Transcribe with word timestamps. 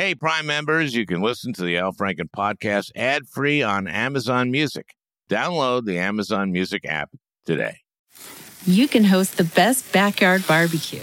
Hey, 0.00 0.14
Prime 0.14 0.46
members, 0.46 0.94
you 0.94 1.06
can 1.06 1.20
listen 1.22 1.52
to 1.54 1.64
the 1.64 1.76
Al 1.76 1.92
Franken 1.92 2.30
podcast 2.30 2.92
ad 2.94 3.26
free 3.26 3.64
on 3.64 3.88
Amazon 3.88 4.48
Music. 4.52 4.94
Download 5.28 5.84
the 5.84 5.98
Amazon 5.98 6.52
Music 6.52 6.84
app 6.86 7.10
today. 7.44 7.78
You 8.64 8.86
can 8.86 9.02
host 9.02 9.38
the 9.38 9.42
best 9.42 9.92
backyard 9.92 10.46
barbecue 10.46 11.02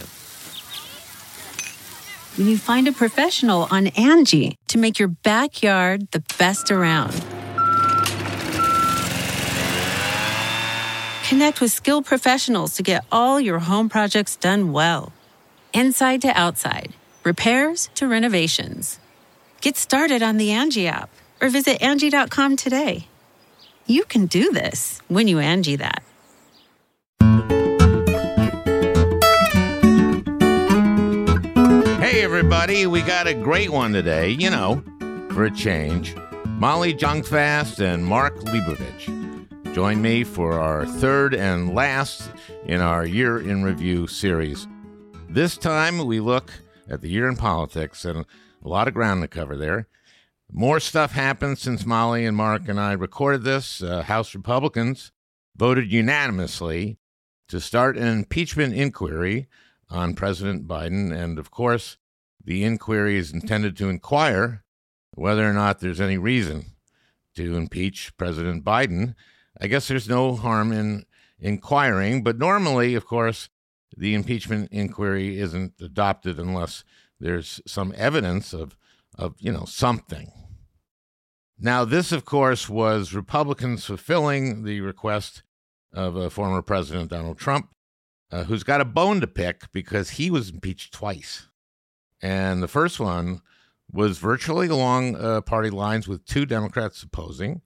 when 2.38 2.48
you 2.48 2.58
find 2.58 2.88
a 2.88 2.94
professional 2.94 3.68
on 3.70 3.88
Angie 3.88 4.56
to 4.70 4.78
make 4.78 4.98
your 4.98 5.10
backyard 5.10 6.10
the 6.12 6.24
best 6.40 6.72
around. 6.72 7.12
Connect 11.28 11.60
with 11.60 11.74
skilled 11.74 12.06
professionals 12.06 12.76
to 12.76 12.82
get 12.82 13.04
all 13.12 13.42
your 13.42 13.60
home 13.60 13.90
projects 13.90 14.38
done 14.38 14.72
well. 14.72 15.12
Inside 15.74 16.22
to 16.22 16.30
outside, 16.30 16.94
repairs 17.26 17.90
to 17.96 18.08
renovations. 18.08 19.00
Get 19.62 19.76
started 19.76 20.22
on 20.22 20.38
the 20.38 20.52
Angie 20.52 20.88
app 20.88 21.10
or 21.42 21.50
visit 21.50 21.82
Angie.com 21.82 22.56
today. 22.56 23.08
You 23.88 24.04
can 24.06 24.28
do 24.28 24.52
this 24.52 25.02
when 25.08 25.28
you 25.28 25.40
Angie 25.40 25.76
that. 25.78 26.04
Hey, 32.00 32.24
everybody, 32.24 32.88
we 32.88 33.02
got 33.02 33.28
a 33.28 33.34
great 33.34 33.72
one 33.72 33.92
today, 33.92 34.30
you 34.30 34.50
know, 34.50 34.84
for 35.32 35.46
a 35.46 35.52
change. 35.52 36.16
Molly 36.46 36.94
Jong-Fast 36.94 37.80
and 37.80 38.06
Mark 38.06 38.38
Leibovich 38.38 39.74
join 39.74 40.02
me 40.02 40.24
for 40.24 40.54
our 40.54 40.86
third 40.86 41.36
and 41.36 41.76
last 41.76 42.30
in 42.66 42.80
our 42.80 43.06
Year 43.06 43.40
in 43.40 43.64
Review 43.64 44.08
series. 44.08 44.68
This 45.30 45.58
time 45.58 46.06
we 46.06 46.22
look 46.22 46.50
at 46.90 47.02
the 47.02 47.10
year 47.10 47.28
in 47.28 47.36
politics 47.36 48.06
and 48.06 48.26
a 48.64 48.68
lot 48.68 48.88
of 48.88 48.94
ground 48.94 49.22
to 49.22 49.28
cover 49.28 49.56
there. 49.56 49.88
More 50.52 50.80
stuff 50.80 51.12
happened 51.12 51.58
since 51.58 51.86
Molly 51.86 52.26
and 52.26 52.38
Mark 52.38 52.68
and 52.68 52.80
I 52.80 52.94
recorded 52.94 53.44
this. 53.44 53.82
Uh, 53.82 54.04
House 54.04 54.36
Republicans 54.36 55.12
voted 55.56 55.92
unanimously 55.92 56.98
to 57.48 57.60
start 57.60 57.98
an 57.98 58.08
impeachment 58.08 58.74
inquiry 58.74 59.48
on 59.90 60.16
President 60.16 60.68
Biden. 60.68 61.16
And 61.16 61.40
of 61.40 61.52
course, 61.52 61.98
the 62.44 62.64
inquiry 62.64 63.18
is 63.18 63.34
intended 63.34 63.76
to 63.78 63.90
inquire 63.90 64.64
whether 65.12 65.50
or 65.50 65.54
not 65.54 65.80
there's 65.80 66.02
any 66.02 66.18
reason 66.18 66.66
to 67.36 67.58
impeach 67.58 68.16
President 68.18 68.64
Biden. 68.64 69.16
I 69.60 69.68
guess 69.68 69.88
there's 69.88 70.10
no 70.10 70.36
harm 70.36 70.72
in 70.72 71.06
inquiring, 71.40 72.24
but 72.24 72.38
normally, 72.38 72.96
of 72.96 73.06
course, 73.06 73.50
the 73.98 74.14
impeachment 74.14 74.70
inquiry 74.72 75.40
isn't 75.40 75.74
adopted 75.82 76.40
unless 76.40 76.84
there's 77.20 77.62
some 77.66 77.94
evidence 77.96 78.54
of, 78.54 78.78
of 79.18 79.36
you 79.40 79.52
know, 79.52 79.66
something. 79.66 80.32
Now, 81.58 81.86
this, 81.86 82.12
of 82.12 82.26
course, 82.26 82.68
was 82.68 83.14
Republicans 83.14 83.86
fulfilling 83.86 84.64
the 84.64 84.82
request 84.82 85.44
of 85.94 86.16
a 86.16 86.30
former 86.30 86.62
President 86.62 87.10
Donald 87.10 87.38
Trump 87.38 87.70
uh, 88.32 88.44
who's 88.44 88.64
got 88.64 88.82
a 88.82 88.86
bone 88.86 89.22
to 89.22 89.28
pick 89.28 89.72
because 89.72 90.12
he 90.12 90.30
was 90.30 90.50
impeached 90.50 90.94
twice. 90.94 91.48
And 92.22 92.62
the 92.62 92.68
first 92.68 93.00
one 93.00 93.42
was 93.92 94.18
virtually 94.18 94.68
along 94.68 95.16
uh, 95.16 95.42
party 95.42 95.70
lines 95.70 96.08
with 96.08 96.26
two 96.26 96.46
Democrats 96.46 97.02
opposing. 97.04 97.62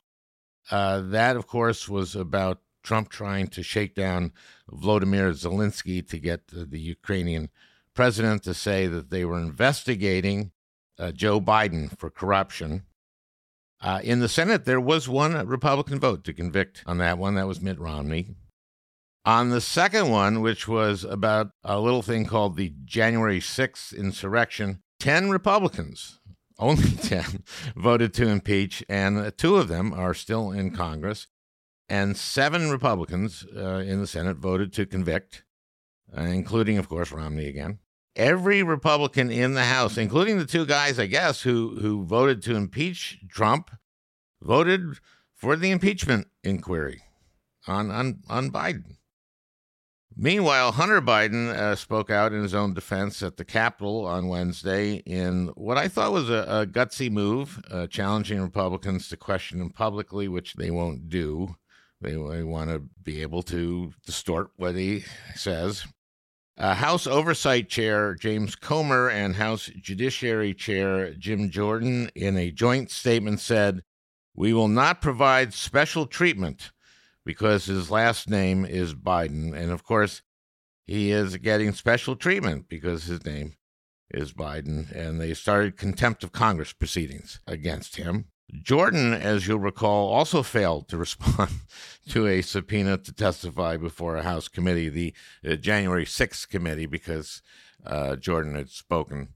Uh, 0.70 1.02
that, 1.02 1.36
of 1.36 1.48
course, 1.48 1.90
was 1.90 2.16
about 2.16 2.60
Trump 2.84 3.10
trying 3.10 3.48
to 3.48 3.64
shake 3.64 3.96
down 3.96 4.32
Vladimir 4.70 5.32
Zelensky 5.32 6.08
to 6.08 6.20
get 6.20 6.48
the 6.48 6.80
Ukrainian 6.80 7.50
president 7.94 8.44
to 8.44 8.54
say 8.54 8.88
that 8.88 9.10
they 9.10 9.26
were 9.26 9.40
investigating 9.40 10.52
uh, 10.98 11.12
Joe 11.12 11.40
Biden 11.40 11.98
for 11.98 12.10
corruption. 12.10 12.84
Uh, 13.82 14.02
in 14.04 14.20
the 14.20 14.30
Senate, 14.30 14.66
there 14.66 14.82
was 14.82 15.08
one 15.08 15.48
Republican 15.48 16.00
vote 16.00 16.24
to 16.26 16.34
convict 16.34 16.84
on 16.86 16.98
that 16.98 17.18
one. 17.18 17.36
That 17.36 17.48
was 17.48 17.62
Mitt 17.62 17.80
Romney. 17.80 18.36
On 19.26 19.50
the 19.50 19.62
second 19.62 20.10
one, 20.10 20.42
which 20.42 20.68
was 20.68 21.04
about 21.04 21.52
a 21.64 21.80
little 21.80 22.02
thing 22.02 22.26
called 22.26 22.56
the 22.56 22.74
January 22.84 23.40
6th 23.40 23.96
insurrection, 23.96 24.82
10 25.00 25.30
Republicans, 25.30 26.20
only 26.60 26.92
10, 26.92 27.44
voted 27.76 28.14
to 28.16 28.28
impeach, 28.28 28.84
and 28.90 29.38
two 29.38 29.56
of 29.56 29.68
them 29.68 29.94
are 29.94 30.14
still 30.14 30.52
in 30.52 30.72
Congress. 30.72 31.28
And 31.90 32.16
seven 32.16 32.70
Republicans 32.70 33.46
uh, 33.56 33.84
in 33.86 34.00
the 34.00 34.08
Senate 34.08 34.38
voted 34.38 34.72
to 34.74 34.86
convict, 34.86 35.44
uh, 36.16 36.22
including, 36.22 36.78
of 36.78 36.88
course, 36.88 37.12
Romney 37.12 37.48
again. 37.48 37.80
Every 38.16 38.62
Republican 38.62 39.32
in 39.32 39.56
the 39.56 39.64
House, 39.64 39.98
including 39.98 40.38
the 40.38 40.46
two 40.46 40.66
guys, 40.66 41.00
I 41.00 41.08
guess, 41.08 41.42
who, 41.42 41.80
who 41.82 42.06
voted 42.06 42.44
to 42.44 42.56
impeach 42.56 43.18
Trump, 43.30 43.72
voted 44.42 45.00
for 45.36 45.56
the 45.56 45.72
impeachment 45.72 46.28
inquiry 46.44 47.02
on, 47.66 47.90
on, 47.90 48.20
on 48.30 48.52
Biden. 48.52 48.98
Meanwhile, 50.16 50.74
Hunter 50.74 51.02
Biden 51.02 51.48
uh, 51.48 51.76
spoke 51.76 52.10
out 52.10 52.34
in 52.34 52.44
his 52.44 52.54
own 52.54 52.74
defense 52.74 53.24
at 53.24 53.38
the 53.38 53.46
Capitol 53.46 54.06
on 54.06 54.28
Wednesday 54.28 54.96
in 55.06 55.48
what 55.56 55.78
I 55.78 55.88
thought 55.88 56.12
was 56.12 56.30
a, 56.30 56.46
a 56.50 56.68
gutsy 56.68 57.10
move, 57.10 57.64
uh, 57.72 57.88
challenging 57.88 58.42
Republicans 58.42 59.08
to 59.10 59.18
question 59.18 59.62
him 59.62 59.70
publicly, 59.70 60.28
which 60.28 60.56
they 60.56 60.72
won't 60.72 61.08
do. 61.08 61.56
They, 62.02 62.12
they 62.12 62.44
want 62.44 62.70
to 62.70 62.84
be 63.04 63.22
able 63.22 63.44
to 63.44 63.94
distort 64.06 64.52
what 64.56 64.76
he 64.76 65.04
says. 65.36 65.86
Uh, 66.58 66.74
House 66.76 67.08
Oversight 67.08 67.70
Chair 67.70 68.16
James 68.16 68.56
Comer 68.56 69.10
and 69.10 69.36
House 69.36 69.70
Judiciary 69.82 70.54
Chair 70.54 71.14
Jim 71.14 71.50
Jordan, 71.50 72.10
in 72.16 72.38
a 72.38 72.52
joint 72.52 72.92
statement, 72.92 73.40
said, 73.40 73.84
We 74.36 74.54
will 74.54 74.68
not 74.68 75.02
provide 75.02 75.54
special 75.54 76.06
treatment 76.06 76.72
because 77.26 77.66
his 77.66 77.90
last 77.90 78.30
name 78.30 78.66
is 78.66 78.94
Biden. 78.94 79.54
And 79.54 79.72
of 79.72 79.84
course, 79.84 80.22
he 80.86 81.12
is 81.12 81.38
getting 81.38 81.72
special 81.72 82.16
treatment 82.16 82.68
because 82.68 83.06
his 83.06 83.26
name 83.26 83.56
is 84.10 84.34
Biden. 84.34 84.92
And 84.92 85.22
they 85.22 85.34
started 85.34 85.78
contempt 85.78 86.24
of 86.24 86.32
Congress 86.32 86.74
proceedings 86.74 87.40
against 87.48 87.96
him. 87.96 88.26
Jordan, 88.54 89.14
as 89.14 89.48
you'll 89.48 89.60
recall, 89.60 90.10
also 90.10 90.44
failed 90.44 90.88
to 90.90 90.98
respond 90.98 91.52
to 92.10 92.28
a 92.28 92.42
subpoena 92.42 92.98
to 92.98 93.14
testify 93.14 93.78
before 93.78 94.18
a 94.18 94.24
House 94.24 94.48
committee, 94.48 94.90
the 94.90 95.14
uh, 95.48 95.56
January 95.56 96.06
6th 96.06 96.50
committee, 96.50 96.86
because 96.86 97.42
uh, 97.86 98.16
Jordan 98.16 98.56
had 98.56 98.70
spoken 98.70 99.30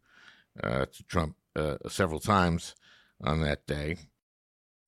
uh, 0.61 0.85
to 0.85 1.03
Trump 1.03 1.35
uh, 1.55 1.77
several 1.87 2.19
times 2.19 2.75
on 3.23 3.41
that 3.41 3.65
day. 3.67 3.97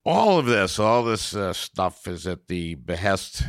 All 0.03 0.37
of 0.37 0.45
this, 0.45 0.77
all 0.77 1.03
this 1.03 1.35
uh, 1.35 1.53
stuff 1.53 2.07
is 2.07 2.27
at 2.27 2.47
the 2.47 2.75
behest 2.75 3.43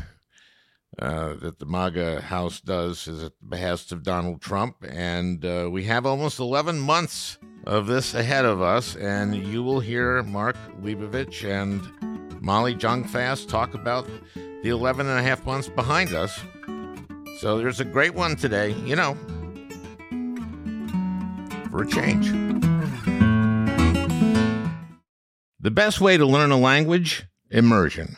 uh, 0.98 1.34
that 1.34 1.58
the 1.58 1.66
MAGA 1.66 2.22
House 2.22 2.60
does, 2.60 3.06
is 3.06 3.22
at 3.22 3.38
the 3.38 3.46
behest 3.46 3.92
of 3.92 4.02
Donald 4.02 4.40
Trump. 4.40 4.76
And 4.88 5.44
uh, 5.44 5.68
we 5.70 5.84
have 5.84 6.06
almost 6.06 6.38
11 6.38 6.78
months 6.78 7.38
of 7.64 7.86
this 7.86 8.14
ahead 8.14 8.44
of 8.44 8.62
us. 8.62 8.96
And 8.96 9.34
you 9.34 9.62
will 9.62 9.80
hear 9.80 10.22
Mark 10.22 10.56
Leibovich 10.80 11.44
and 11.44 11.82
Molly 12.42 12.74
Jong-Fast 12.74 13.48
talk 13.48 13.74
about 13.74 14.08
the 14.34 14.70
11 14.70 15.06
and 15.06 15.18
a 15.18 15.22
half 15.22 15.44
months 15.44 15.68
behind 15.68 16.14
us. 16.14 16.40
So 17.40 17.58
there's 17.58 17.80
a 17.80 17.84
great 17.84 18.14
one 18.14 18.36
today, 18.36 18.70
you 18.84 18.96
know, 18.96 19.14
for 21.70 21.82
a 21.82 21.86
change. 21.86 22.30
The 25.60 25.70
best 25.70 26.00
way 26.00 26.16
to 26.16 26.24
learn 26.24 26.52
a 26.52 26.56
language? 26.56 27.26
Immersion. 27.50 28.16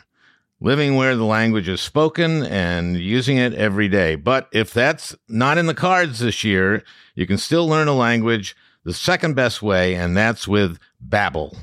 Living 0.61 0.95
where 0.95 1.15
the 1.15 1.23
language 1.23 1.69
is 1.69 1.79
spoken 1.79 2.43
and 2.43 2.97
using 2.97 3.37
it 3.37 3.53
every 3.53 3.87
day. 3.87 4.15
But 4.15 4.49
if 4.51 4.73
that's 4.73 5.15
not 5.29 5.57
in 5.57 5.67
the 5.67 5.73
cards 5.73 6.19
this 6.19 6.43
year, 6.43 6.83
you 7.15 7.25
can 7.25 7.37
still 7.37 7.67
learn 7.67 7.87
a 7.87 7.93
language 7.93 8.57
the 8.83 8.93
second 8.93 9.35
best 9.35 9.61
way, 9.61 9.95
and 9.95 10.17
that's 10.17 10.47
with 10.47 10.77
Babbel. 11.05 11.55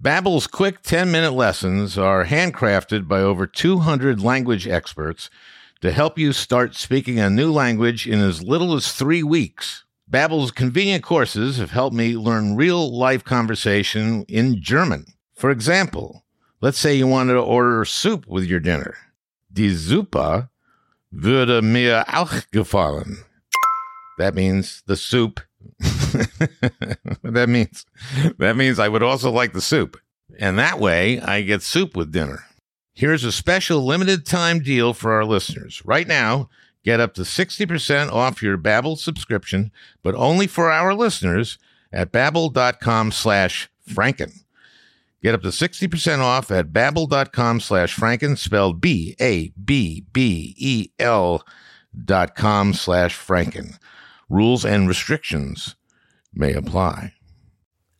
Babbel's 0.00 0.46
quick 0.46 0.82
10-minute 0.82 1.32
lessons 1.32 1.98
are 1.98 2.26
handcrafted 2.26 3.08
by 3.08 3.20
over 3.20 3.46
200 3.46 4.20
language 4.20 4.68
experts 4.68 5.28
to 5.80 5.90
help 5.90 6.18
you 6.18 6.32
start 6.32 6.76
speaking 6.76 7.18
a 7.18 7.28
new 7.28 7.50
language 7.50 8.06
in 8.06 8.20
as 8.20 8.42
little 8.42 8.74
as 8.74 8.92
3 8.92 9.22
weeks. 9.24 9.84
Babbel's 10.08 10.52
convenient 10.52 11.02
courses 11.02 11.56
have 11.56 11.72
helped 11.72 11.96
me 11.96 12.16
learn 12.16 12.54
real 12.54 12.96
life 12.96 13.24
conversation 13.24 14.24
in 14.28 14.62
German. 14.62 15.06
For 15.34 15.50
example, 15.50 16.22
let's 16.60 16.78
say 16.78 16.94
you 16.94 17.06
wanted 17.06 17.34
to 17.34 17.40
order 17.40 17.84
soup 17.84 18.26
with 18.26 18.44
your 18.44 18.60
dinner. 18.60 18.96
Die 19.52 19.74
Suppe 19.74 20.48
würde 21.12 21.62
mir 21.62 22.04
auch 22.08 22.42
gefallen. 22.52 23.18
That 24.18 24.34
means 24.34 24.82
the 24.86 24.96
soup. 24.96 25.40
that 27.22 27.46
means 27.48 27.86
that 28.38 28.56
means 28.56 28.78
I 28.78 28.88
would 28.88 29.02
also 29.02 29.30
like 29.30 29.52
the 29.52 29.60
soup. 29.60 29.98
And 30.38 30.58
that 30.58 30.78
way 30.78 31.20
I 31.20 31.42
get 31.42 31.62
soup 31.62 31.96
with 31.96 32.12
dinner. 32.12 32.44
Here's 32.94 33.24
a 33.24 33.32
special 33.32 33.84
limited 33.84 34.24
time 34.24 34.60
deal 34.60 34.94
for 34.94 35.12
our 35.12 35.24
listeners. 35.24 35.82
Right 35.84 36.06
now, 36.06 36.48
Get 36.86 37.00
up 37.00 37.14
to 37.14 37.22
60% 37.22 38.12
off 38.12 38.44
your 38.44 38.56
Babbel 38.56 38.96
subscription, 38.96 39.72
but 40.04 40.14
only 40.14 40.46
for 40.46 40.70
our 40.70 40.94
listeners 40.94 41.58
at 41.92 42.12
babbel.com 42.12 43.10
slash 43.10 43.68
franken. 43.90 44.44
Get 45.22 45.34
up 45.34 45.42
to 45.42 45.48
60% 45.48 46.18
off 46.18 46.50
at 46.50 46.72
babbel.com 46.72 47.60
slash 47.60 47.96
franken, 47.96 48.36
spelled 48.38 48.80
B-A-B-B-E-L 48.80 49.52
dot 52.04 52.34
com 52.34 52.74
slash 52.74 53.18
franken. 53.18 53.78
Rules 54.28 54.64
and 54.64 54.86
restrictions 54.86 55.76
may 56.34 56.52
apply. 56.52 57.14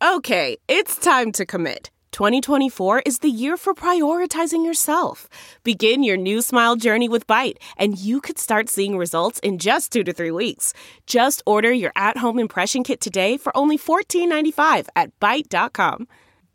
Okay, 0.03 0.59
it's 0.69 0.97
time 0.97 1.33
to 1.33 1.47
commit. 1.47 1.91
2024 2.13 3.01
is 3.05 3.19
the 3.19 3.29
year 3.29 3.57
for 3.57 3.75
prioritizing 3.75 4.65
yourself. 4.65 5.29
Begin 5.65 6.03
your 6.03 6.17
new 6.17 6.41
smile 6.41 6.77
journey 6.77 7.09
with 7.09 7.27
Byte, 7.27 7.57
and 7.77 7.99
you 7.99 8.21
could 8.21 8.39
start 8.39 8.69
seeing 8.71 8.97
results 8.97 9.39
in 9.41 9.59
just 9.59 9.93
two 9.93 10.03
to 10.05 10.13
three 10.13 10.31
weeks. 10.31 10.73
Just 11.07 11.43
order 11.47 11.73
your 11.73 11.93
at 11.95 12.19
home 12.19 12.39
impression 12.39 12.85
kit 12.85 13.01
today 13.01 13.37
for 13.37 13.55
only 13.57 13.77
$14.95 13.77 14.89
at 14.97 15.19
Byte.com. 15.21 16.09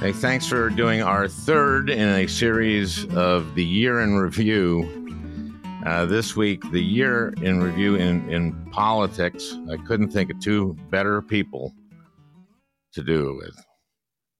Hey, 0.00 0.12
thanks 0.12 0.46
for 0.46 0.68
doing 0.70 1.02
our 1.02 1.28
third 1.28 1.88
in 1.88 2.08
a 2.08 2.26
series 2.26 3.06
of 3.14 3.54
the 3.54 3.64
year 3.64 4.00
in 4.00 4.16
review. 4.16 4.90
Uh, 5.86 6.04
this 6.04 6.34
week, 6.34 6.62
the 6.72 6.82
year 6.82 7.32
in 7.40 7.62
review 7.62 7.94
in, 7.96 8.28
in 8.30 8.52
politics. 8.70 9.56
I 9.70 9.76
couldn't 9.76 10.10
think 10.10 10.30
of 10.30 10.40
two 10.40 10.76
better 10.90 11.22
people 11.22 11.72
to 12.92 13.02
do 13.02 13.30
it 13.30 13.36
with. 13.36 13.64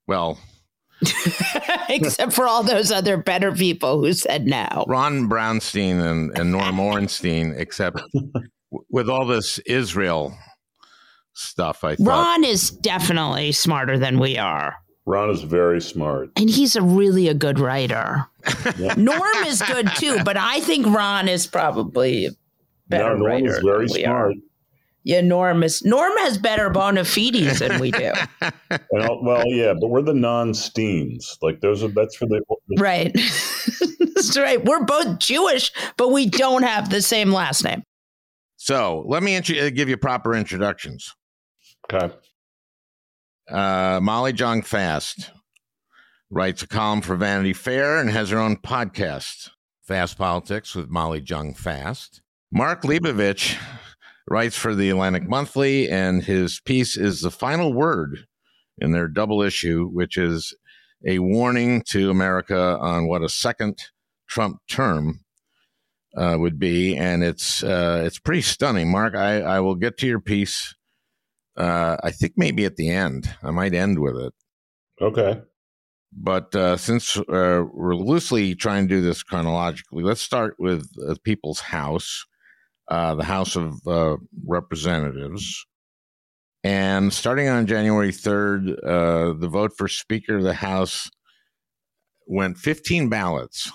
Well, 0.06 0.39
except 1.89 2.33
for 2.33 2.47
all 2.47 2.62
those 2.62 2.91
other 2.91 3.17
better 3.17 3.53
people 3.53 4.01
who 4.01 4.12
said 4.12 4.47
no. 4.47 4.85
Ron 4.89 5.29
Brownstein 5.29 6.01
and, 6.05 6.37
and 6.37 6.51
Norm 6.51 6.79
Ornstein, 6.79 7.55
except 7.56 8.03
with 8.91 9.09
all 9.09 9.27
this 9.27 9.59
Israel 9.61 10.37
stuff, 11.33 11.85
I 11.85 11.97
thought. 11.97 12.06
Ron 12.06 12.45
is 12.45 12.71
definitely 12.71 13.53
smarter 13.53 13.99
than 13.99 14.19
we 14.19 14.37
are. 14.37 14.77
Ron 15.06 15.31
is 15.31 15.43
very 15.43 15.81
smart. 15.81 16.31
And 16.37 16.49
he's 16.49 16.77
a 16.77 16.83
really 16.83 17.29
a 17.29 17.35
good 17.35 17.59
writer. 17.59 18.27
Norm 18.97 19.45
is 19.47 19.61
good 19.62 19.89
too, 19.97 20.19
but 20.25 20.37
I 20.37 20.61
think 20.61 20.87
Ron 20.87 21.29
is 21.29 21.47
probably 21.47 22.27
a 22.27 22.31
better 22.89 23.11
no, 23.11 23.17
Norm 23.17 23.27
writer. 23.27 23.56
is 23.56 23.59
very 23.65 23.87
than 23.87 23.95
we 23.95 24.03
smart. 24.05 24.33
Are. 24.33 24.39
Yeah, 25.06 25.21
Norm 25.21 25.62
is 25.62 25.85
Norm 25.85 26.12
has 26.21 26.39
better 26.39 26.71
bona 26.71 27.05
fides 27.05 27.59
than 27.59 27.79
we 27.81 27.91
do. 27.91 28.12
And 28.71 29.03
all- 29.03 29.23
well, 29.23 29.47
yeah, 29.49 29.75
but 29.79 29.89
we're 29.89 30.01
the 30.03 30.15
non-Steens. 30.15 31.37
Like 31.43 31.61
those 31.61 31.83
are 31.85 31.89
that's 31.89 32.17
for 32.17 32.27
the 32.27 32.41
right. 32.79 33.12
That's 34.15 34.39
right. 34.39 34.65
We're 34.65 34.85
both 34.85 35.19
Jewish, 35.19 35.71
but 35.99 36.11
we 36.12 36.27
don't 36.27 36.62
have 36.62 36.89
the 36.89 37.03
same 37.03 37.33
last 37.33 37.65
name. 37.65 37.83
So 38.56 39.05
let 39.06 39.23
me 39.23 39.35
intro- 39.35 39.69
give 39.71 39.89
you 39.91 39.97
proper 39.99 40.35
introductions. 40.35 41.12
okay. 41.93 42.15
Uh, 43.50 44.00
Molly 44.02 44.32
Jong 44.32 44.62
Fast 44.62 45.31
writes 46.31 46.62
a 46.62 46.67
column 46.67 47.00
for 47.00 47.17
Vanity 47.17 47.52
Fair 47.52 47.99
and 47.99 48.11
has 48.11 48.31
her 48.31 48.38
own 48.38 48.56
podcast, 48.56 49.50
Fast 49.82 50.17
Politics 50.17 50.75
with 50.75 50.88
Molly 50.88 51.20
Jong 51.20 51.55
Fast. 51.55 52.23
Mark 52.50 52.82
Leibovich 52.82 53.56
writes 54.29 54.56
for 54.56 54.75
the 54.75 54.91
Atlantic 54.91 55.29
Monthly, 55.29 55.91
and 55.91 56.25
his 56.25 56.61
piece 56.61 56.96
is 56.96 57.20
the 57.20 57.31
final 57.31 57.73
word 57.73 58.26
in 58.79 58.93
their 58.93 59.08
double 59.08 59.43
issue, 59.43 59.88
which 59.88 60.17
is 60.17 60.55
a 61.06 61.19
warning 61.19 61.82
to 61.88 62.11
America 62.11 62.79
on 62.81 63.06
what 63.06 63.23
a 63.23 63.29
second 63.29 63.79
Trump 64.26 64.58
term 64.69 65.20
uh, 66.17 66.37
would 66.38 66.58
be, 66.58 66.96
and 66.96 67.23
it's 67.23 67.62
uh, 67.62 68.02
it's 68.06 68.19
pretty 68.19 68.43
stunning. 68.43 68.91
Mark, 68.91 69.14
I, 69.14 69.41
I 69.41 69.61
will 69.61 69.75
get 69.75 69.99
to 69.99 70.06
your 70.06 70.20
piece. 70.20 70.75
Uh, 71.56 71.97
I 72.03 72.11
think 72.11 72.35
maybe 72.37 72.65
at 72.65 72.77
the 72.77 72.91
end. 72.91 73.35
I 73.43 73.51
might 73.51 73.75
end 73.75 73.99
with 73.99 74.17
it. 74.17 74.33
Okay. 75.01 75.41
But 76.17 76.55
uh, 76.55 76.77
since 76.77 77.17
uh, 77.17 77.65
we're 77.73 77.97
loosely 77.97 78.55
trying 78.55 78.89
to 78.89 78.95
do 78.95 79.01
this 79.01 79.23
chronologically, 79.23 80.05
let's 80.05 80.23
start 80.23 80.55
with 80.59 80.89
uh, 81.06 81.17
People's 81.25 81.61
House, 81.61 82.25
uh, 82.89 83.15
the 83.17 83.25
House 83.25 83.56
of 83.56 83.75
uh, 83.87 84.17
Representatives. 84.47 85.67
And 86.62 87.12
starting 87.12 87.49
on 87.49 87.67
January 87.67 88.11
3rd, 88.11 88.79
uh, 88.85 89.39
the 89.39 89.49
vote 89.49 89.73
for 89.77 89.89
Speaker 89.89 90.37
of 90.37 90.45
the 90.45 90.55
House 90.55 91.11
went 92.27 92.59
15 92.59 93.09
ballots. 93.09 93.71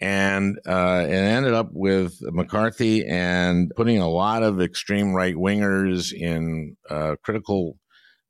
And 0.00 0.58
uh, 0.66 1.04
it 1.06 1.12
ended 1.12 1.54
up 1.54 1.68
with 1.72 2.20
McCarthy 2.20 3.06
and 3.06 3.72
putting 3.76 3.98
a 3.98 4.08
lot 4.08 4.42
of 4.42 4.60
extreme 4.60 5.14
right 5.14 5.34
wingers 5.34 6.12
in 6.12 6.76
uh, 6.90 7.16
critical 7.22 7.78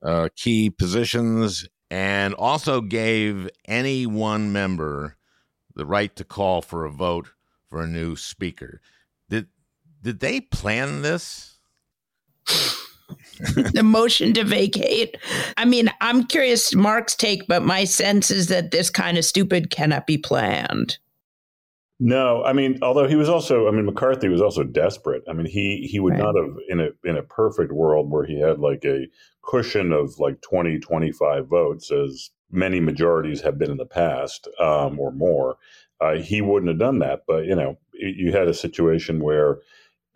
uh, 0.03 0.29
key 0.37 0.71
positions 0.71 1.67
and 1.91 2.35
also 2.35 2.81
gave 2.81 3.49
any 3.67 4.07
one 4.07 4.53
member 4.53 5.17
the 5.75 5.87
right 5.87 6.15
to 6.17 6.25
call 6.25 6.63
for 6.63 6.85
a 6.85 6.91
vote 6.91 7.31
for 7.69 7.83
a 7.83 7.87
new 7.87 8.15
speaker. 8.15 8.81
Did 9.29 9.49
did 10.03 10.21
they 10.21 10.41
plan 10.41 11.03
this? 11.03 11.59
the 13.73 13.83
motion 13.83 14.33
to 14.35 14.45
vacate. 14.45 15.17
I 15.57 15.65
mean, 15.65 15.91
I'm 16.01 16.25
curious 16.25 16.75
Mark's 16.75 17.17
take, 17.17 17.47
but 17.47 17.63
my 17.63 17.85
sense 17.85 18.31
is 18.31 18.49
that 18.49 18.71
this 18.71 18.91
kind 18.91 19.19
of 19.19 19.25
stupid 19.25 19.71
cannot 19.71 20.07
be 20.07 20.19
planned. 20.19 20.99
No, 22.01 22.43
I 22.43 22.53
mean, 22.53 22.79
although 22.83 23.07
he 23.07 23.15
was 23.15 23.29
also, 23.29 23.69
I 23.69 23.71
mean, 23.71 23.87
McCarthy 23.87 24.29
was 24.29 24.43
also 24.43 24.65
desperate. 24.65 25.23
I 25.29 25.33
mean, 25.33 25.47
he 25.47 25.87
he 25.91 26.01
would 26.01 26.15
Right. 26.15 26.23
not 26.23 26.35
have 26.37 26.57
in 26.69 26.81
a 26.81 26.89
in 27.05 27.17
a 27.17 27.23
perfect 27.23 27.73
world 27.73 28.11
where 28.11 28.25
he 28.25 28.41
had 28.41 28.59
like 28.59 28.85
a 28.85 29.07
cushion 29.43 29.93
of 29.93 30.19
like 30.19 30.41
20, 30.41 30.79
25 30.81 31.47
votes, 31.47 31.93
as 31.93 32.31
many 32.51 32.81
majorities 32.81 33.41
have 33.43 33.59
been 33.59 33.71
in 33.71 33.77
the 33.77 33.87
past, 33.87 34.49
um, 34.59 34.99
or 34.99 35.13
more. 35.13 35.57
Uh, 36.01 36.17
he 36.17 36.41
wouldn't 36.41 36.69
have 36.69 36.79
done 36.79 36.99
that. 36.99 37.23
But 37.29 37.45
you 37.45 37.55
know, 37.55 37.79
you 37.95 38.33
had 38.33 38.49
a 38.49 38.55
situation 38.55 39.21
where 39.21 39.59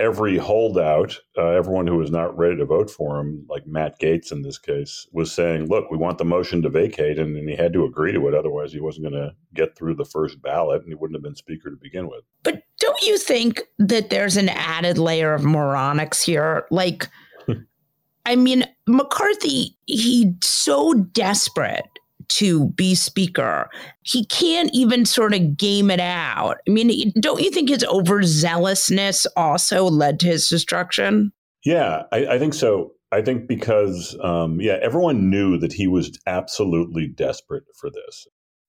every 0.01 0.37
holdout, 0.37 1.19
uh, 1.37 1.49
everyone 1.49 1.87
who 1.87 1.97
was 1.97 2.11
not 2.11 2.37
ready 2.37 2.57
to 2.57 2.65
vote 2.65 2.91
for 2.91 3.19
him, 3.19 3.45
like 3.49 3.67
Matt 3.67 3.99
Gaetz 3.99 4.31
in 4.31 4.43
this 4.43 4.59
case, 4.59 5.07
was 5.13 5.33
saying, 5.33 5.67
"Look, 5.67 5.91
we 5.91 5.97
want 5.97 6.19
the 6.19 6.25
motion 6.25 6.63
to 6.63 6.69
vacate," 6.69 7.19
and, 7.19 7.37
and 7.37 7.49
he 7.49 7.57
had 7.57 7.73
to 7.73 7.85
agree 7.85 8.13
to 8.13 8.29
it. 8.29 8.35
Otherwise, 8.35 8.73
he 8.73 8.81
wasn't 8.81 9.11
going 9.11 9.23
to 9.23 9.35
get 9.55 9.77
through 9.77 9.95
the 9.95 10.05
first 10.05 10.41
ballot, 10.41 10.83
and 10.83 10.91
he 10.91 10.95
wouldn't 10.95 11.17
have 11.17 11.23
been 11.23 11.35
speaker 11.35 11.71
to 11.71 11.77
begin 11.77 12.09
with. 12.09 12.25
But 12.43 12.63
don't 12.79 13.03
you 13.03 13.19
think 13.19 13.63
that 13.79 14.11
there's 14.11 14.37
an 14.37 14.49
added 14.51 14.99
layer 14.99 15.35
of 15.35 15.43
moronics 15.43 16.23
here? 16.23 16.67
Like, 16.71 17.09
I 18.27 18.37
mean, 18.37 18.65
McCarthy, 18.87 19.77
he's 19.87 20.35
so 20.43 20.95
desperate 20.95 21.98
to 22.29 22.69
be 22.71 22.95
speaker, 22.95 23.69
he 24.03 24.25
can't 24.27 24.71
even 24.73 25.05
sort 25.05 25.35
of 25.35 25.57
game 25.57 25.91
it 25.91 26.01
out. 26.01 26.59
I 26.67 26.71
mean, 26.71 27.13
don't 27.21 27.43
you 27.43 27.51
think 27.51 27.69
his 27.69 27.85
overzealousness 27.85 29.27
also 29.37 29.85
led 29.85 30.21
to 30.21 30.27
his 30.27 30.49
destruction? 30.49 31.33
Yeah, 31.65 32.03
I, 32.13 32.27
I 32.27 32.39
think 32.39 32.55
so. 32.55 32.93
I 33.11 33.23
think 33.23 33.49
because, 33.49 34.17
um, 34.23 34.61
yeah, 34.61 34.79
everyone 34.83 35.31
knew 35.31 35.59
that 35.59 35.73
he 35.73 35.87
was 35.87 36.19
absolutely 36.27 37.09
desperate 37.09 37.65
for 37.75 37.91
this. 37.91 38.27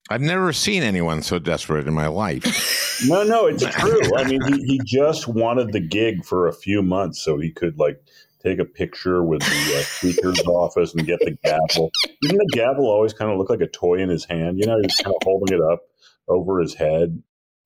I've 0.10 0.22
never 0.22 0.54
seen 0.54 0.82
anyone 0.82 1.22
so 1.22 1.38
desperate 1.40 1.88
in 1.88 1.94
my 1.94 2.08
life. 2.08 2.78
No, 3.06 3.24
no, 3.24 3.46
it's 3.46 3.64
true. 3.78 4.18
I 4.18 4.26
mean, 4.26 4.42
he, 4.42 4.62
he 4.66 4.82
just 4.84 5.26
wanted 5.26 5.72
the 5.72 5.80
gig 5.80 6.26
for 6.26 6.50
a 6.50 6.54
few 6.54 6.84
months 6.84 7.22
so 7.24 7.38
he 7.38 7.50
could 7.50 7.80
like 7.80 7.98
take 8.44 8.60
a 8.60 8.66
picture 8.66 9.24
with 9.24 9.42
the 9.42 9.78
uh, 9.78 9.84
speaker's 9.84 10.40
office 10.48 10.94
and 10.94 11.06
get 11.06 11.20
the 11.20 11.38
gavel. 11.44 11.92
Didn't 12.22 12.38
the 12.38 12.50
gavel 12.54 12.86
always 12.86 13.14
kind 13.14 13.32
of 13.32 13.38
look 13.38 13.50
like 13.50 13.62
a 13.62 13.68
toy 13.68 13.96
in 13.96 14.10
his 14.10 14.26
hand? 14.26 14.60
You 14.60 14.66
know, 14.68 14.78
he 14.78 14.84
was 14.84 14.96
kind 15.04 15.16
of 15.16 15.22
holding 15.24 15.56
it 15.56 15.62
up 15.62 15.82
over 16.28 16.60
his 16.60 16.74
head. 16.74 17.22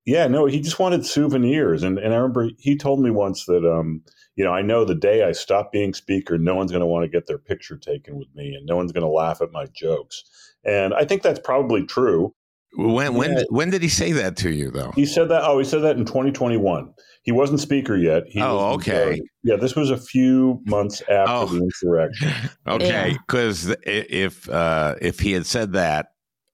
Yeah, 0.06 0.28
no, 0.28 0.46
he 0.46 0.60
just 0.60 0.80
wanted 0.80 1.06
souvenirs. 1.06 1.84
And 1.84 1.98
and 1.98 2.14
I 2.14 2.18
remember 2.18 2.50
he 2.60 2.78
told 2.78 3.00
me 3.00 3.10
once 3.10 3.46
that 3.46 3.66
um, 3.66 4.02
you 4.36 4.44
know, 4.44 4.52
I 4.52 4.62
know 4.62 4.84
the 4.84 4.96
day 4.96 5.24
I 5.24 5.32
stop 5.32 5.72
being 5.72 5.94
speaker, 5.94 6.38
no 6.38 6.56
one's 6.56 6.72
going 6.72 6.82
to 6.82 6.88
want 6.88 7.04
to 7.04 7.10
get 7.10 7.28
their 7.28 7.38
picture 7.38 7.78
taken 7.78 8.18
with 8.18 8.28
me, 8.36 8.54
and 8.54 8.66
no 8.66 8.76
one's 8.76 8.92
going 8.92 9.06
to 9.06 9.10
laugh 9.10 9.42
at 9.42 9.52
my 9.52 9.68
jokes. 9.74 10.24
And 10.66 10.94
I 10.94 11.06
think 11.06 11.22
that's 11.22 11.40
probably 11.40 11.86
true. 11.86 12.34
When 12.76 13.14
when 13.14 13.34
Yeah. 13.34 13.44
when 13.50 13.70
did 13.70 13.82
he 13.82 13.88
say 13.90 14.12
that 14.14 14.36
to 14.38 14.52
you 14.52 14.72
though? 14.72 14.92
He 14.96 15.06
said 15.06 15.30
that. 15.30 15.44
Oh, 15.44 15.60
he 15.60 15.64
said 15.66 15.82
that 15.84 15.98
in 15.98 16.06
2021. 16.06 16.94
He 17.24 17.32
wasn't 17.32 17.60
speaker 17.62 17.96
yet. 17.96 18.24
He 18.28 18.42
Oh, 18.42 18.74
okay. 18.74 18.92
majority. 18.92 19.22
Yeah, 19.44 19.56
this 19.56 19.76
was 19.76 19.90
a 19.90 19.98
few 19.98 20.62
months 20.66 21.02
after 21.02 21.26
Oh. 21.32 21.46
the 21.46 21.58
insurrection. 21.64 22.32
Okay, 22.68 22.88
Yeah. 22.88 23.18
because 23.28 23.74
if 23.84 24.50
uh, 24.50 24.96
if 25.02 25.20
he 25.20 25.32
had 25.32 25.46
said 25.46 25.74
that 25.74 26.08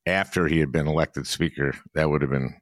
after 0.06 0.48
he 0.48 0.60
had 0.60 0.72
been 0.72 0.88
elected 0.88 1.28
speaker, 1.28 1.74
that 1.96 2.10
would 2.10 2.22
have 2.22 2.32
been 2.32 2.54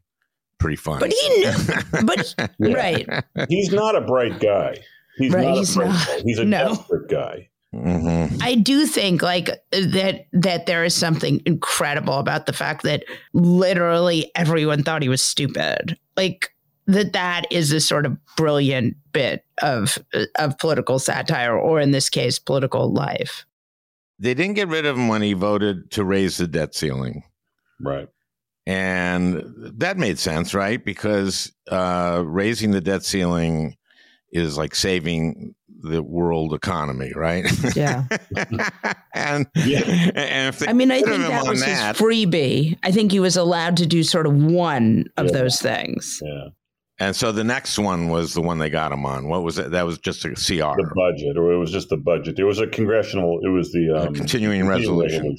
pretty 0.60 0.76
funny. 0.78 1.00
But 1.00 1.14
he 1.14 1.30
knew. 1.40 2.06
But 2.06 2.36
Yeah. 2.60 2.74
right, 2.74 3.24
He's 3.50 3.72
not 3.72 3.96
a 3.96 4.02
bright 4.02 4.40
guy. 4.40 4.78
He's 5.18 5.34
Right, 5.34 5.46
not 5.46 5.58
he's 5.58 5.76
a 5.76 5.80
bright 5.80 5.90
not. 5.90 6.08
guy. 6.08 6.22
He's 6.26 6.40
a 6.40 6.46
No. 6.46 6.68
desperate 6.70 7.10
guy. 7.10 7.50
hmm 7.74 8.26
I 8.42 8.56
do 8.56 8.86
think 8.86 9.22
like 9.22 9.48
that 9.72 10.26
that 10.32 10.66
there 10.66 10.86
is 10.86 10.94
something 10.96 11.42
incredible 11.46 12.18
about 12.20 12.46
the 12.46 12.54
fact 12.54 12.84
that 12.84 13.04
literally 13.34 14.32
everyone 14.36 14.84
thought 14.84 15.02
he 15.02 15.10
was 15.10 15.24
stupid. 15.24 15.98
Like 16.16 16.54
that 16.88 17.14
that 17.14 17.46
is 17.52 17.72
a 17.72 17.80
sort 17.80 18.06
of 18.06 18.18
brilliant 18.36 18.96
bit 19.14 19.44
of 19.62 19.98
of 20.38 20.58
political 20.58 21.00
satire 21.00 21.58
or 21.58 21.80
in 21.80 21.92
this 21.92 22.10
case 22.10 22.40
political 22.40 22.92
life. 22.92 23.46
They 24.20 24.34
didn't 24.34 24.56
get 24.56 24.68
rid 24.70 24.86
of 24.86 24.96
him 24.98 25.08
when 25.10 25.22
he 25.22 25.34
voted 25.34 25.92
to 25.92 26.04
raise 26.04 26.38
the 26.38 26.48
debt 26.48 26.74
ceiling. 26.74 27.24
Right. 27.80 28.08
And 28.66 29.44
that 29.78 29.98
made 29.98 30.20
sense, 30.20 30.54
right? 30.54 30.84
Because 30.84 31.52
uh, 31.72 32.24
raising 32.26 32.72
the 32.72 32.82
debt 32.82 33.04
ceiling 33.06 33.78
is 34.32 34.58
like 34.58 34.76
saving 34.76 35.56
the 35.82 36.02
world 36.04 36.54
economy, 36.54 37.12
right? 37.16 37.46
Yeah. 37.76 38.06
and 39.14 39.46
Yeah. 39.56 39.84
and 40.16 40.50
if 40.54 40.60
they 40.60 40.68
I 40.68 40.74
mean, 40.74 40.92
I 40.92 41.02
think 41.02 41.22
that 41.28 41.46
was 41.48 41.62
that- 41.64 41.96
his 41.96 42.02
freebie. 42.02 42.78
I 42.84 42.92
think 42.92 43.12
he 43.12 43.20
was 43.20 43.38
allowed 43.38 43.78
to 43.78 43.86
do 43.86 44.04
sort 44.04 44.26
of 44.26 44.34
one 44.34 45.06
of 45.18 45.28
Yeah. 45.28 45.32
those 45.34 45.62
things. 45.62 46.20
Yeah. 46.24 46.48
And 47.00 47.16
so 47.16 47.32
the 47.32 47.44
next 47.44 47.78
one 47.78 48.10
was 48.10 48.34
the 48.34 48.42
one 48.42 48.58
they 48.58 48.70
got 48.70 48.92
him 48.92 49.06
on. 49.06 49.28
What 49.28 49.44
was 49.44 49.60
it? 49.60 49.72
That 49.72 49.86
was 49.86 50.00
just 50.00 50.26
a 50.26 50.30
CR, 50.30 50.76
The 50.76 50.92
budget, 50.96 51.38
or 51.38 51.54
it 51.54 51.58
was 51.58 51.72
just 51.72 51.90
the 51.90 51.98
budget. 51.98 52.40
It 52.40 52.44
was 52.44 52.60
a 52.60 52.68
congressional. 52.68 53.40
It 53.44 53.50
was 53.50 53.72
the 53.72 53.92
um, 53.92 54.14
continuing 54.16 54.66
resolution. 54.66 55.38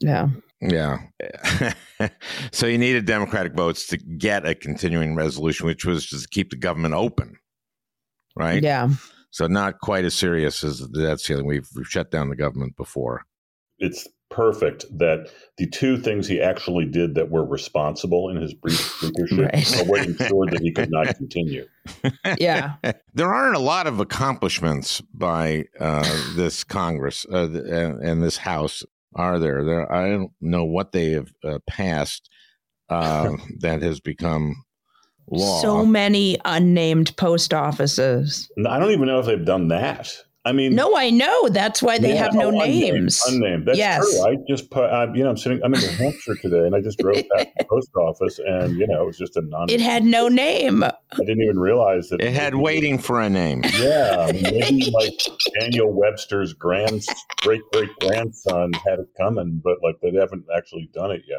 Yeah. 0.00 0.28
Yeah. 0.60 0.98
so 2.52 2.66
you 2.66 2.78
needed 2.78 3.06
Democratic 3.06 3.54
votes 3.54 3.86
to 3.88 3.96
get 3.96 4.46
a 4.46 4.54
continuing 4.54 5.14
resolution, 5.14 5.66
which 5.66 5.84
was 5.84 6.06
just 6.06 6.24
to 6.24 6.28
keep 6.28 6.50
the 6.50 6.56
government 6.56 6.94
open, 6.94 7.36
right? 8.36 8.62
Yeah. 8.62 8.90
So 9.30 9.46
not 9.46 9.80
quite 9.80 10.04
as 10.04 10.14
serious 10.14 10.62
as 10.62 10.78
the 10.78 11.02
debt 11.02 11.20
ceiling. 11.20 11.46
We've, 11.46 11.66
we've 11.74 11.88
shut 11.88 12.10
down 12.10 12.28
the 12.28 12.36
government 12.36 12.76
before. 12.76 13.24
It's 13.82 14.08
perfect 14.30 14.86
that 14.98 15.28
the 15.58 15.68
two 15.68 15.98
things 15.98 16.26
he 16.26 16.40
actually 16.40 16.86
did 16.86 17.14
that 17.16 17.30
were 17.30 17.44
responsible 17.44 18.30
in 18.30 18.36
his 18.36 18.54
brief 18.54 18.78
speakership 18.96 19.52
Right. 19.52 19.78
are 19.78 19.84
what 19.84 20.06
ensured 20.06 20.52
that 20.52 20.60
he 20.62 20.72
could 20.72 20.90
not 20.90 21.14
continue. 21.16 21.66
Yeah. 22.38 22.74
There 23.12 23.32
aren't 23.34 23.56
a 23.56 23.60
lot 23.60 23.86
of 23.86 24.00
accomplishments 24.00 25.00
by 25.12 25.64
uh, 25.78 26.04
this 26.34 26.64
Congress 26.64 27.26
uh, 27.30 27.48
and, 27.50 28.00
and 28.00 28.22
this 28.22 28.36
House, 28.38 28.84
are 29.14 29.38
there? 29.38 29.64
There, 29.64 29.92
I 29.92 30.08
don't 30.08 30.30
know 30.40 30.64
what 30.64 30.92
they 30.92 31.10
have 31.10 31.32
uh, 31.44 31.58
passed 31.66 32.30
uh, 32.88 33.32
that 33.60 33.82
has 33.82 34.00
become 34.00 34.64
law. 35.30 35.60
So 35.60 35.84
many 35.84 36.38
unnamed 36.44 37.16
post 37.16 37.52
offices. 37.52 38.48
I 38.66 38.78
don't 38.78 38.92
even 38.92 39.06
know 39.06 39.18
if 39.18 39.26
they've 39.26 39.44
done 39.44 39.68
that. 39.68 40.16
I 40.44 40.50
mean, 40.52 40.74
No, 40.74 40.96
I 40.96 41.10
know. 41.10 41.48
That's 41.50 41.80
why 41.80 41.98
they 41.98 42.14
Yeah, 42.14 42.24
have 42.24 42.34
no 42.34 42.46
oh, 42.46 42.60
unnamed, 42.60 42.82
Unnamed, 42.96 43.12
Unnamed. 43.28 43.66
That's 43.66 43.78
Yes. 43.78 43.98
true. 44.10 44.26
I 44.28 44.36
just 44.48 44.70
put. 44.70 44.84
I, 44.90 45.04
you 45.14 45.22
know, 45.22 45.30
I'm 45.30 45.36
sitting. 45.36 45.60
I'm 45.62 45.72
in 45.72 45.80
New 45.80 45.86
Hampshire 45.88 46.34
today, 46.34 46.66
and 46.66 46.74
I 46.74 46.80
just 46.80 46.98
drove 46.98 47.14
past 47.14 47.48
the 47.58 47.64
post 47.70 47.90
office, 47.94 48.40
and 48.44 48.76
you 48.76 48.86
know, 48.88 49.02
it 49.02 49.06
was 49.06 49.18
just 49.18 49.36
a 49.36 49.42
non. 49.42 49.70
It 49.70 49.80
had 49.80 50.02
no 50.04 50.26
name. 50.28 50.82
I 50.82 50.92
didn't 51.18 51.42
even 51.42 51.60
realize 51.60 52.08
that 52.08 52.20
it 52.20 52.32
had 52.32 52.56
waiting 52.56 52.98
for 52.98 53.20
a 53.20 53.30
name. 53.30 53.62
Yeah, 53.78 54.26
I 54.28 54.32
mean, 54.32 54.42
maybe 54.42 54.90
like 54.94 55.12
Daniel 55.60 55.92
Webster's 55.92 56.54
grand 56.54 57.04
great 57.42 57.62
great 57.72 57.90
grandson 58.00 58.72
had 58.72 58.98
it 58.98 59.08
coming, 59.20 59.60
but 59.62 59.78
like 59.82 59.96
they 60.02 60.12
haven't 60.18 60.44
actually 60.56 60.90
done 60.92 61.12
it 61.12 61.22
yet. 61.28 61.38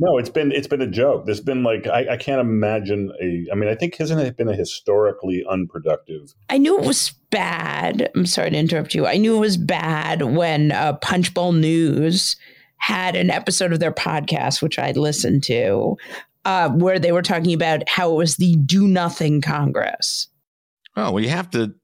No, 0.00 0.16
it's 0.16 0.30
been 0.30 0.52
it's 0.52 0.68
been 0.68 0.80
a 0.80 0.86
joke. 0.86 1.26
There's 1.26 1.40
been 1.40 1.64
like 1.64 1.88
I, 1.88 2.12
I 2.12 2.16
can't 2.16 2.40
imagine 2.40 3.10
a. 3.20 3.46
I 3.50 3.56
mean, 3.56 3.68
I 3.68 3.74
think 3.74 3.96
hasn't 3.96 4.20
it 4.20 4.36
been 4.36 4.48
a 4.48 4.54
historically 4.54 5.44
unproductive? 5.48 6.34
I 6.48 6.58
knew 6.58 6.78
it 6.78 6.86
was 6.86 7.14
bad. 7.30 8.08
I'm 8.14 8.26
sorry 8.26 8.50
to 8.50 8.56
interrupt 8.56 8.94
you. 8.94 9.06
I 9.06 9.16
knew 9.16 9.36
it 9.36 9.40
was 9.40 9.56
bad 9.56 10.22
when 10.22 10.70
uh, 10.70 10.94
Punchbowl 10.94 11.52
News 11.52 12.36
had 12.76 13.16
an 13.16 13.30
episode 13.30 13.72
of 13.72 13.80
their 13.80 13.92
podcast, 13.92 14.62
which 14.62 14.78
I 14.78 14.92
listened 14.92 15.42
to, 15.44 15.96
uh, 16.44 16.70
where 16.70 17.00
they 17.00 17.10
were 17.10 17.22
talking 17.22 17.52
about 17.52 17.88
how 17.88 18.12
it 18.12 18.16
was 18.16 18.36
the 18.36 18.54
do 18.54 18.86
nothing 18.86 19.40
Congress. 19.40 20.28
Oh, 20.96 21.12
well, 21.12 21.22
you 21.22 21.30
have 21.30 21.50
to 21.50 21.74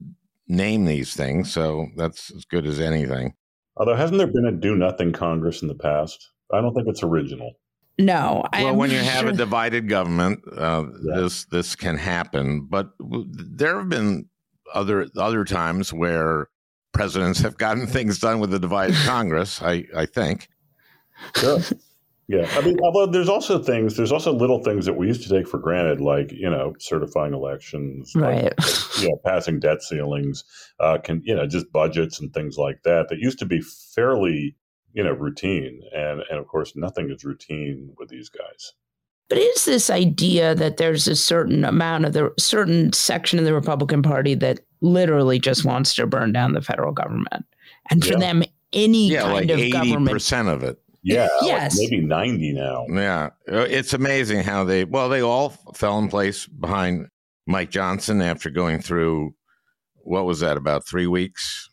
name 0.46 0.84
these 0.84 1.14
things, 1.14 1.52
so 1.52 1.88
that's 1.96 2.30
as 2.30 2.44
good 2.44 2.64
as 2.64 2.78
anything. 2.78 3.34
Although 3.76 3.96
hasn't 3.96 4.18
there 4.18 4.28
been 4.28 4.46
a 4.46 4.52
do 4.52 4.76
nothing 4.76 5.12
Congress 5.12 5.62
in 5.62 5.68
the 5.68 5.74
past? 5.74 6.30
I 6.52 6.60
don't 6.60 6.74
think 6.74 6.86
it's 6.86 7.02
original. 7.02 7.54
No, 7.98 8.44
Well, 8.52 8.66
I'm 8.68 8.76
when 8.76 8.90
you 8.90 8.98
have 8.98 9.26
a 9.26 9.32
divided 9.32 9.88
government, 9.88 10.40
uh, 10.56 10.84
Yeah. 11.02 11.20
this 11.20 11.44
this 11.46 11.76
can 11.76 11.96
happen. 11.96 12.66
But 12.68 12.96
w- 12.98 13.26
there 13.30 13.78
have 13.78 13.88
been 13.88 14.26
other 14.74 15.06
other 15.16 15.44
times 15.44 15.92
where 15.92 16.48
presidents 16.92 17.40
have 17.40 17.56
gotten 17.56 17.86
things 17.96 18.18
done 18.18 18.40
with 18.40 18.52
a 18.52 18.58
divided 18.58 18.96
Congress. 19.04 19.62
I 19.62 19.84
I 19.96 20.06
think. 20.06 20.48
Sure. 21.36 21.60
Yeah, 22.26 22.48
I 22.56 22.62
mean, 22.62 22.78
although 22.82 23.04
there's 23.06 23.28
also 23.28 23.62
things, 23.62 23.96
there's 23.98 24.10
also 24.10 24.32
little 24.32 24.64
things 24.64 24.86
that 24.86 24.94
we 24.94 25.06
used 25.06 25.22
to 25.24 25.28
take 25.28 25.46
for 25.46 25.58
granted, 25.58 26.00
like 26.00 26.32
you 26.32 26.48
know, 26.48 26.72
certifying 26.78 27.34
elections, 27.34 28.12
like, 28.16 28.42
right. 28.42 28.52
you 29.02 29.08
know, 29.10 29.20
passing 29.26 29.60
debt 29.60 29.82
ceilings, 29.82 30.42
uh, 30.80 30.96
can 31.04 31.20
you 31.24 31.34
know, 31.34 31.46
just 31.46 31.70
budgets 31.70 32.18
and 32.20 32.32
things 32.32 32.56
like 32.56 32.82
that. 32.84 33.08
That 33.10 33.18
used 33.18 33.38
to 33.40 33.46
be 33.46 33.60
fairly, 33.94 34.56
you 34.94 35.04
know, 35.04 35.12
routine, 35.12 35.82
and 35.94 36.22
and 36.30 36.38
of 36.38 36.46
course, 36.48 36.74
nothing 36.74 37.10
is 37.10 37.24
routine 37.24 37.92
with 37.98 38.08
these 38.08 38.28
guys. 38.30 38.72
But 39.28 39.38
is 39.38 39.64
this 39.64 39.90
idea 39.90 40.54
that 40.54 40.76
there's 40.76 41.06
a 41.08 41.16
certain 41.16 41.64
amount 41.64 42.04
of 42.06 42.12
the 42.14 42.30
certain 42.38 42.92
section 42.92 43.38
of 43.38 43.44
the 43.44 43.54
Republican 43.54 44.02
Party 44.02 44.34
that 44.36 44.60
literally 44.80 45.38
just 45.38 45.64
wants 45.64 45.94
to 45.94 46.06
burn 46.06 46.32
down 46.32 46.52
the 46.52 46.60
federal 46.62 46.92
government. 46.92 47.44
And 47.90 48.04
for 48.04 48.12
Yeah. 48.12 48.18
them, 48.18 48.42
any 48.72 49.08
Yeah, 49.10 49.22
kind 49.22 49.32
like 49.34 49.50
of 49.50 49.58
eighty 49.58 49.70
government. 49.72 50.10
percent 50.10 50.48
of 50.48 50.62
it. 50.62 50.78
Yeah, 51.02 51.28
Yes. 51.42 51.78
like 51.78 51.90
maybe 51.90 52.04
ninety 52.04 52.52
now. 52.52 52.86
Yeah, 52.88 53.30
Uh, 53.50 53.66
it's 53.68 53.92
amazing 53.92 54.40
how 54.42 54.64
they 54.64 54.84
well 54.84 55.08
they 55.08 55.20
all 55.22 55.50
fell 55.74 55.98
in 55.98 56.08
place 56.08 56.46
behind 56.46 57.08
Mike 57.46 57.70
Johnson 57.70 58.20
after 58.22 58.48
going 58.50 58.80
through 58.80 59.34
what 60.02 60.24
was 60.26 60.40
that 60.40 60.56
about 60.56 60.86
three 60.86 61.06
weeks. 61.06 61.68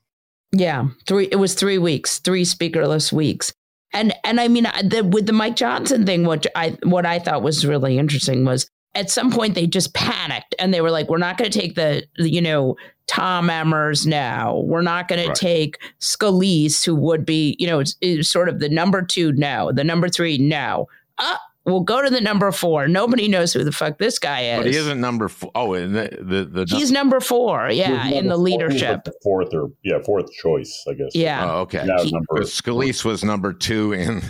Yeah, 0.53 0.87
three. 1.07 1.27
It 1.31 1.37
was 1.37 1.53
three 1.53 1.77
weeks, 1.77 2.19
three 2.19 2.43
speakerless 2.43 3.11
weeks, 3.13 3.53
and 3.93 4.13
and 4.23 4.39
I 4.39 4.47
mean, 4.47 4.67
the, 4.83 5.03
with 5.03 5.25
the 5.25 5.33
Mike 5.33 5.55
Johnson 5.55 6.05
thing, 6.05 6.25
what 6.25 6.45
I 6.55 6.77
what 6.83 7.05
I 7.05 7.19
thought 7.19 7.41
was 7.43 7.65
really 7.65 7.97
interesting 7.97 8.43
was 8.43 8.67
at 8.93 9.09
some 9.09 9.31
point 9.31 9.55
they 9.55 9.65
just 9.65 9.93
panicked 9.93 10.53
and 10.59 10.73
they 10.73 10.81
were 10.81 10.91
like, 10.91 11.07
"We're 11.09 11.17
not 11.19 11.37
going 11.37 11.49
to 11.49 11.57
take 11.59 11.75
the 11.75 12.03
you 12.17 12.41
know 12.41 12.75
Tom 13.07 13.47
Emmers 13.47 14.05
now. 14.05 14.59
We're 14.59 14.81
not 14.81 15.07
going 15.07 15.25
Right. 15.25 15.33
to 15.35 15.39
take 15.41 15.77
Scalise, 16.01 16.85
who 16.85 16.95
would 16.95 17.25
be 17.25 17.55
you 17.57 17.67
know 17.67 17.79
is, 17.79 17.95
is 18.01 18.29
sort 18.29 18.49
of 18.49 18.59
the 18.59 18.67
number 18.69 19.01
two 19.01 19.31
now, 19.33 19.71
the 19.71 19.85
number 19.85 20.09
three 20.09 20.37
now. 20.37 20.87
Uh, 21.17 21.37
we'll 21.65 21.81
go 21.81 22.01
to 22.01 22.09
the 22.09 22.21
number 22.21 22.51
four. 22.51 22.87
Nobody 22.87 23.27
knows 23.27 23.53
who 23.53 23.63
the 23.63 23.71
fuck 23.71 23.97
this 23.97 24.17
guy 24.19 24.41
is. 24.41 24.57
But 24.59 24.67
he 24.67 24.75
isn't 24.77 24.99
number 24.99 25.27
four. 25.27 25.51
Oh, 25.55 25.73
and 25.73 25.95
the 25.95 26.17
the, 26.21 26.65
the 26.65 26.75
He's 26.75 26.91
number 26.91 27.19
four, 27.19 27.69
yeah, 27.69 28.03
He 28.05 28.13
was 28.13 28.21
in 28.23 28.27
the 28.27 28.35
four- 28.35 28.43
leadership. 28.43 28.89
like 28.89 29.03
the 29.03 29.13
fourth 29.23 29.53
or 29.53 29.69
yeah, 29.83 29.99
fourth 30.05 30.31
choice, 30.33 30.83
I 30.89 30.93
guess. 30.93 31.11
Yeah. 31.15 31.49
oh, 31.51 31.59
okay. 31.61 31.83
Now 31.85 32.03
He- 32.03 32.11
number 32.11 32.27
But 32.29 32.43
Scalise 32.43 33.05
was 33.05 33.23
number 33.23 33.53
two 33.53 33.93
in, 33.93 34.21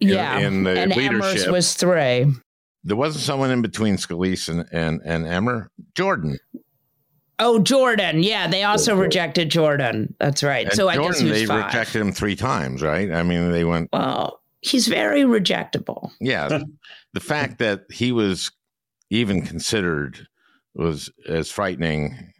in, 0.00 0.08
Yeah, 0.08 0.38
in 0.38 0.64
the 0.64 0.78
and 0.78 0.94
leadership. 0.96 1.48
Emmers 1.48 1.52
was 1.52 1.74
three. 1.74 2.26
there 2.84 2.96
wasn't 2.96 3.24
someone 3.24 3.50
in 3.50 3.62
between 3.62 3.96
Scalise 3.96 4.48
and, 4.48 4.66
and, 4.72 5.00
and 5.04 5.26
Emmer. 5.26 5.70
Jordan. 5.94 6.38
Oh, 7.42 7.58
Jordan. 7.58 8.22
Yeah, 8.22 8.48
they 8.48 8.64
also 8.64 8.90
Jordan. 8.90 9.02
rejected 9.04 9.50
Jordan. 9.50 10.14
That's 10.20 10.42
right. 10.42 10.66
And 10.66 10.74
so 10.74 10.88
I 10.88 10.96
guess 10.98 11.20
they 11.22 11.46
five. 11.46 11.66
rejected 11.66 12.00
him 12.02 12.12
three 12.12 12.36
times, 12.36 12.82
right? 12.82 13.10
I 13.10 13.22
mean, 13.22 13.50
they 13.50 13.64
went, 13.64 13.88
Well, 13.94 14.39
he's 14.62 14.86
very 14.88 15.22
rejectable. 15.22 16.10
yeah. 16.20 16.62
the 17.12 17.20
fact 17.20 17.58
that 17.58 17.82
he 17.90 18.12
was 18.12 18.50
even 19.10 19.42
considered 19.42 20.26
was 20.74 21.10
as 21.28 21.50
frightening 21.50 22.32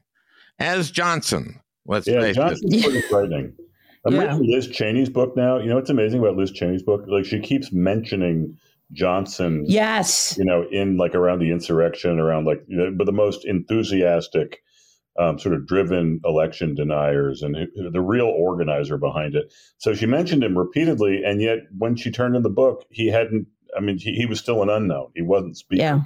as 0.59 0.91
Johnson. 0.91 1.61
Let's 1.87 2.07
Yeah, 2.07 2.21
face 2.21 2.37
it. 2.37 2.41
Johnson's 2.41 2.83
pretty 2.85 3.01
frightening. 3.03 3.53
I'm 4.07 4.15
Yeah. 4.15 4.33
reading 4.33 4.51
Liz 4.51 4.69
Cheney's 4.69 5.11
book 5.11 5.37
now. 5.37 5.59
You 5.59 5.69
know 5.69 5.75
what's 5.77 5.91
amazing 5.91 6.21
about 6.21 6.37
Liz 6.37 6.53
Cheney's 6.53 6.83
book? 6.83 7.05
Like 7.09 7.25
she 7.25 7.41
keeps 7.41 7.73
mentioning 7.73 8.57
Johnson. 8.93 9.65
Yes. 9.67 10.37
You 10.39 10.45
know, 10.45 10.65
in 10.71 10.97
like 10.97 11.15
around 11.15 11.41
the 11.41 11.51
insurrection, 11.51 12.19
around 12.19 12.45
like, 12.47 12.63
you 12.67 12.77
know, 12.77 12.91
but 12.97 13.05
the 13.07 13.13
most 13.13 13.45
enthusiastic, 13.45 14.63
um, 15.21 15.39
sort 15.39 15.55
of 15.55 15.67
driven 15.67 16.21
election 16.25 16.75
deniers 16.75 17.43
and 17.43 17.55
the 17.93 18.01
real 18.01 18.27
organizer 18.27 18.97
behind 18.97 19.35
it. 19.35 19.53
So 19.79 19.95
she 19.95 20.07
mentioned 20.07 20.43
him 20.43 20.57
repeatedly, 20.57 21.23
and 21.25 21.43
yet 21.43 21.59
when 21.77 21.95
she 21.95 22.11
turned 22.11 22.37
in 22.37 22.43
the 22.43 22.49
book, 22.51 22.87
he 22.91 23.09
hadn't 23.09 23.47
I 23.77 23.81
mean, 23.81 23.99
he, 23.99 24.15
he 24.15 24.27
was 24.27 24.39
still 24.39 24.63
an 24.63 24.71
unknown. 24.71 25.13
He 25.15 25.23
wasn't 25.23 25.57
speaking. 25.57 25.85
Yeah. 25.85 26.03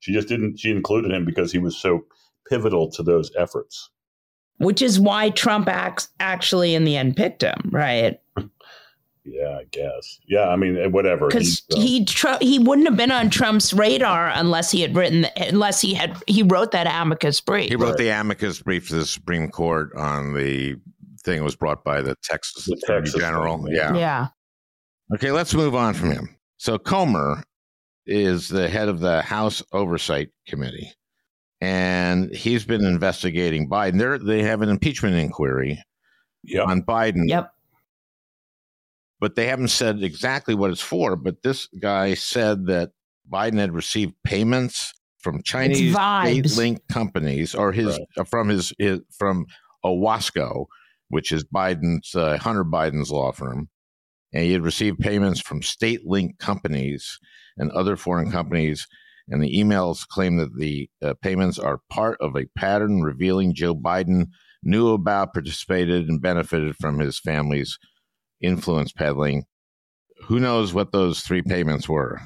She 0.00 0.12
just 0.12 0.28
didn't. 0.28 0.58
She 0.58 0.70
included 0.70 1.12
him 1.12 1.24
because 1.24 1.52
he 1.52 1.58
was 1.58 1.76
so 1.76 2.04
pivotal 2.48 2.90
to 2.92 3.02
those 3.02 3.30
efforts. 3.36 3.90
Which 4.58 4.82
is 4.82 5.00
why 5.00 5.30
Trump 5.30 5.68
acts 5.68 6.08
actually 6.20 6.74
in 6.74 6.84
the 6.84 6.96
end 6.96 7.16
picked 7.16 7.42
him, 7.42 7.70
right? 7.72 8.20
Yeah, 9.24 9.58
I 9.58 9.64
guess. 9.70 10.20
Yeah, 10.26 10.48
I 10.48 10.56
mean, 10.56 10.92
whatever. 10.92 11.28
Because 11.28 11.46
He's, 11.46 11.62
uh, 11.72 11.80
he 11.80 12.04
tr- 12.04 12.42
he 12.42 12.58
wouldn't 12.58 12.86
have 12.86 12.96
been 12.96 13.10
on 13.10 13.30
Trump's 13.30 13.72
radar 13.72 14.28
unless 14.28 14.70
he 14.70 14.82
had 14.82 14.94
written 14.94 15.26
unless 15.38 15.80
he 15.80 15.94
had 15.94 16.16
he 16.26 16.42
wrote 16.42 16.72
that 16.72 16.86
amicus 16.86 17.40
brief. 17.40 17.70
He 17.70 17.76
wrote 17.76 17.96
the 17.96 18.10
amicus 18.10 18.60
brief 18.60 18.88
to 18.88 18.96
the 18.96 19.06
Supreme 19.06 19.50
Court 19.50 19.90
on 19.96 20.34
the 20.34 20.76
thing 21.24 21.38
that 21.38 21.44
was 21.44 21.56
brought 21.56 21.82
by 21.84 22.02
the 22.02 22.16
Texas 22.22 22.66
The 22.66 22.74
Attorney 22.74 23.06
Texas 23.06 23.20
General. 23.20 23.64
thing, 23.64 23.74
yeah. 23.74 23.94
yeah. 23.94 24.26
Okay, 25.14 25.32
let's 25.32 25.54
move 25.54 25.74
on 25.74 25.94
from 25.94 26.10
him. 26.10 26.36
So 26.58 26.78
Comer 26.78 27.42
is 28.06 28.48
the 28.48 28.68
head 28.68 28.88
of 28.88 29.00
the 29.00 29.22
House 29.22 29.62
Oversight 29.72 30.30
Committee, 30.46 30.92
and 31.62 32.34
he's 32.34 32.66
been 32.66 32.84
investigating 32.84 33.70
Biden. 33.70 33.98
They're, 33.98 34.18
they 34.18 34.42
have 34.42 34.60
an 34.60 34.68
impeachment 34.68 35.16
inquiry 35.16 35.82
yeah, 36.42 36.62
on 36.62 36.82
Biden, 36.82 37.22
Yep. 37.26 37.53
But 39.20 39.34
they 39.34 39.46
haven't 39.46 39.68
said 39.68 40.02
exactly 40.02 40.54
what 40.54 40.70
it's 40.70 40.80
for. 40.80 41.16
But 41.16 41.42
this 41.42 41.68
guy 41.80 42.14
said 42.14 42.66
that 42.66 42.90
Biden 43.30 43.58
had 43.58 43.72
received 43.72 44.14
payments 44.24 44.92
from 45.18 45.42
Chinese 45.42 45.94
state-linked 46.52 46.88
companies, 46.88 47.54
or 47.54 47.72
his 47.72 47.86
Right. 47.86 48.00
uh, 48.18 48.24
from 48.24 48.48
his, 48.50 48.72
his 48.78 49.00
from 49.16 49.46
Owasco, 49.84 50.66
which 51.08 51.32
is 51.32 51.44
Biden's 51.44 52.14
uh, 52.14 52.36
Hunter 52.38 52.64
Biden's 52.64 53.10
law 53.10 53.32
firm, 53.32 53.68
and 54.32 54.44
he 54.44 54.52
had 54.52 54.62
received 54.62 54.98
payments 54.98 55.40
from 55.40 55.62
state-linked 55.62 56.38
companies 56.38 57.18
and 57.56 57.70
other 57.70 57.96
foreign 57.96 58.30
companies. 58.30 58.86
And 59.26 59.42
the 59.42 59.58
emails 59.58 60.06
claim 60.06 60.36
that 60.36 60.58
the 60.58 60.90
uh, 61.00 61.14
payments 61.22 61.58
are 61.58 61.80
part 61.88 62.18
of 62.20 62.36
a 62.36 62.44
pattern 62.58 63.00
revealing 63.00 63.54
Joe 63.54 63.74
Biden 63.74 64.26
knew 64.62 64.88
about, 64.88 65.32
participated, 65.32 66.08
and 66.08 66.20
benefited 66.20 66.76
from 66.76 66.98
his 66.98 67.18
family's 67.18 67.78
influence 68.44 68.92
peddling. 68.92 69.44
Who 70.24 70.38
knows 70.40 70.72
what 70.72 70.92
those 70.92 71.20
three 71.20 71.42
payments 71.42 71.88
were? 71.88 72.20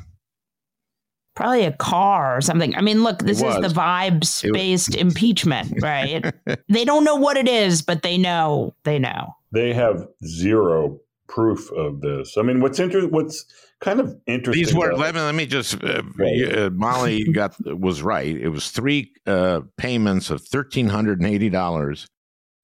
Probably 1.35 1.65
a 1.65 1.73
car 1.73 2.37
or 2.37 2.41
something. 2.41 2.75
I 2.75 2.81
mean, 2.81 3.05
look, 3.05 3.21
this 3.21 3.39
is 3.41 3.55
the 3.57 3.69
vibes 3.69 4.43
It 4.45 4.51
was- 4.51 4.59
based 4.59 4.95
impeachment, 4.97 5.73
right? 5.83 6.25
they 6.69 6.85
don't 6.85 7.05
know 7.05 7.15
what 7.17 7.37
it 7.37 7.49
is, 7.49 7.81
but 7.83 8.03
they 8.03 8.19
know. 8.19 8.75
They 8.85 8.99
know. 8.99 9.35
they 9.53 9.73
have 9.73 10.07
zero 10.27 10.99
proof 11.29 11.71
of 11.73 12.01
this. 12.01 12.37
I 12.37 12.43
mean, 12.43 12.61
what's 12.61 12.81
inter- 12.81 13.07
What's 13.07 13.45
kind 13.81 14.01
of 14.01 14.17
interesting? 14.27 14.65
These 14.65 14.75
were. 14.75 14.95
Let 14.97 15.15
me 15.15 15.21
let 15.21 15.35
me 15.37 15.47
just. 15.47 15.83
Uh, 15.83 16.03
Right. 16.17 16.59
uh, 16.59 16.71
Molly 16.71 17.25
got 17.33 17.55
was 17.79 18.03
right. 18.03 18.35
It 18.37 18.49
was 18.49 18.71
three 18.73 19.13
uh, 19.27 19.61
payments 19.77 20.31
of 20.31 20.43
thirteen 20.43 20.89
hundred 20.89 21.21
and 21.21 21.29
eighty 21.29 21.51
dollars 21.51 22.09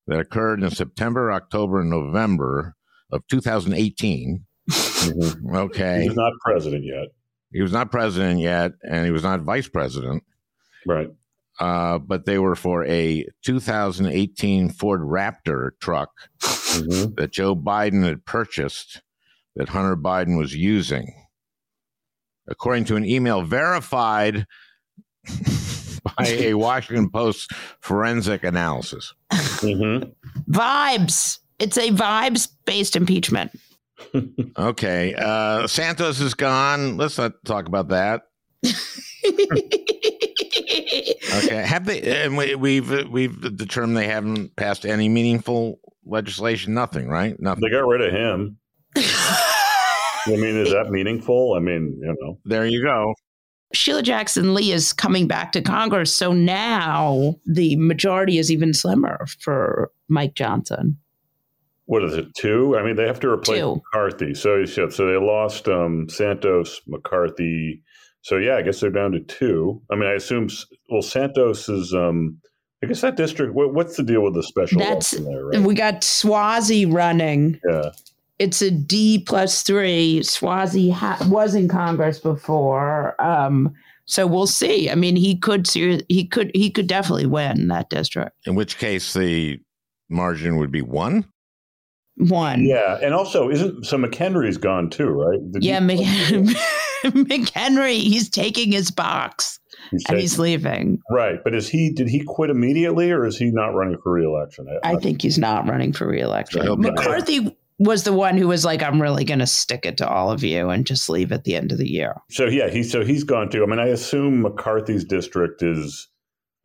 that 0.08 0.18
occurred 0.18 0.62
in 0.64 0.70
September, 0.70 1.30
October, 1.30 1.80
and 1.80 1.90
November 1.90 2.74
of 3.14 3.26
2018. 3.28 4.44
Mhm. 4.70 5.54
Okay, 5.56 6.02
He's 6.02 6.16
not 6.16 6.32
president 6.44 6.84
yet, 6.84 7.08
he 7.52 7.62
was 7.62 7.72
not 7.72 7.90
president 7.90 8.40
yet, 8.40 8.72
and 8.82 9.04
he 9.04 9.10
was 9.12 9.22
not 9.22 9.40
vice 9.42 9.68
president. 9.68 10.22
right? 10.86 11.08
Uh, 11.60 11.98
but 11.98 12.24
they 12.26 12.38
were 12.38 12.56
for 12.56 12.84
a 12.84 13.24
2018 13.42 14.68
Ford 14.70 15.00
Raptor 15.02 15.70
truck 15.80 16.10
Mhm. 16.42 17.14
that 17.16 17.30
Joe 17.32 17.54
Biden 17.54 18.02
had 18.04 18.24
purchased 18.26 19.00
that 19.56 19.68
Hunter 19.68 19.96
Biden 19.96 20.36
was 20.36 20.54
using. 20.56 21.14
According 22.48 22.86
to 22.86 22.96
an 22.96 23.04
email 23.04 23.42
verified 23.42 24.46
by 26.18 26.26
a 26.26 26.54
Washington 26.54 27.08
Post 27.08 27.52
forensic 27.80 28.44
analysis. 28.44 29.14
Mhm. 29.30 30.12
Vibes. 30.50 31.38
It's 31.58 31.78
a 31.78 31.90
vibes 31.90 32.48
based 32.64 32.96
impeachment. 32.96 33.52
Okay, 34.56 35.14
uh, 35.14 35.66
Santos 35.66 36.20
is 36.20 36.34
gone. 36.34 36.96
Let's 36.96 37.16
not 37.18 37.32
talk 37.44 37.66
about 37.66 37.88
that. 37.88 38.22
Okay, 41.34 41.66
have 41.66 41.84
they? 41.84 42.00
And 42.24 42.36
we, 42.36 42.54
we've 42.54 43.08
we've 43.08 43.56
determined 43.56 43.96
they 43.96 44.06
haven't 44.06 44.54
passed 44.56 44.86
any 44.86 45.08
meaningful 45.08 45.80
legislation. 46.04 46.74
Nothing, 46.74 47.08
right? 47.08 47.38
Nothing. 47.40 47.62
They 47.62 47.70
got 47.70 47.86
rid 47.86 48.00
of 48.02 48.12
him. 48.12 48.58
I 48.96 49.50
mean, 50.26 50.56
is 50.56 50.70
that 50.70 50.90
meaningful? 50.90 51.54
I 51.54 51.60
mean, 51.60 51.98
you 52.00 52.16
know, 52.20 52.38
There 52.44 52.66
you 52.66 52.82
go. 52.82 53.14
Sheila 53.72 54.02
Jackson 54.02 54.54
Lee 54.54 54.70
is 54.70 54.92
coming 54.92 55.26
back 55.26 55.50
to 55.52 55.60
Congress, 55.60 56.14
so 56.14 56.32
now 56.32 57.34
the 57.44 57.74
majority 57.76 58.38
is 58.38 58.50
even 58.52 58.72
slimmer 58.72 59.26
for 59.40 59.90
Mike 60.08 60.34
Johnson. 60.34 60.96
What 61.86 62.02
is 62.04 62.14
it? 62.14 62.34
Two? 62.34 62.76
I 62.78 62.82
mean, 62.82 62.96
they 62.96 63.06
have 63.06 63.20
to 63.20 63.28
replace 63.28 63.60
Two. 63.60 63.74
McCarthy. 63.92 64.34
So, 64.34 64.56
yeah, 64.56 64.88
so 64.88 65.06
they 65.06 65.16
lost 65.16 65.68
um, 65.68 66.08
Santos, 66.08 66.80
McCarthy. 66.86 67.82
So 68.22 68.38
yeah, 68.38 68.56
I 68.56 68.62
guess 68.62 68.80
they're 68.80 68.88
down 68.90 69.12
to 69.12 69.20
two. 69.20 69.82
I 69.90 69.96
mean, 69.96 70.08
I 70.08 70.14
assume. 70.14 70.48
Well, 70.90 71.02
Santos 71.02 71.68
is. 71.68 71.92
Um, 71.92 72.38
I 72.82 72.86
guess 72.86 73.02
that 73.02 73.16
district. 73.16 73.54
What, 73.54 73.74
what's 73.74 73.96
the 73.96 74.02
deal 74.02 74.22
with 74.22 74.34
the 74.34 74.42
special 74.42 74.78
That's- 74.78 75.10
there? 75.10 75.46
Right? 75.46 75.60
We 75.60 75.74
got 75.74 76.00
Suozzi 76.00 76.90
running. 76.90 77.60
Yeah. 77.68 77.90
It's 78.38 78.62
a 78.62 78.70
D 78.70 79.22
plus 79.26 79.62
three. 79.62 80.20
Suozzi 80.20 80.90
ha- 80.90 81.18
was 81.28 81.54
in 81.54 81.68
Congress 81.68 82.18
before, 82.18 83.14
um, 83.22 83.72
so 84.06 84.26
we'll 84.26 84.46
see. 84.48 84.90
I 84.90 84.96
mean, 84.96 85.14
he 85.16 85.36
could 85.36 85.68
he 85.68 86.26
could 86.26 86.50
he 86.54 86.70
could 86.70 86.86
definitely 86.88 87.26
win 87.26 87.68
that 87.68 87.90
district. 87.90 88.32
In 88.46 88.54
which 88.54 88.76
case, 88.78 89.12
the 89.14 89.60
margin 90.08 90.56
would 90.56 90.72
be 90.72 90.82
one. 90.82 91.26
One. 92.16 92.64
Yeah, 92.64 92.98
and 93.02 93.12
also 93.12 93.50
isn't 93.50 93.86
so 93.86 93.98
McHenry's 93.98 94.56
gone 94.56 94.88
too, 94.88 95.08
right? 95.08 95.40
Did 95.52 95.64
Yeah, 95.64 95.80
he- 95.80 96.54
McHenry, 97.04 97.96
he's 97.96 98.30
taking 98.30 98.72
his 98.72 98.90
box 98.90 99.58
he's 99.90 100.04
and 100.08 100.18
he's 100.18 100.38
leaving. 100.38 101.00
right, 101.10 101.38
but 101.42 101.54
is 101.54 101.68
he? 101.68 101.90
Did 101.90 102.08
he 102.08 102.22
quit 102.24 102.50
immediately, 102.50 103.10
or 103.10 103.26
is 103.26 103.36
he 103.36 103.50
not 103.50 103.74
running 103.74 103.98
for 104.02 104.12
reelection? 104.12 104.66
I 104.84 104.96
think 104.96 105.22
he's 105.22 105.38
not 105.38 105.68
running 105.68 105.92
for 105.92 106.06
reelection. 106.06 106.60
So 106.60 106.64
he'll 106.64 106.76
McCarthy 106.76 107.56
was 107.78 108.04
the 108.04 108.12
one 108.12 108.36
who 108.36 108.48
was 108.48 108.64
like, 108.64 108.82
"I'm 108.82 109.02
really 109.02 109.24
going 109.24 109.40
to 109.40 109.46
stick 109.46 109.84
it 109.84 109.96
to 109.98 110.08
all 110.08 110.30
of 110.30 110.44
you 110.44 110.70
and 110.70 110.86
just 110.86 111.08
leave 111.08 111.32
at 111.32 111.44
the 111.44 111.56
end 111.56 111.72
of 111.72 111.78
the 111.78 111.88
year." 111.88 112.14
so. 112.30 112.46
Yeah, 112.46 112.70
he 112.70 112.82
so 112.82 113.04
he's 113.04 113.24
gone 113.24 113.50
too. 113.50 113.62
I 113.62 113.66
mean, 113.66 113.80
I 113.80 113.88
assume 113.88 114.42
McCarthy's 114.42 115.04
district 115.04 115.62
is 115.62 116.08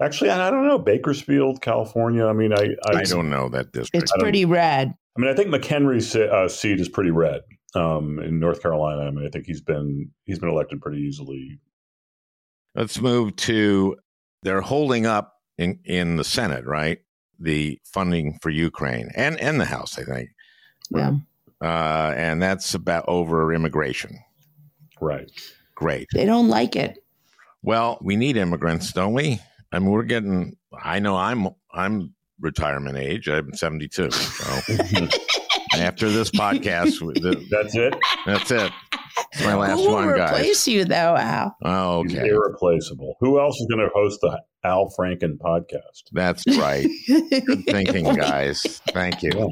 actually. 0.01 0.29
I 0.29 0.49
don't 0.49 0.67
know 0.67 0.79
Bakersfield, 0.79 1.61
California. 1.61 2.25
I 2.25 2.33
mean, 2.33 2.53
I 2.53 2.67
I, 2.85 2.99
I 2.99 3.03
don't 3.03 3.29
know 3.29 3.49
that 3.49 3.71
district. 3.71 4.03
It's 4.03 4.13
pretty 4.19 4.45
red. 4.45 4.93
I 5.17 5.21
mean, 5.21 5.29
I 5.29 5.33
think 5.33 5.49
McHenry's 5.49 6.15
uh, 6.15 6.47
seat 6.47 6.79
is 6.79 6.87
pretty 6.87 7.11
red 7.11 7.41
um, 7.75 8.19
in 8.19 8.39
North 8.39 8.61
Carolina. 8.61 9.01
I 9.01 9.11
mean, 9.11 9.25
I 9.25 9.29
think 9.29 9.45
he's 9.45 9.61
been 9.61 10.11
he's 10.25 10.39
been 10.39 10.49
elected 10.49 10.81
pretty 10.81 11.01
easily. 11.01 11.59
Let's 12.75 13.01
move 13.01 13.35
to 13.37 13.97
they're 14.43 14.61
holding 14.61 15.05
up 15.05 15.33
in, 15.57 15.79
in 15.83 16.15
the 16.15 16.23
Senate, 16.23 16.65
right? 16.65 16.99
The 17.39 17.79
funding 17.83 18.37
for 18.41 18.49
Ukraine 18.49 19.09
and, 19.15 19.39
and 19.39 19.59
the 19.59 19.65
House, 19.65 19.99
I 19.99 20.03
think. 20.03 20.29
Yeah. 20.89 21.11
Uh, 21.61 22.13
and 22.15 22.41
that's 22.41 22.73
about 22.73 23.05
over 23.07 23.53
immigration. 23.53 24.17
Right. 25.01 25.29
Great. 25.75 26.07
They 26.13 26.25
don't 26.25 26.47
like 26.47 26.75
it. 26.75 27.03
Well, 27.61 27.97
we 28.01 28.15
need 28.15 28.37
immigrants, 28.37 28.93
don't 28.93 29.13
we? 29.13 29.39
I 29.71 29.79
mean, 29.79 29.89
we're 29.89 30.03
getting. 30.03 30.55
I 30.81 30.99
know 30.99 31.15
I'm 31.15 31.49
I'm 31.73 32.13
retirement 32.39 32.97
age. 32.97 33.27
I'm 33.27 33.53
72. 33.53 34.11
So 34.11 34.75
after 35.77 36.09
this 36.09 36.29
podcast, 36.31 36.99
the- 37.21 37.45
That's 37.49 37.75
it. 37.75 37.95
that's 38.25 38.51
it. 38.51 38.71
It's 39.33 39.43
my 39.43 39.55
last 39.55 39.79
Who 39.79 39.91
one, 39.91 40.15
guys. 40.15 40.31
replace 40.31 40.67
you 40.67 40.85
though, 40.85 41.15
Al? 41.17 41.55
Oh, 41.63 42.03
He's 42.03 42.15
okay. 42.15 42.27
irreplaceable. 42.29 43.15
Who 43.19 43.39
else 43.39 43.59
is 43.59 43.67
going 43.69 43.85
to 43.85 43.89
host 43.93 44.19
the 44.21 44.41
Al 44.63 44.91
Franken 44.97 45.37
podcast? 45.37 46.03
That's 46.13 46.43
right. 46.57 46.87
Good 47.07 47.65
thinking, 47.65 48.05
guys. 48.15 48.81
Thank 48.89 49.21
you. 49.23 49.51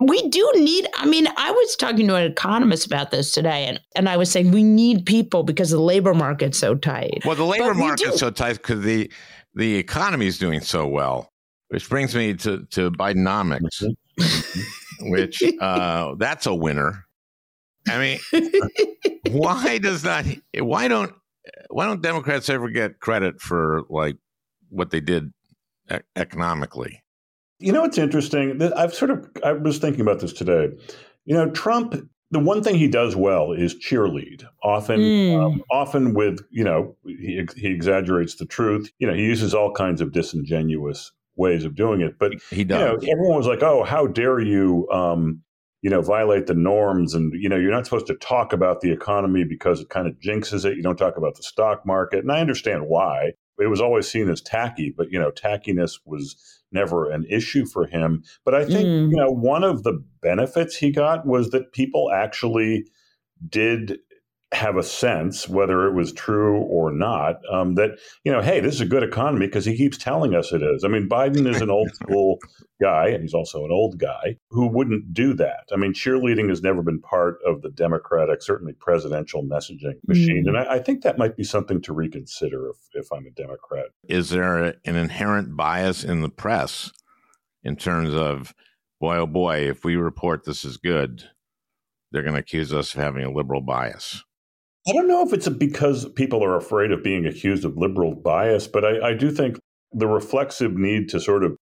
We 0.00 0.28
do 0.30 0.50
need, 0.56 0.88
I 0.96 1.06
mean, 1.06 1.28
I 1.36 1.52
was 1.52 1.76
talking 1.76 2.08
to 2.08 2.16
an 2.16 2.30
economist 2.30 2.86
about 2.86 3.12
this 3.12 3.32
today, 3.32 3.66
and, 3.66 3.80
and 3.94 4.08
I 4.08 4.16
was 4.16 4.30
saying 4.32 4.50
we 4.50 4.64
need 4.64 5.06
people 5.06 5.44
because 5.44 5.70
the 5.70 5.78
labor 5.80 6.12
market's 6.12 6.58
so 6.58 6.74
tight. 6.74 7.22
Well, 7.24 7.36
the 7.36 7.44
labor 7.44 7.68
But 7.68 7.76
market's 7.76 8.10
do. 8.12 8.16
so 8.18 8.30
tight 8.30 8.54
because 8.56 8.82
the 8.82 9.10
the 9.54 9.76
economy 9.76 10.26
is 10.26 10.38
doing 10.38 10.60
so 10.60 10.86
well, 10.88 11.30
which 11.72 11.88
brings 11.88 12.14
me 12.14 12.34
to 12.34 12.66
to 12.72 12.90
Bidenomics, 12.90 13.82
which 15.00 15.42
uh, 15.58 16.14
that's 16.18 16.44
a 16.44 16.54
winner. 16.54 17.06
I 17.88 17.98
mean, 18.32 18.50
why 19.30 19.78
does 19.78 20.04
not? 20.04 20.26
Why 20.58 20.86
don't? 20.88 21.14
Why 21.70 21.86
don't 21.86 22.02
Democrats 22.02 22.50
ever 22.50 22.68
get 22.68 23.00
credit 23.00 23.40
for 23.40 23.82
like 23.88 24.16
what 24.68 24.90
they 24.90 25.00
did 25.00 25.32
e- 25.90 25.96
economically? 26.14 27.02
You 27.58 27.72
know, 27.72 27.84
it's 27.84 27.96
interesting. 27.98 28.58
that 28.58 28.76
I've 28.78 28.92
sort 28.92 29.10
of 29.10 29.26
I 29.42 29.52
was 29.52 29.78
thinking 29.78 30.02
about 30.02 30.20
this 30.20 30.34
today. 30.34 30.68
You 31.24 31.34
know, 31.34 31.50
Trump 31.50 31.94
the 32.32 32.38
one 32.38 32.62
thing 32.62 32.74
he 32.76 32.88
does 32.88 33.16
well 33.16 33.52
is 33.52 33.74
cheerlead. 33.74 34.44
Often, 34.62 35.00
Mm. 35.00 35.42
um, 35.42 35.62
often 35.70 36.12
with 36.12 36.40
you 36.50 36.64
know 36.64 36.96
he, 37.06 37.46
he 37.56 37.68
exaggerates 37.68 38.34
the 38.34 38.46
truth. 38.46 38.90
You 38.98 39.06
know 39.06 39.14
he 39.14 39.22
uses 39.22 39.54
all 39.54 39.72
kinds 39.72 40.02
of 40.02 40.12
disingenuous 40.12 41.10
ways 41.36 41.64
of 41.64 41.74
doing 41.74 42.00
it. 42.00 42.18
But 42.18 42.32
He 42.50 42.58
you 42.58 42.64
know 42.66 42.96
does. 42.96 43.08
everyone 43.08 43.36
was 43.36 43.46
like, 43.46 43.62
"Oh, 43.62 43.84
how 43.84 44.06
dare 44.06 44.40
you!" 44.40 44.88
Um, 44.90 45.42
you 45.82 45.90
know, 45.90 46.00
violate 46.00 46.46
the 46.46 46.54
norms, 46.54 47.14
and 47.14 47.32
you 47.34 47.48
know 47.48 47.56
you're 47.56 47.70
not 47.72 47.84
supposed 47.86 48.06
to 48.08 48.14
talk 48.16 48.52
about 48.52 48.80
the 48.80 48.92
economy 48.92 49.44
because 49.44 49.80
it 49.80 49.88
kind 49.88 50.06
of 50.06 50.14
jinxes 50.20 50.64
it. 50.64 50.76
You 50.76 50.82
don't 50.82 50.96
talk 50.96 51.16
about 51.16 51.36
the 51.36 51.42
stock 51.42 51.84
market, 51.86 52.20
and 52.20 52.32
I 52.32 52.40
understand 52.40 52.86
why. 52.86 53.32
It 53.58 53.66
was 53.66 53.80
always 53.80 54.08
seen 54.08 54.28
as 54.28 54.40
tacky, 54.40 54.92
but 54.96 55.10
you 55.10 55.18
know, 55.18 55.30
tackiness 55.30 56.00
was 56.04 56.36
never 56.72 57.10
an 57.10 57.26
issue 57.28 57.66
for 57.66 57.86
him. 57.86 58.22
But 58.44 58.54
I 58.54 58.64
think 58.64 58.86
Mm. 58.86 59.10
you 59.10 59.16
know 59.16 59.30
one 59.30 59.62
of 59.64 59.82
the 59.82 60.02
benefits 60.20 60.76
he 60.76 60.90
got 60.90 61.26
was 61.26 61.50
that 61.50 61.72
people 61.72 62.10
actually 62.12 62.86
did 63.48 63.98
have 64.52 64.76
a 64.76 64.82
sense, 64.82 65.48
whether 65.48 65.86
it 65.86 65.94
was 65.94 66.12
true 66.12 66.58
or 66.58 66.92
not, 66.92 67.36
um, 67.50 67.74
that 67.76 67.98
you 68.24 68.30
know, 68.30 68.42
hey, 68.42 68.60
this 68.60 68.74
is 68.74 68.80
a 68.82 68.86
good 68.86 69.02
economy 69.02 69.46
because 69.46 69.64
he 69.64 69.76
keeps 69.76 69.96
telling 69.96 70.34
us 70.34 70.52
it 70.52 70.62
is. 70.62 70.84
I 70.84 70.88
mean, 70.88 71.08
Biden 71.08 71.48
is 71.48 71.62
an 71.62 71.70
old 71.70 71.90
school 71.94 72.38
guy, 72.80 73.08
and 73.08 73.22
he's 73.22 73.32
also 73.32 73.64
an 73.64 73.70
old 73.72 73.98
guy 73.98 74.36
who 74.50 74.66
wouldn't 74.66 75.14
do 75.14 75.32
that. 75.34 75.64
I 75.72 75.76
mean, 75.76 75.94
cheerleading 75.94 76.50
has 76.50 76.62
never 76.62 76.82
been 76.82 77.00
part 77.00 77.38
of 77.46 77.62
the 77.62 77.70
Democratic, 77.70 78.42
certainly 78.42 78.74
presidential 78.74 79.42
messaging 79.42 79.94
machine, 80.06 80.44
Mm. 80.44 80.48
and 80.48 80.58
I, 80.58 80.74
I 80.74 80.78
think 80.80 81.02
that 81.02 81.18
might 81.18 81.36
be 81.36 81.44
something 81.44 81.80
to 81.82 81.92
reconsider 81.92 82.68
if, 82.68 82.76
if 82.92 83.12
I'm 83.12 83.26
a 83.26 83.30
Democrat. 83.30 83.86
Is 84.08 84.30
there 84.30 84.58
an 84.64 84.74
inherent 84.84 85.56
bias 85.56 86.04
in 86.04 86.20
the 86.20 86.28
press 86.28 86.90
in 87.62 87.76
terms 87.76 88.12
of, 88.14 88.54
boy, 89.00 89.16
oh 89.16 89.26
boy, 89.26 89.68
if 89.68 89.84
we 89.84 89.96
report 89.96 90.44
this 90.44 90.64
is 90.64 90.76
good, 90.76 91.24
they're 92.10 92.22
going 92.22 92.34
to 92.34 92.40
accuse 92.40 92.72
us 92.74 92.94
of 92.94 93.00
having 93.00 93.24
a 93.24 93.30
liberal 93.32 93.62
bias? 93.62 94.22
I 94.88 94.92
don't 94.92 95.06
know 95.08 95.24
if 95.24 95.32
it's 95.32 95.48
because 95.48 96.08
people 96.10 96.42
are 96.42 96.56
afraid 96.56 96.90
of 96.90 97.02
being 97.02 97.24
accused 97.26 97.64
of 97.64 97.76
liberal 97.76 98.14
bias, 98.14 98.66
but 98.66 98.84
I, 98.84 99.10
I 99.10 99.14
do 99.14 99.30
think 99.30 99.58
the 99.92 100.08
reflexive 100.08 100.72
need 100.72 101.08
to 101.10 101.20
sort 101.20 101.44
of 101.44 101.56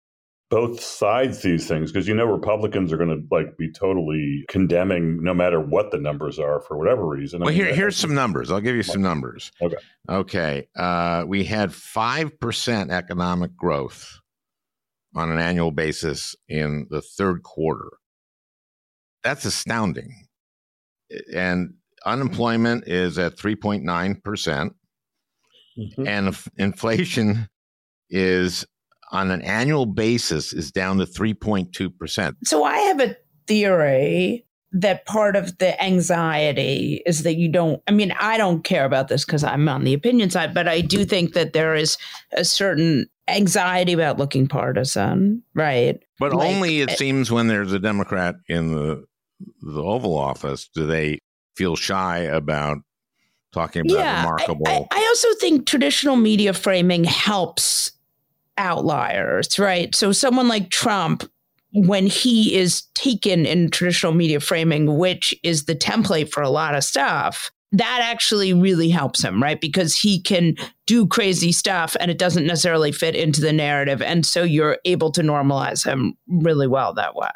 both 0.51 0.81
sides 0.81 1.43
these 1.43 1.67
things 1.69 1.93
because 1.93 2.09
you 2.09 2.15
know 2.15 2.25
Republicans 2.25 2.93
are 2.93 2.97
going 2.97 3.11
to 3.11 3.23
like 3.35 3.59
be 3.59 3.71
totally 3.71 4.45
condemning 4.49 5.23
no 5.23 5.35
matter 5.35 5.61
what 5.61 5.91
the 5.91 5.99
numbers 5.99 6.39
are 6.39 6.61
for 6.61 6.79
whatever 6.79 7.07
reason. 7.07 7.43
I 7.43 7.47
Well, 7.47 7.55
mean, 7.55 7.65
here, 7.65 7.75
here's 7.75 7.97
some 7.97 8.15
numbers. 8.15 8.51
I'll 8.51 8.61
give 8.61 8.77
you 8.77 8.83
some 8.83 9.03
numbers. 9.03 9.53
Okay. 9.61 9.77
Okay. 10.09 10.69
Uh, 10.75 11.25
we 11.27 11.45
had 11.45 11.71
5% 11.71 12.91
economic 12.91 13.57
growth 13.57 14.21
on 15.15 15.31
an 15.31 15.39
annual 15.39 15.71
basis 15.71 16.35
in 16.49 16.87
the 16.89 17.03
third 17.03 17.43
quarter. 17.43 17.91
That's 19.23 19.45
astounding. 19.45 20.29
And 21.35 21.75
unemployment 22.07 22.85
is 22.87 23.19
at 23.19 23.37
3.9%, 23.37 24.73
Mhm. 25.79 26.09
and 26.09 26.27
inf- 26.29 26.49
inflation 26.57 27.49
is 28.11 28.65
on 29.13 29.31
an 29.31 29.43
annual 29.43 29.87
basis 29.87 30.53
is 30.53 30.71
down 30.73 30.99
to 30.99 31.07
3.2%. 31.07 32.37
So 32.45 32.65
I 32.65 32.77
have 32.79 33.01
a 33.01 33.17
theory 33.47 34.45
that 34.73 35.07
part 35.07 35.35
of 35.35 35.57
the 35.59 35.83
anxiety 35.83 37.03
is 37.07 37.23
that 37.23 37.37
you 37.37 37.51
don't 37.51 37.81
I 37.87 37.91
mean 37.93 38.13
I 38.21 38.37
don't 38.37 38.63
care 38.65 38.85
about 38.85 39.09
this 39.09 39.25
cuz 39.25 39.43
I'm 39.43 39.67
on 39.67 39.85
the 39.85 39.95
opinion 39.95 40.29
side 40.29 40.53
but 40.53 40.69
I 40.69 40.83
do 40.83 41.07
think 41.07 41.33
that 41.33 41.55
there 41.55 41.75
is 41.75 41.97
a 42.33 42.45
certain 42.45 43.07
anxiety 43.29 43.95
about 43.95 44.19
looking 44.19 44.47
partisan, 44.47 45.43
right? 45.55 45.99
But 46.19 46.35
Like, 46.35 46.49
only 46.49 46.81
it 46.83 46.91
eh, 46.91 46.95
seems 46.97 47.31
when 47.33 47.47
there's 47.49 47.73
a 47.73 47.79
Democrat 47.79 48.35
in 48.47 48.73
the 48.73 49.05
the 49.63 49.83
Oval 49.83 50.19
Office 50.19 50.69
do 50.75 50.87
they 50.87 51.19
feel 51.59 51.75
shy 51.75 52.19
about 52.19 52.79
talking 53.53 53.91
about 53.91 54.07
I- 54.07 54.21
remarkable. 54.21 54.67
I, 54.67 54.87
I 54.93 55.07
also 55.09 55.29
think 55.41 55.67
traditional 55.67 56.17
media 56.17 56.53
framing 56.53 57.05
helps 57.05 57.91
outliers, 58.57 59.59
right? 59.59 59.95
So 59.95 60.13
someone 60.13 60.49
like 60.49 60.71
Trump, 60.71 61.29
when 61.73 62.07
he 62.07 62.55
is 62.55 62.83
taken 62.95 63.45
in 63.45 63.71
traditional 63.71 64.13
media 64.13 64.41
framing, 64.41 64.99
which 64.99 65.35
is 65.43 65.65
the 65.65 65.75
template 65.75 66.31
for 66.31 66.43
a 66.43 66.49
lot 66.49 66.75
of 66.75 66.85
stuff, 66.85 67.51
that 67.73 68.01
actually 68.03 68.55
really 68.55 68.89
helps 68.89 69.23
him, 69.23 69.43
right? 69.43 69.61
Because 69.61 69.95
he 69.95 70.23
can 70.23 70.55
do 70.87 71.07
crazy 71.07 71.53
stuff 71.53 71.97
and 72.01 72.11
it 72.11 72.19
doesn't 72.19 72.47
necessarily 72.47 72.93
fit 72.93 73.15
into 73.15 73.41
the 73.41 73.53
narrative. 73.53 74.01
And 74.01 74.25
so 74.25 74.43
you're 74.43 74.79
able 74.85 75.13
to 75.13 75.23
normalize 75.23 75.85
him 75.85 76.15
really 76.27 76.67
well 76.67 76.95
that 76.95 77.15
way. 77.15 77.29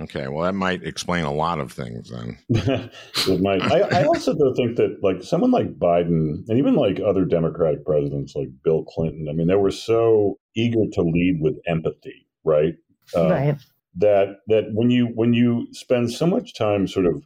Okay, 0.00 0.28
well 0.28 0.44
that 0.44 0.54
might 0.54 0.82
explain 0.84 1.24
a 1.24 1.32
lot 1.32 1.60
of 1.60 1.72
things 1.72 2.10
then. 2.10 2.38
it 2.50 3.40
might. 3.40 3.62
I, 3.62 4.00
I 4.00 4.04
also 4.04 4.34
though 4.34 4.54
think 4.54 4.76
that 4.76 4.98
like 5.02 5.22
someone 5.22 5.50
like 5.50 5.78
Biden 5.78 6.48
and 6.48 6.58
even 6.58 6.74
like 6.74 7.00
other 7.00 7.24
Democratic 7.24 7.84
presidents 7.84 8.34
like 8.34 8.48
Bill 8.64 8.84
Clinton, 8.84 9.28
I 9.28 9.32
mean, 9.32 9.46
they 9.46 9.54
were 9.54 9.70
so 9.70 10.38
eager 10.56 10.84
to 10.92 11.02
lead 11.02 11.38
with 11.40 11.56
empathy, 11.66 12.26
right? 12.44 12.74
Um, 13.14 13.28
That 13.96 14.36
that 14.46 14.70
when 14.72 14.90
you 14.90 15.06
when 15.14 15.34
you 15.34 15.66
spend 15.72 16.12
so 16.12 16.26
much 16.26 16.54
time 16.54 16.86
sort 16.86 17.06
of 17.06 17.24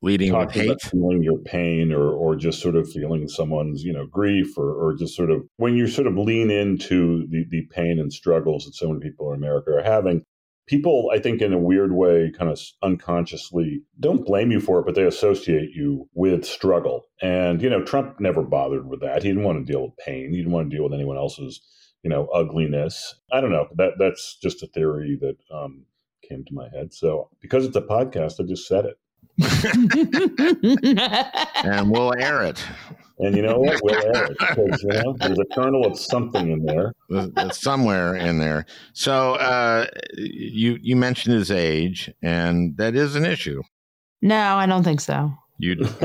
Leading 0.00 0.32
with 0.32 0.46
talking 0.46 0.62
hate. 0.62 0.70
about 0.70 0.82
feeling 0.82 1.24
your 1.24 1.38
pain 1.38 1.92
or 1.92 2.12
or 2.12 2.36
just 2.36 2.62
sort 2.62 2.76
of 2.76 2.88
feeling 2.88 3.26
someone's 3.26 3.82
you 3.82 3.92
know 3.92 4.06
grief 4.06 4.56
or 4.56 4.70
or 4.72 4.94
just 4.94 5.16
sort 5.16 5.28
of 5.28 5.42
when 5.56 5.74
you 5.74 5.88
sort 5.88 6.06
of 6.06 6.16
lean 6.16 6.52
into 6.52 7.26
the 7.30 7.44
the 7.50 7.66
pain 7.72 7.98
and 7.98 8.12
struggles 8.12 8.64
that 8.64 8.76
so 8.76 8.86
many 8.88 9.00
people 9.00 9.32
in 9.32 9.38
America 9.38 9.72
are 9.72 9.82
having 9.82 10.22
people 10.68 11.10
i 11.12 11.18
think 11.18 11.40
in 11.40 11.52
a 11.52 11.58
weird 11.58 11.92
way 11.92 12.30
kind 12.36 12.50
of 12.50 12.60
unconsciously 12.82 13.82
don't 13.98 14.26
blame 14.26 14.52
you 14.52 14.60
for 14.60 14.80
it 14.80 14.86
but 14.86 14.94
they 14.94 15.04
associate 15.04 15.70
you 15.74 16.08
with 16.14 16.44
struggle. 16.44 17.06
And 17.20 17.62
you 17.62 17.70
know 17.70 17.82
trump 17.82 18.20
never 18.20 18.42
bothered 18.42 18.88
with 18.88 19.00
that. 19.00 19.22
He 19.22 19.28
didn't 19.28 19.44
want 19.44 19.64
to 19.64 19.72
deal 19.72 19.82
with 19.82 19.96
pain. 19.98 20.30
He 20.30 20.38
didn't 20.38 20.52
want 20.52 20.70
to 20.70 20.76
deal 20.76 20.84
with 20.84 20.94
anyone 20.94 21.16
else's 21.16 21.60
you 22.02 22.10
know 22.10 22.26
ugliness. 22.26 23.14
I 23.32 23.40
don't 23.40 23.52
know. 23.52 23.68
That 23.76 23.92
that's 23.98 24.36
just 24.42 24.62
a 24.62 24.66
theory 24.66 25.18
that 25.20 25.36
um 25.54 25.84
came 26.28 26.44
to 26.44 26.54
my 26.54 26.68
head. 26.74 26.92
So 26.92 27.30
because 27.40 27.64
it's 27.64 27.76
a 27.76 27.82
podcast 27.82 28.40
i 28.40 28.44
just 28.44 28.66
said 28.66 28.86
it. 28.86 28.98
And 31.64 31.90
we'll 31.90 32.14
air 32.18 32.44
it. 32.44 32.64
And 33.18 33.36
you 33.36 33.42
know 33.42 33.58
what 33.58 33.80
we'll 33.82 33.94
air 33.94 34.24
it 34.26 34.38
because 34.38 34.82
you 34.82 34.88
know 34.88 35.16
there's 35.18 35.38
a 35.38 35.54
kernel 35.54 35.86
of 35.86 35.98
something 35.98 36.50
in 36.50 36.64
there 36.64 36.92
somewhere 37.52 38.14
in 38.14 38.38
there. 38.38 38.66
So 38.92 39.34
uh, 39.34 39.86
you 40.16 40.78
you 40.80 40.96
mentioned 40.96 41.34
his 41.34 41.50
age, 41.50 42.10
and 42.22 42.76
that 42.76 42.94
is 42.94 43.14
an 43.16 43.24
issue. 43.24 43.62
no, 44.22 44.56
I 44.56 44.66
don't 44.66 44.84
think 44.84 45.00
so. 45.00 45.32
You, 45.60 45.74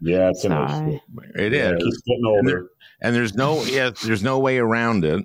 yeah 0.00 0.30
it's 0.30 0.42
an 0.46 0.52
issue 0.52 0.98
it 1.34 1.52
yeah, 1.52 1.74
he's 1.76 2.00
getting 2.00 2.24
older 2.24 2.70
and 3.00 3.14
there's 3.14 3.34
no 3.34 3.62
yeah, 3.64 3.90
there's 4.04 4.22
no 4.22 4.38
way 4.38 4.58
around 4.58 5.04
it 5.04 5.24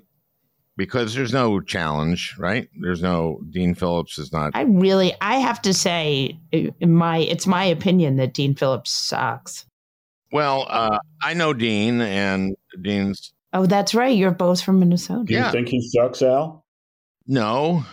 because 0.76 1.14
there's 1.14 1.32
no 1.32 1.60
challenge, 1.60 2.34
right? 2.38 2.68
There's 2.80 3.02
no 3.02 3.40
Dean 3.50 3.74
Phillips 3.74 4.18
is 4.18 4.32
not. 4.32 4.52
I 4.54 4.62
really, 4.62 5.14
I 5.20 5.36
have 5.36 5.62
to 5.62 5.74
say, 5.74 6.38
my 6.80 7.18
it's 7.18 7.46
my 7.46 7.64
opinion 7.64 8.16
that 8.16 8.34
Dean 8.34 8.54
Phillips 8.54 8.90
sucks. 8.90 9.66
Well, 10.32 10.66
uh, 10.68 10.98
I 11.22 11.34
know 11.34 11.52
Dean, 11.52 12.00
and 12.00 12.56
Dean's 12.80 13.32
Oh, 13.52 13.66
that's 13.66 13.94
right. 13.94 14.16
You're 14.16 14.30
both 14.30 14.62
from 14.62 14.78
Minnesota. 14.80 15.24
do 15.26 15.34
Yeah. 15.34 15.46
you 15.46 15.52
think 15.52 15.68
he 15.68 15.80
sucks 15.90 16.22
al 16.22 16.64
no, 17.26 17.84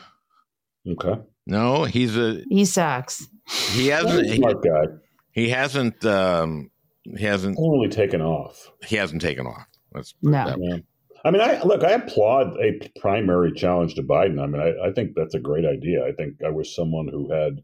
okay 0.88 1.22
no. 1.46 1.84
He's 1.84 2.18
a 2.18 2.42
He 2.50 2.66
sucks. 2.66 3.28
he 3.72 3.88
hasn't 3.88 4.26
a 4.26 4.30
he, 4.32 4.38
smart 4.38 4.64
guy 4.64 4.84
he 5.32 5.50
hasn't 5.50 6.04
um, 6.06 6.72
he 7.04 7.24
hasn't 7.26 7.58
hasn't 7.58 7.94
taken 7.94 8.22
off 8.22 8.72
he 8.86 8.96
hasn't 8.96 9.22
taken 9.22 9.46
off. 9.46 9.66
Let's 9.94 10.14
put 10.14 10.32
No. 10.32 10.46
that 10.46 10.60
way. 10.60 10.68
Yeah. 10.70 10.78
I 11.26 11.32
mean, 11.32 11.42
I 11.42 11.62
look. 11.64 11.84
I 11.84 11.92
applaud 11.92 12.56
a 12.62 12.80
primary 13.02 13.52
challenge 13.52 13.96
to 13.96 14.04
Biden. 14.04 14.42
I 14.42 14.46
mean, 14.48 14.62
I, 14.62 14.88
I 14.88 14.94
think 14.94 15.16
that's 15.16 15.36
a 15.36 15.40
great 15.40 15.66
idea. 15.66 16.06
I 16.06 16.14
think 16.14 16.36
I 16.46 16.50
wish 16.50 16.74
someone 16.74 17.10
who 17.10 17.30
had 17.30 17.62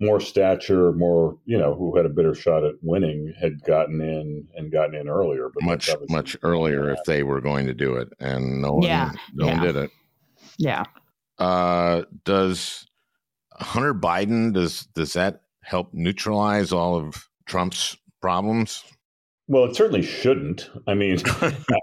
more 0.00 0.20
stature, 0.20 0.92
more 0.92 1.38
you 1.44 1.58
know, 1.58 1.74
who 1.74 1.96
had 1.96 2.06
a 2.06 2.10
better 2.10 2.34
shot 2.34 2.64
at 2.64 2.74
winning, 2.82 3.32
had 3.40 3.62
gotten 3.62 4.00
in 4.00 4.46
and 4.54 4.70
gotten 4.70 4.94
in 4.94 5.08
earlier. 5.08 5.50
But 5.54 5.64
much 5.64 5.90
much 6.08 6.36
earlier 6.42 6.90
if 6.90 6.98
they 7.06 7.22
were 7.22 7.40
going 7.40 7.66
to 7.66 7.74
do 7.74 7.96
it, 7.96 8.08
and 8.20 8.60
no 8.60 8.74
one 8.74 8.82
Yeah, 8.82 9.12
no 9.34 9.46
one 9.46 9.60
did 9.60 9.76
it. 9.76 9.90
Yeah. 10.58 10.84
Uh, 11.38 12.02
does 12.24 12.86
Hunter 13.54 13.94
Biden 13.94 14.52
does 14.52 14.86
does 14.94 15.14
that 15.14 15.42
help 15.62 15.92
neutralize 15.92 16.72
all 16.72 16.96
of 16.96 17.28
Trump's 17.46 17.96
problems? 18.20 18.84
Well, 19.48 19.64
it 19.64 19.76
certainly 19.76 20.02
shouldn't. 20.02 20.70
I 20.88 20.94
mean, 20.94 21.18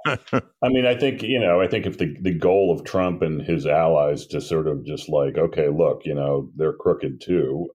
I 0.05 0.69
mean, 0.69 0.85
I 0.85 0.95
think 0.95 1.23
you 1.23 1.39
know, 1.39 1.61
I 1.61 1.67
think 1.67 1.85
if 1.85 1.97
the 1.97 2.15
the 2.21 2.33
goal 2.33 2.71
of 2.71 2.83
Trump 2.83 3.21
and 3.21 3.41
his 3.41 3.65
allies 3.65 4.27
to 4.27 4.41
sort 4.41 4.67
of 4.67 4.85
just 4.85 5.09
like, 5.09 5.37
okay, 5.37 5.69
look, 5.69 6.05
you 6.05 6.13
know, 6.13 6.49
they're 6.55 6.73
crooked 6.73 7.21
too. 7.21 7.69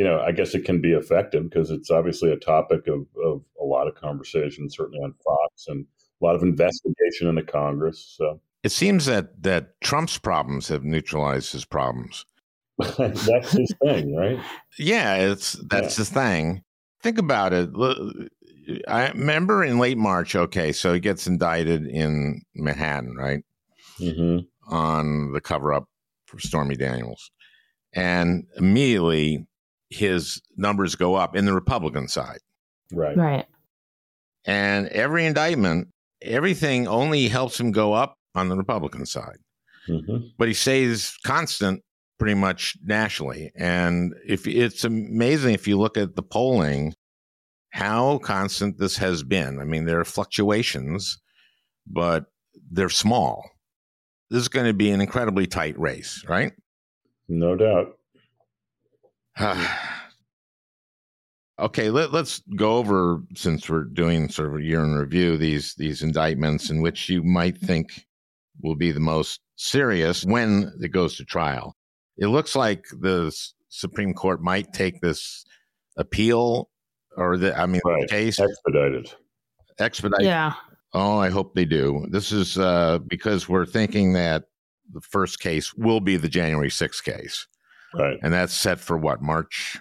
You 0.00 0.06
know, 0.06 0.18
I 0.26 0.32
guess 0.32 0.54
it 0.54 0.64
can 0.64 0.80
be 0.80 0.92
effective 0.92 1.44
because 1.50 1.70
it's 1.70 1.90
obviously 1.90 2.32
a 2.32 2.36
topic 2.38 2.86
of 2.86 3.04
of 3.22 3.42
a 3.60 3.64
lot 3.64 3.86
of 3.86 3.96
conversation, 3.96 4.70
certainly 4.70 4.98
on 5.04 5.12
Fox, 5.22 5.66
and 5.68 5.84
a 6.22 6.24
lot 6.24 6.34
of 6.34 6.42
investigation 6.42 7.28
in 7.28 7.34
the 7.34 7.42
Congress. 7.42 8.14
So, 8.16 8.40
it 8.62 8.72
seems 8.72 9.04
that 9.04 9.42
that 9.42 9.78
Trump's 9.82 10.16
problems 10.16 10.68
have 10.68 10.84
neutralized 10.84 11.52
his 11.52 11.66
problems. 11.66 12.24
that's 12.78 13.52
his 13.52 13.74
thing, 13.84 14.16
right? 14.16 14.38
Yeah, 14.78 15.16
it's 15.16 15.52
that's 15.68 15.98
Yeah. 15.98 16.04
the 16.04 16.10
thing. 16.10 16.62
Think 17.02 17.18
about 17.18 17.52
it. 17.52 17.68
I 18.88 19.08
remember 19.10 19.62
in 19.62 19.78
late 19.78 19.98
March. 19.98 20.34
Okay, 20.34 20.72
so 20.72 20.94
he 20.94 21.00
gets 21.00 21.26
indicted 21.26 21.86
in 21.86 22.40
Manhattan, 22.54 23.16
right, 23.18 23.44
hmm 23.98 24.38
on 24.66 25.32
the 25.34 25.42
cover 25.42 25.74
up 25.74 25.90
for 26.24 26.38
Stormy 26.38 26.76
Daniels, 26.76 27.30
and 27.92 28.46
immediately 28.56 29.46
his 29.90 30.40
numbers 30.56 30.94
go 30.94 31.14
up 31.14 31.36
in 31.36 31.44
the 31.44 31.52
Republican 31.52 32.08
side. 32.08 32.38
Right. 32.92 33.16
Right. 33.16 33.46
And 34.44 34.88
every 34.88 35.26
indictment, 35.26 35.88
everything 36.22 36.88
only 36.88 37.28
helps 37.28 37.58
him 37.60 37.72
go 37.72 37.92
up 37.92 38.16
on 38.34 38.48
the 38.48 38.56
Republican 38.56 39.06
side. 39.06 39.38
hmm 39.86 40.16
but 40.38 40.48
he 40.48 40.54
stays 40.54 41.16
constant 41.24 41.82
pretty 42.18 42.34
much 42.34 42.76
nationally. 42.84 43.50
And 43.56 44.14
if 44.26 44.46
it's 44.46 44.84
amazing 44.84 45.54
if 45.54 45.66
you 45.66 45.78
look 45.78 45.96
at 45.96 46.16
the 46.16 46.22
polling, 46.22 46.94
how 47.70 48.18
constant 48.18 48.78
this 48.78 48.96
has 48.98 49.22
been. 49.22 49.58
I 49.58 49.64
mean, 49.64 49.84
there 49.86 50.00
are 50.00 50.04
fluctuations, 50.04 51.18
but 51.86 52.26
they're 52.70 52.88
small. 52.88 53.48
This 54.30 54.42
is 54.42 54.48
going 54.48 54.66
to 54.66 54.74
be 54.74 54.90
an 54.90 55.00
incredibly 55.00 55.46
tight 55.46 55.78
race, 55.78 56.24
right? 56.28 56.52
No 57.28 57.56
doubt. 57.56 57.96
okay, 61.58 61.90
let, 61.90 62.14
us 62.14 62.42
go 62.56 62.76
over 62.76 63.22
since 63.34 63.68
we're 63.68 63.84
doing 63.84 64.28
sort 64.28 64.48
of 64.48 64.56
a 64.56 64.62
year 64.62 64.84
in 64.84 64.94
review 64.94 65.36
these 65.36 65.74
these 65.76 66.02
indictments 66.02 66.70
in 66.70 66.82
which 66.82 67.08
you 67.08 67.22
might 67.22 67.56
think 67.58 68.06
will 68.62 68.76
be 68.76 68.92
the 68.92 69.00
most 69.00 69.40
serious 69.56 70.24
when 70.24 70.72
it 70.80 70.88
goes 70.88 71.16
to 71.16 71.24
trial. 71.24 71.76
It 72.18 72.26
looks 72.26 72.54
like 72.54 72.84
the 73.00 73.26
S- 73.28 73.54
Supreme 73.68 74.12
Court 74.12 74.42
might 74.42 74.72
take 74.72 75.00
this 75.00 75.44
appeal 75.96 76.68
or 77.16 77.36
the 77.36 77.58
I 77.58 77.66
mean 77.66 77.80
Right. 77.84 78.08
case 78.08 78.38
Expedited. 78.38 79.12
Expedited. 79.78 80.26
Yeah. 80.26 80.54
Oh, 80.92 81.18
I 81.18 81.30
hope 81.30 81.54
they 81.54 81.64
do. 81.64 82.06
This 82.10 82.32
is 82.32 82.58
uh, 82.58 82.98
because 83.06 83.48
we're 83.48 83.66
thinking 83.66 84.12
that 84.14 84.44
the 84.92 85.00
first 85.00 85.40
case 85.40 85.72
will 85.74 86.00
be 86.00 86.16
the 86.16 86.28
January 86.28 86.68
6th 86.68 87.04
case, 87.04 87.46
Right. 87.94 88.18
and 88.22 88.32
that's 88.32 88.54
set 88.54 88.78
for 88.80 88.96
what 88.96 89.22
March. 89.22 89.80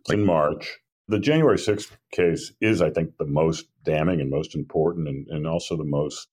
It's 0.00 0.12
in 0.12 0.24
March. 0.24 0.78
The 1.08 1.18
January 1.18 1.56
6th 1.56 1.92
case 2.12 2.52
is, 2.60 2.82
I 2.82 2.90
think, 2.90 3.16
the 3.16 3.26
most 3.26 3.66
damning 3.84 4.20
and 4.20 4.30
most 4.30 4.54
important, 4.54 5.08
and, 5.08 5.26
and 5.28 5.46
also 5.46 5.76
the 5.76 5.84
most, 5.84 6.28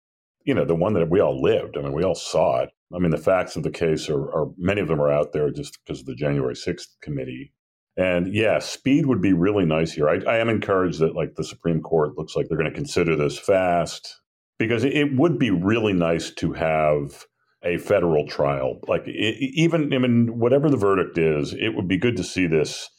you 0.46 0.54
know, 0.54 0.66
the 0.66 0.76
one 0.76 0.94
that 0.94 1.10
we 1.10 1.20
all 1.20 1.42
lived. 1.42 1.78
I 1.78 1.82
mean, 1.82 1.94
we 1.94 2.04
all 2.04 2.16
saw 2.16 2.62
it. 2.62 2.70
I 2.94 3.00
mean, 3.00 3.12
the 3.12 3.18
facts 3.18 3.56
of 3.56 3.64
the 3.64 3.72
case 3.72 4.10
are, 4.10 4.32
are 4.34 4.52
many 4.58 4.82
of 4.82 4.88
them 4.88 5.02
are 5.02 5.12
out 5.12 5.32
there 5.32 5.50
just 5.52 5.80
because 5.84 6.02
of 6.02 6.06
the 6.08 6.16
January 6.16 6.56
6th 6.56 6.88
committee. 7.02 7.54
And 7.96 8.34
yeah, 8.34 8.60
speed 8.60 9.06
would 9.06 9.22
be 9.22 9.34
really 9.34 9.66
nice 9.66 9.92
here. 9.92 10.10
I, 10.10 10.20
I 10.28 10.38
am 10.38 10.50
encouraged 10.50 11.00
that, 11.00 11.16
like, 11.16 11.36
the 11.36 11.44
Supreme 11.44 11.82
Court 11.82 12.18
looks 12.18 12.36
like 12.36 12.48
they're 12.48 12.58
going 12.58 12.70
to 12.70 12.76
consider 12.76 13.16
this 13.16 13.38
fast 13.38 14.20
because 14.58 14.84
it, 14.84 14.94
it 14.94 15.16
would 15.16 15.38
be 15.38 15.52
really 15.52 15.94
nice 15.94 16.32
to 16.32 16.54
have 16.54 17.26
a 17.64 17.78
federal 17.78 18.28
trial. 18.28 18.80
Like, 18.88 19.04
it, 19.08 19.38
even, 19.56 19.94
I 19.94 19.98
mean, 19.98 20.40
whatever 20.40 20.70
the 20.70 20.78
verdict 20.78 21.18
is, 21.18 21.54
it 21.54 21.70
would 21.76 21.88
be 21.88 21.98
good 21.98 22.18
to 22.18 22.24
see 22.24 22.48
this 22.48 22.90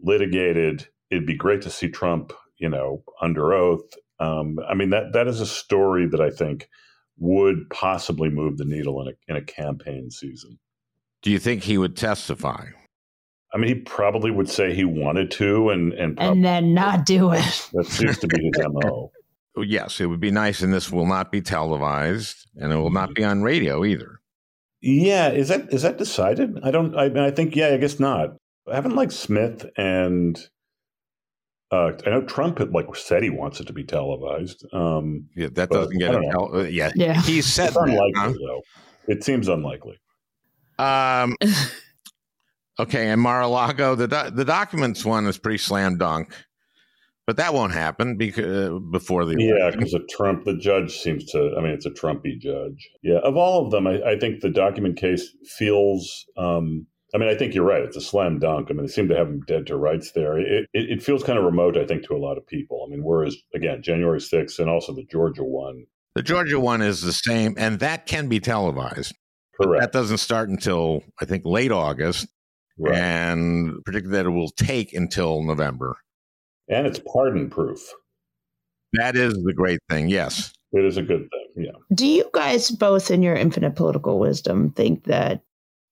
litigated. 0.00 0.88
It'd 1.10 1.26
be 1.26 1.36
great 1.36 1.62
to 1.62 1.70
see 1.70 1.88
Trump, 1.88 2.32
you 2.58 2.68
know, 2.68 3.04
under 3.20 3.52
oath. 3.52 3.82
Um, 4.18 4.58
I 4.68 4.74
mean, 4.74 4.90
that 4.90 5.12
that 5.14 5.26
is 5.26 5.40
a 5.40 5.46
story 5.46 6.06
that 6.06 6.20
I 6.20 6.30
think 6.30 6.68
would 7.18 7.68
possibly 7.70 8.28
move 8.30 8.56
the 8.56 8.64
needle 8.64 9.00
in 9.02 9.08
a 9.08 9.12
in 9.28 9.36
a 9.36 9.44
campaign 9.44 10.10
season. 10.10 10.58
Do 11.22 11.30
you 11.30 11.38
think 11.38 11.64
he 11.64 11.78
would 11.78 11.96
testify? 11.96 12.66
I 13.54 13.58
mean, 13.58 13.68
he 13.68 13.74
probably 13.82 14.30
would 14.30 14.48
say 14.48 14.74
he 14.74 14.84
wanted 14.84 15.30
to, 15.32 15.70
and 15.70 15.92
and, 15.92 16.16
prob- 16.16 16.32
And 16.32 16.44
then 16.44 16.72
not 16.72 17.04
do 17.04 17.32
it. 17.32 17.68
that 17.72 17.86
seems 17.86 18.18
to 18.18 18.26
be 18.26 18.50
his 18.54 18.66
mo. 18.68 19.10
Oh, 19.56 19.62
Yes, 19.62 20.00
it 20.00 20.06
would 20.06 20.20
be 20.20 20.30
nice, 20.30 20.62
and 20.62 20.72
this 20.72 20.90
will 20.90 21.06
not 21.06 21.30
be 21.30 21.42
televised, 21.42 22.48
and 22.56 22.72
it 22.72 22.76
will 22.76 22.90
not 22.90 23.14
be 23.14 23.24
on 23.24 23.42
radio 23.42 23.84
either. 23.84 24.20
Yeah, 24.80 25.28
is 25.30 25.48
that 25.48 25.72
is 25.72 25.82
that 25.82 25.98
decided? 25.98 26.58
I 26.64 26.70
don't. 26.70 26.96
I 26.96 27.08
mean, 27.08 27.22
I 27.22 27.30
think 27.30 27.54
yeah. 27.54 27.68
I 27.68 27.76
guess 27.76 28.00
not. 28.00 28.30
I 28.70 28.74
Haven't 28.74 28.96
like 28.96 29.12
Smith 29.12 29.64
and 29.76 30.38
uh, 31.72 31.92
I 32.06 32.10
know 32.10 32.22
Trump 32.22 32.58
had 32.58 32.70
like 32.72 32.94
said 32.94 33.22
he 33.22 33.30
wants 33.30 33.58
it 33.60 33.66
to 33.68 33.72
be 33.72 33.82
televised. 33.84 34.64
Um, 34.74 35.28
Yeah, 35.34 35.48
that 35.52 35.70
doesn't 35.70 35.98
get 35.98 36.10
I 36.10 36.18
a 36.18 36.20
don't 36.22 36.30
tel- 36.30 36.56
uh, 36.60 36.62
yeah. 36.64 36.92
Yeah. 36.94 37.20
He 37.22 37.40
said 37.42 37.68
it's 37.68 37.76
that, 37.76 37.88
unlikely 37.88 38.44
though. 38.46 38.62
It 39.08 39.24
seems 39.24 39.48
unlikely. 39.48 39.98
Um, 40.78 41.36
okay, 42.78 43.08
and 43.08 43.20
Mar-a-Lago, 43.20 43.94
the 43.94 44.06
do- 44.06 44.30
the 44.30 44.44
documents 44.44 45.04
one 45.04 45.26
is 45.26 45.38
pretty 45.38 45.58
slam 45.58 45.96
dunk, 45.96 46.34
but 47.26 47.36
that 47.36 47.54
won't 47.54 47.72
happen 47.72 48.16
because 48.16 48.80
before 48.90 49.24
the 49.24 49.36
Yeah, 49.38 49.70
because 49.70 49.92
the 49.92 50.06
Trump, 50.10 50.44
the 50.44 50.56
judge 50.56 50.98
seems 50.98 51.24
to. 51.32 51.54
I 51.56 51.60
mean, 51.60 51.72
it's 51.72 51.86
a 51.86 51.90
Trumpy 51.90 52.38
judge. 52.38 52.90
Yeah, 53.02 53.18
of 53.18 53.36
all 53.36 53.64
of 53.64 53.70
them, 53.70 53.86
I, 53.86 54.02
I 54.02 54.18
think 54.18 54.40
the 54.40 54.50
document 54.50 54.96
case 54.96 55.28
feels. 55.46 56.26
Um, 56.36 56.86
I 57.14 57.18
mean, 57.18 57.28
I 57.28 57.34
think 57.34 57.54
you're 57.54 57.64
right. 57.64 57.82
It's 57.82 57.96
a 57.96 58.00
slam 58.00 58.38
dunk. 58.38 58.68
I 58.70 58.72
mean, 58.72 58.86
they 58.86 58.92
seem 58.92 59.08
to 59.08 59.16
have 59.16 59.28
him 59.28 59.42
dead 59.46 59.66
to 59.66 59.76
rights 59.76 60.12
there. 60.12 60.38
It, 60.38 60.66
it, 60.72 60.90
it 60.90 61.02
feels 61.02 61.22
kind 61.22 61.38
of 61.38 61.44
remote, 61.44 61.76
I 61.76 61.84
think, 61.84 62.04
to 62.06 62.14
a 62.14 62.16
lot 62.16 62.38
of 62.38 62.46
people. 62.46 62.86
I 62.86 62.90
mean, 62.90 63.04
whereas 63.04 63.36
again, 63.54 63.82
January 63.82 64.18
6th 64.18 64.58
and 64.58 64.70
also 64.70 64.94
the 64.94 65.04
Georgia 65.04 65.44
one, 65.44 65.84
the 66.14 66.22
Georgia 66.22 66.60
one 66.60 66.82
is 66.82 67.00
the 67.00 67.12
same, 67.12 67.54
and 67.56 67.78
that 67.80 68.06
can 68.06 68.28
be 68.28 68.40
televised. 68.40 69.14
correct? 69.60 69.80
That 69.80 69.92
doesn't 69.92 70.18
start 70.18 70.50
until 70.50 71.02
I 71.20 71.24
think 71.24 71.44
late 71.46 71.72
August, 71.72 72.28
right. 72.78 72.94
and 72.94 73.82
predicted 73.84 74.12
that 74.12 74.26
it 74.26 74.30
will 74.30 74.50
take 74.50 74.92
until 74.92 75.42
November. 75.42 75.96
And 76.72 76.86
it's 76.86 77.00
pardon 77.12 77.50
proof. 77.50 77.80
That 78.94 79.16
is 79.16 79.34
the 79.34 79.54
great 79.54 79.80
thing. 79.88 80.08
Yes. 80.08 80.52
It 80.72 80.84
is 80.84 80.96
a 80.96 81.02
good 81.02 81.28
thing. 81.30 81.64
Yeah. 81.64 81.78
Do 81.94 82.06
you 82.06 82.28
guys 82.32 82.70
both, 82.70 83.10
in 83.10 83.22
your 83.22 83.34
infinite 83.34 83.76
political 83.76 84.18
wisdom, 84.18 84.70
think 84.70 85.04
that 85.04 85.42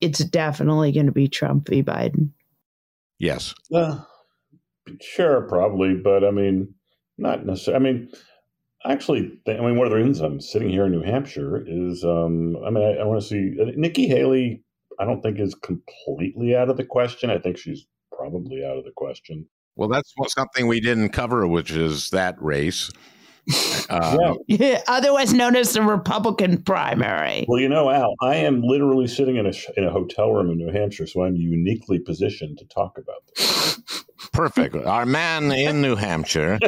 it's 0.01 0.21
definitely 0.21 0.93
going 0.93 1.07
to 1.07 1.12
be 1.12 1.29
Trump 1.29 1.69
v. 1.69 1.83
Biden? 1.83 2.31
Yes. 3.19 3.55
Uh, 3.75 4.01
sure, 5.01 5.43
probably, 5.43 5.95
but 5.95 6.25
I 6.25 6.31
mean, 6.31 6.75
not 7.19 7.45
necessarily. 7.45 7.88
I 7.88 7.93
mean, 7.93 8.12
actually, 8.87 9.38
I 9.47 9.61
mean, 9.61 9.77
one 9.77 9.87
of 9.87 9.90
the 9.90 9.99
reasons 9.99 10.21
I'm 10.21 10.40
sitting 10.40 10.71
here 10.71 10.87
in 10.87 10.93
New 10.93 11.03
Hampshire 11.03 11.62
is, 11.66 12.03
um, 12.05 12.57
I 12.64 12.71
mean, 12.71 12.83
I, 12.83 13.03
I 13.03 13.05
want 13.05 13.21
to 13.21 13.29
see 13.29 13.57
uh, 13.61 13.73
Nikki 13.77 14.09
Haley. 14.09 14.64
I 14.99 15.05
don't 15.05 15.23
think 15.23 15.38
is 15.38 15.55
completely 15.55 16.55
out 16.55 16.69
of 16.69 16.77
the 16.77 16.85
question. 16.85 17.31
I 17.31 17.38
think 17.38 17.57
she's 17.57 17.87
probably 18.14 18.64
out 18.64 18.77
of 18.77 18.85
the 18.85 18.93
question. 18.95 19.47
Well, 19.77 19.89
that's 19.89 20.13
what- 20.17 20.31
something 20.31 20.67
we 20.67 20.81
didn't 20.81 21.11
cover, 21.11 21.47
which 21.47 21.71
is 21.71 22.11
that 22.11 22.37
race. 22.41 22.91
Uh, 23.89 24.17
yeah. 24.49 24.57
Yeah, 24.59 24.83
otherwise 24.89 25.33
known 25.33 25.57
as 25.57 25.73
the 25.73 25.83
Republican 25.83 26.63
primary. 26.63 27.47
Well, 27.49 27.59
you 27.61 27.69
know, 27.69 27.91
Al, 27.91 28.15
I 28.21 28.37
am 28.37 28.63
literally 28.63 29.07
sitting 29.09 29.37
in 29.37 29.47
a 29.47 29.53
in 29.77 29.85
a 29.85 29.91
hotel 29.91 30.31
room 30.33 30.51
in 30.51 30.59
New 30.59 30.71
Hampshire, 30.73 31.07
so 31.07 31.25
I'm 31.25 31.35
uniquely 31.37 31.99
positioned 31.99 32.59
to 32.59 32.65
talk 32.67 32.99
about 32.99 33.23
this. 33.37 33.81
Perfect. 34.33 34.77
Our 34.77 35.07
man 35.07 35.51
in 35.51 35.81
New 35.81 35.97
Hampshire, 35.97 36.59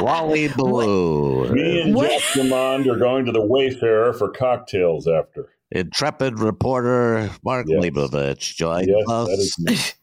Wally 0.00 0.48
Blue, 0.48 1.52
Me 1.52 1.82
and 1.82 1.94
What? 1.94 2.10
Jeff 2.10 2.22
Demond 2.34 2.86
are 2.86 2.96
going 2.98 3.26
to 3.26 3.32
the 3.32 3.44
Wayfarer 3.44 4.12
for 4.14 4.30
cocktails 4.30 5.06
after. 5.06 5.50
intrepid 5.70 6.38
reporter 6.38 7.30
Mark 7.44 7.66
Yes. 7.68 7.84
Leibovich 7.84 8.54
joins 8.56 8.88
Yes, 8.88 9.08
us. 9.08 9.94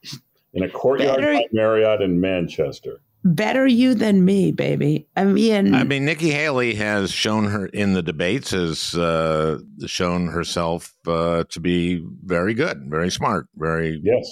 That 0.54 0.58
is 0.58 0.62
me. 0.62 0.66
In 0.66 0.70
a 0.70 0.74
courtyard 0.74 1.22
Better- 1.22 1.40
Marriott 1.52 2.02
in 2.02 2.20
Manchester. 2.20 3.02
Better 3.26 3.68
you 3.68 3.96
than 3.96 4.24
me, 4.24 4.54
baby. 4.54 5.06
I 5.18 5.26
mean, 5.26 5.76
I 5.76 5.84
mean, 5.84 6.06
Nikki 6.06 6.30
Haley 6.30 6.76
has 6.76 7.12
shown 7.12 7.46
her 7.48 7.66
in 7.66 7.92
the 7.92 8.02
debates 8.02 8.52
has 8.52 8.96
uh, 8.96 9.60
shown 9.86 10.28
herself 10.28 10.94
uh, 11.06 11.44
to 11.50 11.60
be 11.60 12.02
very 12.24 12.54
good, 12.54 12.86
very 12.88 13.12
smart, 13.12 13.48
very. 13.58 14.00
Yes. 14.02 14.26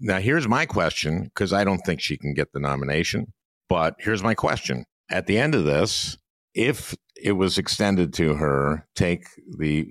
Now, 0.00 0.20
here's 0.20 0.48
my 0.48 0.64
question 0.64 1.24
because 1.24 1.52
I 1.52 1.64
don't 1.64 1.80
think 1.84 2.00
she 2.00 2.16
can 2.16 2.32
get 2.32 2.52
the 2.54 2.60
nomination. 2.60 3.26
But 3.68 3.96
here's 3.98 4.22
my 4.22 4.32
question: 4.34 4.86
At 5.10 5.26
the 5.26 5.36
end 5.36 5.54
of 5.54 5.66
this, 5.66 6.16
if 6.54 6.96
it 7.22 7.32
was 7.32 7.58
extended 7.58 8.14
to 8.14 8.36
her, 8.36 8.86
take 8.96 9.24
the 9.58 9.86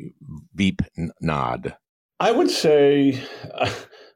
beep 0.55 0.81
n- 0.97 1.11
nod. 1.21 1.75
I 2.19 2.31
would 2.31 2.49
say, 2.49 3.21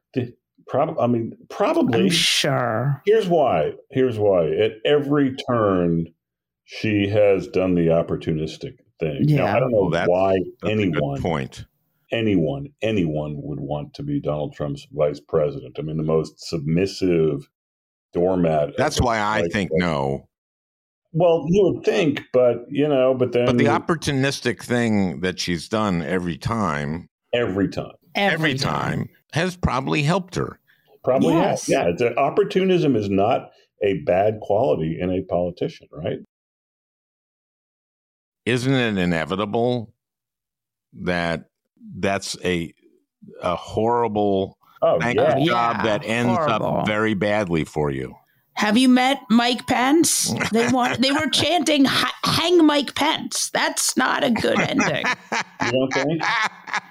uh, 0.72 0.86
the, 0.86 0.92
prob- 0.92 0.98
I 1.00 1.06
mean, 1.06 1.36
probably. 1.50 2.04
I'm 2.04 2.10
sure. 2.10 3.02
Here's 3.06 3.28
why. 3.28 3.72
Here's 3.90 4.18
why. 4.18 4.46
At 4.50 4.72
every 4.84 5.34
turn, 5.48 6.06
she 6.64 7.08
has 7.08 7.46
done 7.48 7.74
the 7.74 7.88
opportunistic 7.88 8.78
thing. 9.00 9.26
Now, 9.26 9.44
Yeah. 9.44 9.56
I 9.56 9.60
don't 9.60 9.70
know 9.72 9.80
Well, 9.82 9.90
that's- 9.90 10.08
why 10.08 10.36
That's 10.62 10.72
anyone 10.72 11.20
point. 11.22 11.64
anyone, 12.12 12.68
anyone 12.82 13.34
would 13.42 13.60
want 13.60 13.94
to 13.94 14.02
be 14.02 14.20
Donald 14.20 14.54
Trump's 14.54 14.86
vice 14.92 15.20
president. 15.20 15.76
I 15.78 15.82
mean, 15.82 15.96
the 15.96 16.02
most 16.04 16.38
submissive 16.48 17.48
doormat. 18.12 18.76
That's 18.76 19.00
why 19.00 19.20
I 19.20 19.40
think 19.48 19.70
president. 19.70 19.80
no. 19.80 20.28
Well, 21.16 21.44
you 21.48 21.62
would 21.72 21.84
think, 21.84 22.22
but 22.32 22.64
you 22.68 22.88
know, 22.88 23.14
but 23.14 23.32
then 23.32 23.46
But 23.46 23.58
the 23.58 23.64
opportunistic 23.66 24.62
thing 24.62 25.20
that 25.20 25.38
she's 25.38 25.68
done 25.68 26.02
every 26.02 26.36
time 26.36 27.08
every 27.32 27.68
time. 27.68 27.92
Every, 28.14 28.50
every 28.50 28.54
time 28.58 29.08
has 29.32 29.56
probably 29.56 30.02
helped 30.02 30.34
her. 30.36 30.58
Probably 31.02 31.34
Yes. 31.34 31.66
has. 31.66 31.68
Yeah, 31.68 31.88
it's 31.88 32.00
a, 32.02 32.16
opportunism 32.16 32.96
is 32.96 33.10
not 33.10 33.50
a 33.82 34.00
bad 34.06 34.38
quality 34.40 34.98
in 35.00 35.10
a 35.10 35.22
politician, 35.22 35.88
right? 35.92 36.18
Isn't 38.46 38.72
it 38.74 38.98
inevitable 38.98 39.92
that 41.02 41.46
that's 41.98 42.36
a 42.44 42.72
a 43.40 43.56
horrible 43.56 44.58
Oh 44.82 44.98
bank 44.98 45.16
yeah, 45.18 45.36
Yeah, 45.38 45.46
job 45.46 45.84
that 45.84 46.04
ends 46.04 46.36
horrible. 46.36 46.78
up 46.80 46.86
very 46.86 47.14
badly 47.14 47.64
for 47.64 47.90
you? 47.90 48.14
Have 48.54 48.76
you 48.76 48.88
met 48.88 49.20
Mike 49.30 49.66
Pence? 49.66 50.32
They 50.52 50.68
want 50.68 51.00
they 51.00 51.12
were 51.12 51.26
chanting 51.32 51.84
hang 51.86 52.64
Mike 52.64 52.94
Pence. 52.94 53.50
That's 53.50 53.96
not 53.96 54.22
a 54.24 54.30
good 54.30 54.60
ending. 54.60 55.04
you 55.64 55.72
don't 55.72 55.92
think? 55.92 56.22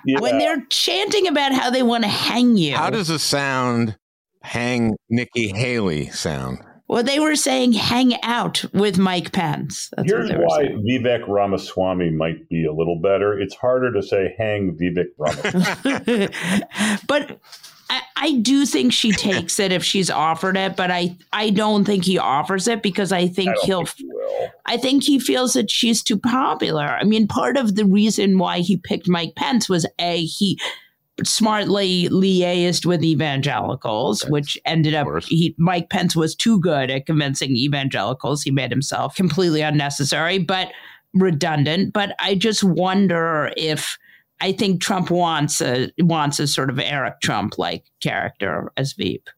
Yeah. 0.06 0.20
When 0.20 0.40
they're 0.40 0.66
chanting 0.70 1.28
about 1.28 1.54
how 1.54 1.70
they 1.70 1.84
want 1.84 2.04
to 2.04 2.10
hang 2.10 2.58
you. 2.58 2.76
How 2.76 2.90
does 2.90 3.10
a 3.10 3.20
sound 3.20 3.98
hang 4.42 4.96
Nikki 5.10 5.50
Haley 5.50 6.10
sound? 6.10 6.60
well, 6.94 7.02
they 7.02 7.20
were 7.20 7.36
saying 7.36 7.72
hang 7.72 8.22
out 8.22 8.64
with 8.72 9.00
Mike 9.00 9.32
Pence. 9.32 9.90
That's 9.96 10.08
Here's 10.08 10.30
what 10.30 10.36
they 10.36 10.38
were 10.38 10.46
why 10.46 10.64
saying. 10.66 10.86
Vivek 10.88 11.28
Ramaswamy 11.28 12.12
might 12.12 12.48
be 12.50 12.66
a 12.66 12.72
little 12.72 13.00
better. 13.02 13.40
It's 13.40 13.56
harder 13.56 13.92
to 13.94 14.04
say 14.04 14.36
hang 14.38 14.78
Vivek 14.78 15.08
Ramaswamy. 15.18 16.28
but 17.08 17.40
I, 17.90 18.02
I 18.16 18.32
do 18.34 18.66
think 18.66 18.94
she 18.94 19.12
takes 19.14 19.60
it 19.60 19.72
if 19.72 19.84
she's 19.84 20.10
offered 20.10 20.58
it, 20.58 20.76
but 20.76 20.92
I, 20.92 21.16
I 21.32 21.50
don't 21.50 21.86
think 21.86 22.06
he 22.06 22.18
offers 22.18 22.68
it 22.68 22.82
because 22.82 23.12
I 23.12 23.28
think 23.28 23.50
I 23.50 23.66
he'll 23.66 23.86
think 23.86 23.98
he. 23.98 24.48
I 24.66 24.78
think 24.78 25.04
he 25.04 25.20
feels 25.20 25.54
that 25.54 25.70
she's 25.70 26.02
too 26.02 26.18
popular. 26.18 26.86
I 26.86 27.04
mean, 27.04 27.28
part 27.28 27.58
of 27.58 27.76
the 27.76 27.86
reason 27.86 28.38
why 28.40 28.60
he 28.60 28.78
picked 28.78 29.08
Mike 29.08 29.36
Pence 29.36 29.70
was 29.70 29.86
a 30.00 30.24
he 30.26 30.60
smartly 31.24 32.10
liaised 32.10 32.86
with 32.86 33.04
evangelicals, 33.04 34.24
which 34.30 34.58
ended 34.66 34.96
up 34.96 35.08
he 35.26 35.54
Mike 35.58 35.90
Pence 35.90 36.16
was 36.16 36.36
too 36.36 36.60
good 36.60 36.90
at 36.90 37.06
convincing 37.06 37.56
evangelicals. 37.56 38.42
He 38.42 38.52
made 38.52 38.72
himself 38.72 39.16
completely 39.16 39.62
unnecessary, 39.62 40.40
but 40.40 40.72
redundant. 41.14 41.94
But 41.94 42.16
I 42.20 42.36
just 42.36 42.64
wonder 42.64 43.54
if 43.56 43.98
I 44.42 44.52
think 44.52 44.82
Trump 44.82 45.10
wants 45.10 45.62
a 45.62 45.92
wants 46.00 46.40
a 46.40 46.48
sort 46.48 46.70
of 46.70 46.80
Eric 46.80 47.22
Trump 47.22 47.58
like 47.58 47.86
character 48.02 48.72
as 48.78 48.94
Veep. 48.94 49.30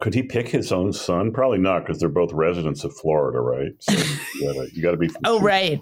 Could 0.00 0.14
he 0.14 0.22
pick 0.22 0.48
his 0.48 0.72
own 0.72 0.92
son? 0.92 1.30
Probably 1.30 1.58
not, 1.58 1.80
because 1.80 2.00
they're 2.00 2.08
both 2.08 2.32
residents 2.32 2.84
of 2.84 2.96
Florida, 2.96 3.38
right? 3.40 3.72
So 3.80 3.92
you 4.72 4.82
gotta, 4.82 4.96
be. 4.96 5.08
from 5.08 5.20
Oh 5.24 5.40
right. 5.40 5.80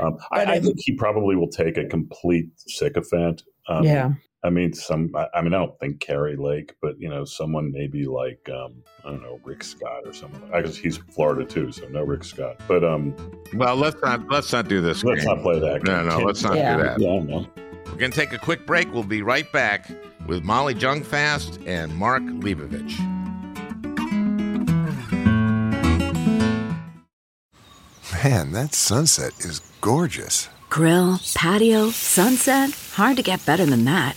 Um, 0.00 0.16
I, 0.32 0.44
I 0.44 0.60
think 0.60 0.78
he 0.78 0.94
probably 0.94 1.36
will 1.36 1.50
take 1.50 1.76
a 1.76 1.84
complete 1.84 2.48
sycophant. 2.56 3.42
Um, 3.68 3.84
yeah. 3.84 4.12
I 4.44 4.50
mean, 4.50 4.72
some. 4.72 5.10
I, 5.14 5.28
I 5.34 5.40
mean, 5.42 5.54
I 5.54 5.58
don't 5.58 5.78
think 5.78 6.00
Kari 6.00 6.34
Lake, 6.36 6.74
but 6.82 6.98
you 7.00 7.08
know, 7.08 7.24
someone 7.24 7.70
maybe 7.70 8.04
like 8.06 8.48
um, 8.52 8.82
I 9.04 9.10
don't 9.10 9.22
know, 9.22 9.38
Rick 9.44 9.62
Scott 9.62 10.02
or 10.04 10.12
someone. 10.12 10.42
I 10.52 10.62
guess 10.62 10.76
he's 10.76 10.96
from 10.96 11.06
Florida 11.08 11.44
too, 11.44 11.70
so 11.70 11.86
no 11.88 12.02
Rick 12.02 12.24
Scott. 12.24 12.56
But 12.66 12.82
um, 12.82 13.14
Well, 13.54 13.76
let's 13.76 14.00
not 14.02 14.28
let's 14.28 14.52
not 14.52 14.66
do 14.68 14.80
this. 14.80 15.04
let's 15.04 15.24
game. 15.24 15.34
not 15.34 15.42
play 15.42 15.60
that. 15.60 15.84
No, 15.84 16.02
no, 16.02 16.18
let's 16.18 16.42
not 16.42 16.56
Yeah. 16.56 16.76
do 16.76 16.82
that. 16.82 17.00
Yeah, 17.00 17.20
no. 17.20 17.46
We're 17.86 17.98
going 17.98 18.10
to 18.10 18.18
take 18.18 18.32
a 18.32 18.38
quick 18.38 18.66
break. 18.66 18.92
We'll 18.92 19.02
be 19.04 19.20
right 19.22 19.50
back 19.52 19.88
with 20.26 20.42
Molly 20.42 20.72
Jong-Fast 20.72 21.60
and 21.66 21.94
Mark 21.94 22.22
Leibovich. 22.22 22.98
Man, 28.24 28.52
that 28.52 28.74
sunset 28.74 29.32
is 29.40 29.60
gorgeous. 29.80 30.48
Grill, 30.70 31.18
patio, 31.34 31.90
sunset. 31.90 32.70
Hard 32.94 33.16
to 33.16 33.22
get 33.22 33.44
better 33.44 33.66
than 33.66 33.84
that. 33.84 34.16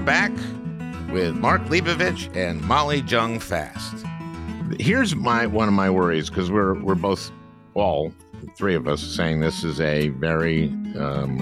We're 0.00 0.06
back 0.06 0.32
with 1.12 1.34
Mark 1.34 1.60
Leibovich 1.64 2.34
and 2.34 2.62
Molly 2.62 3.02
Jong 3.02 3.38
Fast. 3.38 4.06
Here's 4.78 5.14
my 5.14 5.46
one 5.46 5.68
of 5.68 5.74
my 5.74 5.90
worries 5.90 6.30
because 6.30 6.50
we're 6.50 6.72
we're 6.82 6.94
both 6.94 7.30
all 7.74 8.10
three 8.56 8.74
of 8.74 8.88
us 8.88 9.02
saying 9.02 9.40
this 9.40 9.62
is 9.62 9.78
a 9.78 10.08
very 10.08 10.68
um, 10.96 11.36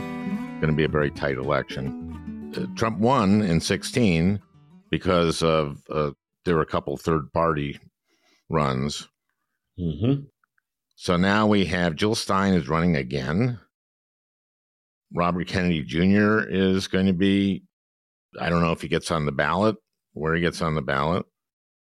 going 0.61 0.73
to 0.73 0.77
be 0.77 0.83
a 0.83 0.89
very 0.89 1.13
tight 1.13 1.37
election. 1.37 2.53
Uh, 2.57 2.67
Trump 2.77 2.99
won 2.99 3.43
in 3.43 3.61
16 3.61 4.41
because 4.91 5.41
of 5.41 5.81
uh, 5.89 6.11
there 6.45 6.57
were 6.57 6.63
a 6.63 6.67
couple 6.67 6.97
third 6.97 7.33
party 7.33 7.79
runs. 8.49 9.09
Mm-hmm. 9.79 10.25
So 10.97 11.17
now 11.17 11.47
we 11.47 11.65
have 11.67 11.95
Jill 11.95 12.17
Stein 12.17 12.55
is 12.55 12.69
running 12.69 12.97
again. 12.97 13.61
Robert 15.15 15.47
Kennedy 15.47 15.83
Jr. 15.83 16.41
is 16.41 16.89
going 16.89 17.07
to 17.07 17.13
be, 17.13 17.63
I 18.41 18.49
don't 18.49 18.63
know 18.63 18.73
if 18.73 18.83
he 18.83 18.89
gets 18.89 19.11
on 19.11 19.27
the 19.27 19.33
ballot, 19.33 19.77
where 20.13 20.35
he 20.35 20.41
gets 20.41 20.63
on 20.63 20.75
the 20.75 20.83
ballot. 20.83 21.27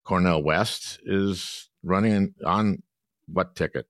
Cornel 0.04 0.42
West 0.42 1.00
is 1.04 1.70
running 1.82 2.34
on 2.44 2.82
what 3.26 3.54
ticket? 3.56 3.86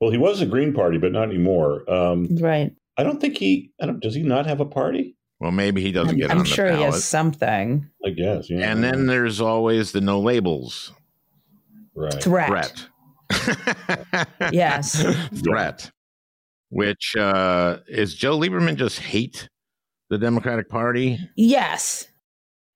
Well, 0.00 0.10
he 0.10 0.18
was 0.18 0.40
a 0.40 0.46
Green 0.46 0.72
Party, 0.72 0.98
but 0.98 1.12
not 1.12 1.24
anymore. 1.28 1.90
Um, 1.90 2.28
Right. 2.36 2.74
I 2.96 3.02
don't 3.02 3.20
think 3.20 3.36
he. 3.38 3.70
I 3.80 3.86
don't. 3.86 4.00
Does 4.00 4.14
he 4.14 4.22
not 4.22 4.46
have 4.46 4.60
a 4.60 4.66
party? 4.66 5.16
Well, 5.38 5.52
maybe 5.52 5.80
he 5.80 5.90
doesn't 5.90 6.10
I'm, 6.10 6.18
get 6.18 6.30
I'm 6.30 6.38
on 6.38 6.44
the 6.44 6.50
sure 6.50 6.70
he 6.70 6.82
has 6.82 7.02
something. 7.02 7.88
I 8.04 8.10
guess. 8.10 8.50
Yeah. 8.50 8.70
and 8.70 8.84
then 8.84 9.06
there's 9.06 9.40
always 9.40 9.92
the 9.92 10.02
no 10.02 10.20
labels 10.20 10.92
right. 11.94 12.22
Threat. 12.22 12.86
threat. 13.30 14.52
Yes. 14.52 15.02
threat. 15.42 15.90
Which 16.68 17.16
uh, 17.16 17.78
is 17.88 18.14
Joe 18.14 18.38
Lieberman 18.38 18.76
just 18.76 18.98
hate 18.98 19.48
the 20.10 20.18
Democratic 20.18 20.68
Party? 20.68 21.18
Yes. 21.36 22.06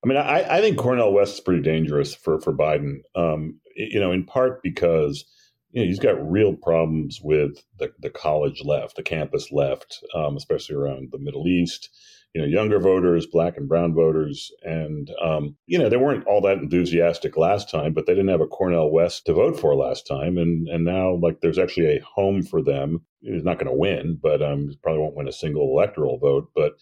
I 0.03 0.07
mean, 0.07 0.17
I, 0.17 0.57
I 0.57 0.61
think 0.61 0.77
Cornel 0.77 1.13
West 1.13 1.35
is 1.35 1.39
pretty 1.41 1.61
dangerous 1.61 2.15
for 2.15 2.39
for 2.39 2.53
Biden. 2.53 2.99
Um, 3.15 3.59
you 3.75 3.99
know, 3.99 4.11
in 4.11 4.23
part 4.23 4.63
because 4.63 5.25
you 5.71 5.81
know 5.81 5.87
he's 5.87 5.99
got 5.99 6.31
real 6.31 6.55
problems 6.55 7.19
with 7.21 7.63
the 7.79 7.91
the 7.99 8.09
college 8.09 8.63
left, 8.63 8.95
the 8.95 9.03
campus 9.03 9.51
left, 9.51 10.03
um, 10.15 10.37
especially 10.37 10.75
around 10.75 11.09
the 11.11 11.19
Middle 11.19 11.47
East. 11.47 11.89
You 12.33 12.41
know, 12.41 12.47
younger 12.47 12.79
voters, 12.79 13.25
black 13.25 13.55
and 13.55 13.67
brown 13.67 13.93
voters, 13.93 14.51
and 14.61 15.09
um, 15.23 15.55
you 15.67 15.79
know 15.79 15.89
they 15.89 15.97
weren't 15.97 16.27
all 16.27 16.41
that 16.41 16.57
enthusiastic 16.57 17.37
last 17.37 17.69
time, 17.69 17.93
but 17.93 18.05
they 18.05 18.13
didn't 18.13 18.29
have 18.29 18.41
a 18.41 18.47
Cornel 18.47 18.91
West 18.91 19.25
to 19.25 19.33
vote 19.33 19.59
for 19.59 19.73
last 19.73 20.05
time, 20.05 20.37
and 20.37 20.67
and 20.67 20.83
now 20.83 21.15
like 21.15 21.39
there's 21.41 21.57
actually 21.57 21.87
a 21.87 22.03
home 22.03 22.43
for 22.43 22.61
them. 22.61 23.05
He's 23.21 23.43
not 23.43 23.57
going 23.57 23.71
to 23.71 23.73
win, 23.73 24.19
but 24.21 24.43
um, 24.43 24.69
probably 24.83 25.01
won't 25.01 25.15
win 25.15 25.27
a 25.27 25.31
single 25.31 25.63
electoral 25.63 26.19
vote, 26.19 26.49
but 26.53 26.73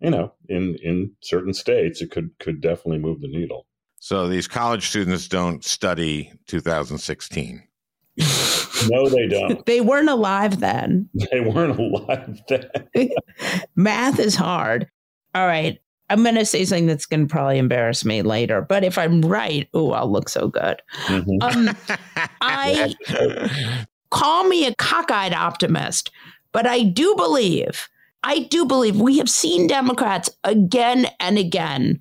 you 0.00 0.10
know, 0.10 0.32
in 0.48 0.76
in 0.82 1.12
certain 1.22 1.52
states, 1.54 2.00
it 2.02 2.10
could 2.10 2.30
could 2.38 2.60
definitely 2.60 2.98
move 2.98 3.20
the 3.20 3.28
needle. 3.28 3.66
So 3.98 4.28
these 4.28 4.48
college 4.48 4.88
students 4.88 5.28
don't 5.28 5.62
study 5.64 6.32
2016. 6.46 7.62
No, 8.88 9.08
they 9.08 9.26
don't. 9.28 9.62
They 9.66 9.80
weren't 9.82 10.08
alive 10.08 10.60
then. 10.60 11.08
they 11.30 11.40
weren't 11.40 11.78
alive 11.78 12.40
then. 12.48 12.70
Math 13.76 14.18
is 14.18 14.34
hard. 14.34 14.88
All 15.34 15.46
right. 15.46 15.78
I'm 16.08 16.22
going 16.24 16.34
to 16.34 16.44
say 16.44 16.64
something 16.64 16.86
that's 16.86 17.06
going 17.06 17.28
to 17.28 17.32
probably 17.32 17.58
embarrass 17.58 18.04
me 18.04 18.22
later, 18.22 18.62
but 18.62 18.82
if 18.82 18.98
I'm 18.98 19.20
right, 19.22 19.68
oh, 19.74 19.92
I'll 19.92 20.10
look 20.10 20.28
so 20.28 20.48
good. 20.48 20.82
Mhm. 21.06 21.42
Um, 21.42 21.76
I 22.40 22.94
call 24.10 24.44
me 24.44 24.66
a 24.66 24.74
cockeyed 24.74 25.32
optimist, 25.34 26.10
but 26.52 26.66
I 26.66 26.82
do 26.82 27.14
believe, 27.14 27.88
I 28.22 28.40
do 28.40 28.66
believe 28.66 29.00
we 29.00 29.18
have 29.18 29.30
seen 29.30 29.66
Democrats 29.66 30.30
again 30.44 31.06
and 31.18 31.38
again 31.38 32.00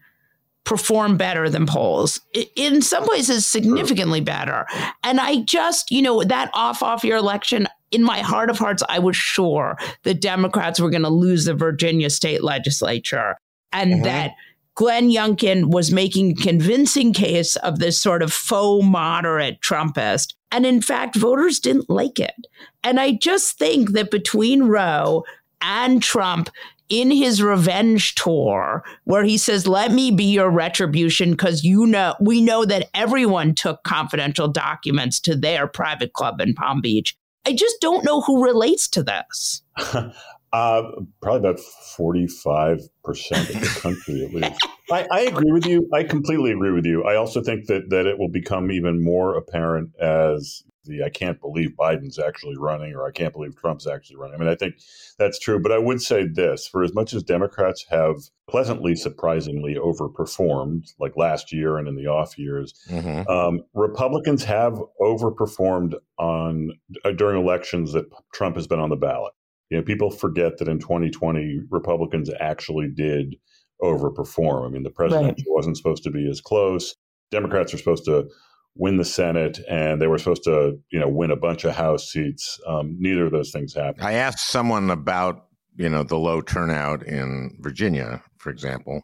perform 0.66 1.18
better 1.18 1.50
than 1.50 1.66
polls. 1.66 2.22
In 2.56 2.82
some 2.82 3.06
ways, 3.08 3.30
is 3.30 3.46
significantly 3.46 4.22
better. 4.22 4.68
And 5.04 5.20
I 5.20 5.42
just, 5.42 5.90
you 5.90 6.02
know, 6.02 6.24
that 6.24 6.52
off 6.54 6.84
off 6.84 7.04
year 7.04 7.18
election, 7.18 7.68
in 7.92 8.04
my 8.04 8.20
heart 8.20 8.50
of 8.50 8.60
hearts, 8.60 8.84
I 8.88 9.00
was 9.00 9.16
sure 9.16 9.78
the 10.04 10.14
Democrats 10.14 10.80
were 10.80 10.92
going 10.92 11.04
to 11.04 11.10
lose 11.10 11.46
the 11.46 11.56
Virginia 11.56 12.10
state 12.10 12.44
legislature 12.44 13.38
and 13.72 13.94
mm-hmm. 13.94 14.04
that 14.04 14.32
Glenn 14.76 15.10
Youngkin 15.10 15.72
was 15.72 15.92
making 15.92 16.32
a 16.32 16.42
convincing 16.42 17.14
case 17.14 17.56
of 17.58 17.80
this 17.80 18.00
sort 18.00 18.22
of 18.22 18.32
faux 18.32 18.86
moderate 18.86 19.60
Trumpist. 19.62 20.36
And 20.52 20.66
in 20.66 20.82
fact, 20.82 21.16
voters 21.16 21.60
didn't 21.60 21.90
like 21.90 22.20
it. 22.20 22.48
And 22.84 23.00
I 23.00 23.14
just 23.14 23.58
think 23.58 23.92
that 23.92 24.12
between 24.12 24.64
Roe 24.64 25.24
and 25.62 26.02
Trump, 26.02 26.50
in 26.90 27.12
his 27.12 27.42
revenge 27.42 28.16
tour 28.16 28.84
where 29.04 29.24
he 29.24 29.38
says 29.38 29.68
let 29.68 29.92
me 29.92 30.10
be 30.12 30.26
your 30.26 30.50
retribution 30.50 31.32
because 31.32 31.64
you 31.64 31.86
know 31.86 32.16
we 32.20 32.42
know 32.42 32.66
that 32.66 32.90
everyone 32.96 33.54
took 33.54 33.84
confidential 33.84 34.48
documents 34.48 35.20
to 35.20 35.36
their 35.36 35.68
private 35.68 36.14
club 36.14 36.42
in 36.42 36.54
palm 36.56 36.82
beach. 36.82 37.16
I 37.46 37.54
just 37.54 37.80
don't 37.80 38.04
know 38.04 38.22
who 38.22 38.44
relates 38.44 38.88
to 38.90 39.04
this. 39.04 39.62
Uh, 40.52 40.82
probably 41.22 41.48
about 41.48 41.60
45% 41.96 42.80
of 42.80 43.62
the 43.62 43.80
country 43.82 44.26
at 44.26 44.34
least. 44.34 44.68
I, 44.92 45.08
I, 45.12 45.20
agree 45.22 45.52
with 45.52 45.68
you. 45.68 45.88
I 45.94 46.04
completely 46.04 46.52
agree 46.52 46.72
with 46.72 46.88
you. 46.88 47.04
I 47.04 47.18
also 47.18 47.44
think 47.44 47.68
that, 47.68 47.92
that 47.92 48.08
it 48.08 48.18
will 48.18 48.32
become 48.32 48.72
even 48.72 49.04
more 49.04 49.38
apparent 49.38 49.92
as 50.00 50.64
the 50.90 51.04
I 51.04 51.10
can't 51.10 51.40
believe 51.40 51.76
Biden's 51.80 52.20
actually 52.20 52.58
running 52.58 52.94
or 52.94 53.08
I 53.08 53.12
can't 53.12 53.34
believe 53.34 53.56
Trump's 53.56 53.88
actually 53.88 54.18
running. 54.18 54.36
I 54.36 54.38
mean, 54.38 54.50
I 54.50 54.56
think 54.56 54.76
that's 55.18 55.40
true. 55.40 55.60
But 55.60 55.72
I 55.72 55.78
would 55.78 56.02
say 56.02 56.28
this 56.28 56.68
for 56.68 56.84
as 56.84 56.94
much 56.94 57.14
as 57.14 57.24
Democrats 57.24 57.86
have 57.90 58.16
pleasantly, 58.50 58.96
surprisingly 58.96 59.76
overperformed, 59.76 60.94
like 61.00 61.16
last 61.16 61.54
year 61.54 61.78
and 61.78 61.88
in 61.88 61.96
the 61.96 62.08
off 62.08 62.38
years, 62.38 62.74
mm-hmm. 62.90 63.30
um, 63.30 63.62
Republicans 63.74 64.44
have 64.44 64.82
overperformed 65.00 65.94
on 66.18 66.72
uh, 67.06 67.12
during 67.12 67.42
elections 67.42 67.94
that 67.94 68.06
Trump 68.34 68.56
has 68.56 68.68
been 68.68 68.80
on 68.80 68.90
the 68.90 68.96
ballot. 68.96 69.34
You 69.70 69.78
know, 69.78 69.84
people 69.84 70.10
forget 70.10 70.58
that 70.58 70.68
in 70.68 70.80
2020, 70.80 71.62
Republicans 71.70 72.30
actually 72.40 72.90
did 72.90 73.36
overperform. 73.82 74.66
I 74.66 74.70
mean, 74.70 74.84
the 74.84 74.90
president 74.90 75.38
right. 75.38 75.46
wasn't 75.48 75.78
supposed 75.78 76.04
to 76.04 76.12
be 76.12 76.28
as 76.30 76.42
close. 76.42 76.96
Democrats 77.32 77.74
are 77.74 77.78
supposed 77.78 78.06
to 78.06 78.28
win 78.76 78.98
the 78.98 79.06
Senate, 79.06 79.60
and 79.70 80.02
they 80.02 80.08
were 80.08 80.18
supposed 80.18 80.44
to, 80.44 80.80
you 80.92 81.00
know, 81.00 81.08
win 81.08 81.32
a 81.32 81.36
bunch 81.36 81.66
of 81.66 81.76
House 81.76 82.10
seats. 82.10 82.60
Um, 82.68 82.96
neither 83.00 83.26
of 83.26 83.32
those 83.32 83.52
things 83.52 83.74
happened. 83.74 84.06
I 84.06 84.14
asked 84.14 84.48
someone 84.48 84.90
about, 84.90 85.48
you 85.76 85.90
know, 85.90 86.04
the 86.04 86.18
low 86.18 86.42
turnout 86.42 87.04
in 87.04 87.58
Virginia, 87.60 88.24
for 88.38 88.50
example, 88.50 89.02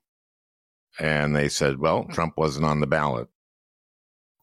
and 0.99 1.35
they 1.35 1.49
said, 1.49 1.79
"Well, 1.79 2.05
Trump 2.05 2.33
wasn't 2.37 2.65
on 2.65 2.79
the 2.79 2.87
ballot." 2.87 3.27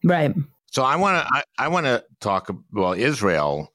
Right. 0.05 0.35
So 0.73 0.83
I 0.83 0.97
want 0.97 1.27
to 1.27 1.35
I, 1.35 1.43
I 1.59 1.68
want 1.68 1.87
to 1.87 2.05
talk 2.20 2.51
well 2.73 2.93
Israel. 2.93 3.73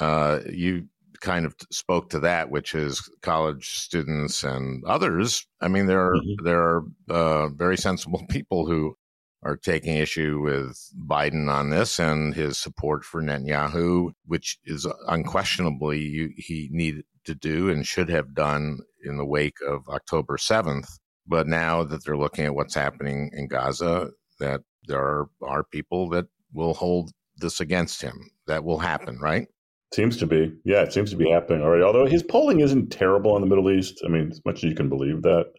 Uh, 0.00 0.40
you 0.50 0.88
kind 1.20 1.46
of 1.46 1.54
spoke 1.70 2.10
to 2.10 2.20
that, 2.20 2.50
which 2.50 2.74
is 2.74 3.08
college 3.22 3.70
students 3.70 4.42
and 4.42 4.84
others. 4.84 5.46
I 5.60 5.68
mean, 5.68 5.86
there 5.86 6.04
are 6.04 6.16
mm-hmm. 6.16 6.44
there 6.44 6.60
are 6.60 6.84
uh, 7.08 7.48
very 7.48 7.76
sensible 7.76 8.24
people 8.30 8.66
who 8.66 8.96
are 9.42 9.56
taking 9.56 9.96
issue 9.96 10.40
with 10.40 10.78
Biden 11.06 11.48
on 11.48 11.70
this 11.70 11.98
and 11.98 12.34
his 12.34 12.58
support 12.58 13.04
for 13.04 13.20
Netanyahu, 13.20 14.12
which 14.26 14.58
is 14.64 14.86
unquestionably 15.08 16.32
he 16.36 16.68
needed 16.70 17.04
to 17.24 17.34
do 17.34 17.68
and 17.68 17.86
should 17.86 18.08
have 18.08 18.34
done 18.34 18.78
in 19.04 19.16
the 19.16 19.26
wake 19.26 19.58
of 19.66 19.88
October 19.88 20.36
7th. 20.36 20.88
But 21.26 21.46
now 21.46 21.82
that 21.84 22.04
they're 22.04 22.16
looking 22.16 22.44
at 22.44 22.54
what's 22.54 22.74
happening 22.74 23.30
in 23.32 23.48
Gaza, 23.48 24.10
that 24.38 24.62
there 24.86 25.00
are, 25.00 25.28
are 25.42 25.64
people 25.64 26.08
that 26.10 26.26
will 26.52 26.74
hold 26.74 27.12
this 27.36 27.60
against 27.60 28.02
him. 28.02 28.30
That 28.46 28.64
will 28.64 28.78
happen, 28.78 29.18
right? 29.20 29.46
Seems 29.92 30.16
to 30.18 30.26
be. 30.26 30.52
Yeah, 30.64 30.82
it 30.82 30.92
seems 30.92 31.10
to 31.10 31.16
be 31.16 31.30
happening 31.30 31.62
already. 31.62 31.82
Although 31.82 32.06
his 32.06 32.22
polling 32.22 32.60
isn't 32.60 32.90
terrible 32.90 33.36
in 33.36 33.42
the 33.42 33.48
Middle 33.48 33.70
East. 33.70 34.00
I 34.04 34.08
mean, 34.08 34.30
as 34.30 34.40
much 34.44 34.56
as 34.56 34.64
you 34.64 34.74
can 34.74 34.88
believe 34.88 35.22
that. 35.22 35.52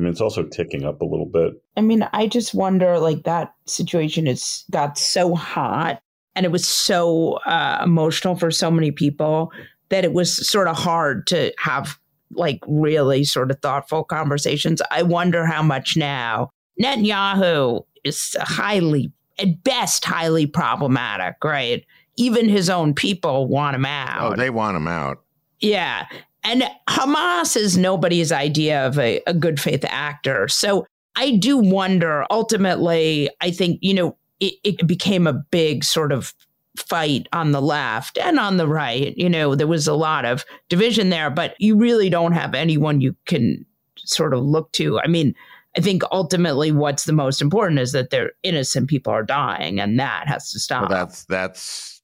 I 0.00 0.02
mean, 0.02 0.12
it's 0.12 0.20
also 0.22 0.44
ticking 0.44 0.84
up 0.84 1.02
a 1.02 1.04
little 1.04 1.26
bit. 1.26 1.62
I 1.76 1.82
mean, 1.82 2.08
I 2.14 2.26
just 2.26 2.54
wonder 2.54 2.98
like 2.98 3.24
that 3.24 3.52
situation 3.66 4.24
has 4.24 4.64
got 4.70 4.96
so 4.96 5.34
hot 5.34 6.00
and 6.34 6.46
it 6.46 6.52
was 6.52 6.66
so 6.66 7.34
uh, 7.44 7.82
emotional 7.84 8.34
for 8.34 8.50
so 8.50 8.70
many 8.70 8.92
people 8.92 9.52
that 9.90 10.06
it 10.06 10.14
was 10.14 10.48
sort 10.48 10.68
of 10.68 10.76
hard 10.76 11.26
to 11.26 11.52
have 11.58 11.98
like 12.30 12.60
really 12.66 13.24
sort 13.24 13.50
of 13.50 13.60
thoughtful 13.60 14.02
conversations. 14.02 14.80
I 14.90 15.02
wonder 15.02 15.44
how 15.44 15.62
much 15.62 15.98
now 15.98 16.48
Netanyahu 16.80 17.84
is 18.02 18.34
highly, 18.40 19.12
at 19.38 19.62
best, 19.64 20.06
highly 20.06 20.46
problematic, 20.46 21.34
right? 21.44 21.84
Even 22.16 22.48
his 22.48 22.70
own 22.70 22.94
people 22.94 23.48
want 23.48 23.74
him 23.74 23.84
out. 23.84 24.32
Oh, 24.32 24.34
they 24.34 24.48
want 24.48 24.78
him 24.78 24.88
out. 24.88 25.22
Yeah. 25.60 26.06
And 26.42 26.64
Hamas 26.88 27.56
is 27.56 27.76
nobody's 27.76 28.32
idea 28.32 28.86
of 28.86 28.98
a, 28.98 29.20
a 29.26 29.34
good 29.34 29.60
faith 29.60 29.84
actor. 29.86 30.48
So 30.48 30.86
I 31.16 31.36
do 31.36 31.58
wonder 31.58 32.24
ultimately, 32.30 33.28
I 33.40 33.50
think, 33.50 33.78
you 33.82 33.94
know, 33.94 34.16
it, 34.40 34.54
it 34.64 34.86
became 34.86 35.26
a 35.26 35.32
big 35.32 35.84
sort 35.84 36.12
of 36.12 36.32
fight 36.76 37.28
on 37.32 37.52
the 37.52 37.60
left 37.60 38.16
and 38.18 38.38
on 38.38 38.56
the 38.56 38.68
right. 38.68 39.16
You 39.16 39.28
know, 39.28 39.54
there 39.54 39.66
was 39.66 39.86
a 39.86 39.94
lot 39.94 40.24
of 40.24 40.44
division 40.68 41.10
there, 41.10 41.30
but 41.30 41.54
you 41.58 41.76
really 41.76 42.08
don't 42.08 42.32
have 42.32 42.54
anyone 42.54 43.00
you 43.00 43.14
can 43.26 43.66
sort 43.98 44.32
of 44.32 44.42
look 44.42 44.72
to. 44.72 44.98
I 45.00 45.08
mean, 45.08 45.34
I 45.76 45.80
think 45.80 46.02
ultimately 46.10 46.72
what's 46.72 47.04
the 47.04 47.12
most 47.12 47.40
important 47.40 47.80
is 47.80 47.92
that 47.92 48.10
they're 48.10 48.32
innocent 48.42 48.88
people 48.88 49.12
are 49.12 49.22
dying 49.22 49.80
and 49.80 49.98
that 50.00 50.26
has 50.26 50.50
to 50.52 50.58
stop. 50.58 50.88
Well, 50.88 50.98
that's 50.98 51.24
that's 51.26 52.02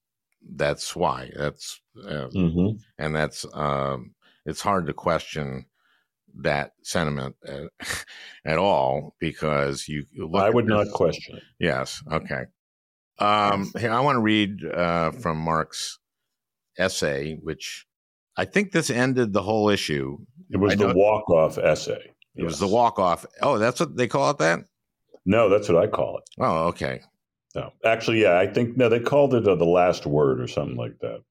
that's 0.55 0.95
why. 0.95 1.31
That's 1.35 1.81
uh, 1.97 2.27
mm-hmm. 2.33 2.77
and 2.97 3.15
that's 3.15 3.45
um 3.53 4.13
it's 4.47 4.61
hard 4.61 4.87
to 4.87 4.93
question 4.93 5.65
that 6.39 6.71
sentiment 6.81 7.35
at, 7.45 7.69
at 8.45 8.57
all 8.57 9.15
because 9.19 9.87
you, 9.87 10.05
look. 10.17 10.41
I 10.41 10.49
would 10.49 10.67
not 10.67 10.87
question 10.91 11.37
it. 11.37 11.43
Yes. 11.59 12.01
Okay. 12.11 12.45
Um, 13.19 13.71
here, 13.77 13.91
I 13.91 13.99
want 13.99 14.15
to 14.15 14.21
read 14.21 14.63
uh, 14.63 15.11
from 15.11 15.37
Mark's 15.37 15.99
essay, 16.77 17.35
which 17.35 17.85
I 18.37 18.45
think 18.45 18.71
this 18.71 18.89
ended 18.89 19.33
the 19.33 19.41
whole 19.41 19.69
issue. 19.69 20.19
It 20.49 20.57
was 20.57 20.75
the 20.75 20.93
walk 20.93 21.29
off 21.29 21.57
essay. 21.57 22.13
It 22.35 22.43
yes. 22.43 22.45
was 22.45 22.59
the 22.59 22.67
walk 22.67 22.99
off. 22.99 23.25
Oh, 23.41 23.57
that's 23.57 23.79
what 23.79 23.97
they 23.97 24.07
call 24.07 24.29
it. 24.29 24.37
That. 24.37 24.59
No, 25.25 25.49
that's 25.49 25.67
what 25.67 25.83
I 25.83 25.87
call 25.87 26.19
it. 26.19 26.23
Oh, 26.39 26.67
okay. 26.67 27.01
No, 27.55 27.73
actually, 27.83 28.21
yeah, 28.21 28.37
I 28.37 28.45
think 28.45 28.77
no, 28.77 28.87
they 28.87 28.99
called 28.99 29.33
it 29.33 29.47
uh, 29.47 29.55
the 29.55 29.65
last 29.65 30.05
word 30.05 30.39
or 30.39 30.47
something 30.47 30.77
like 30.77 30.99
that. 31.01 31.23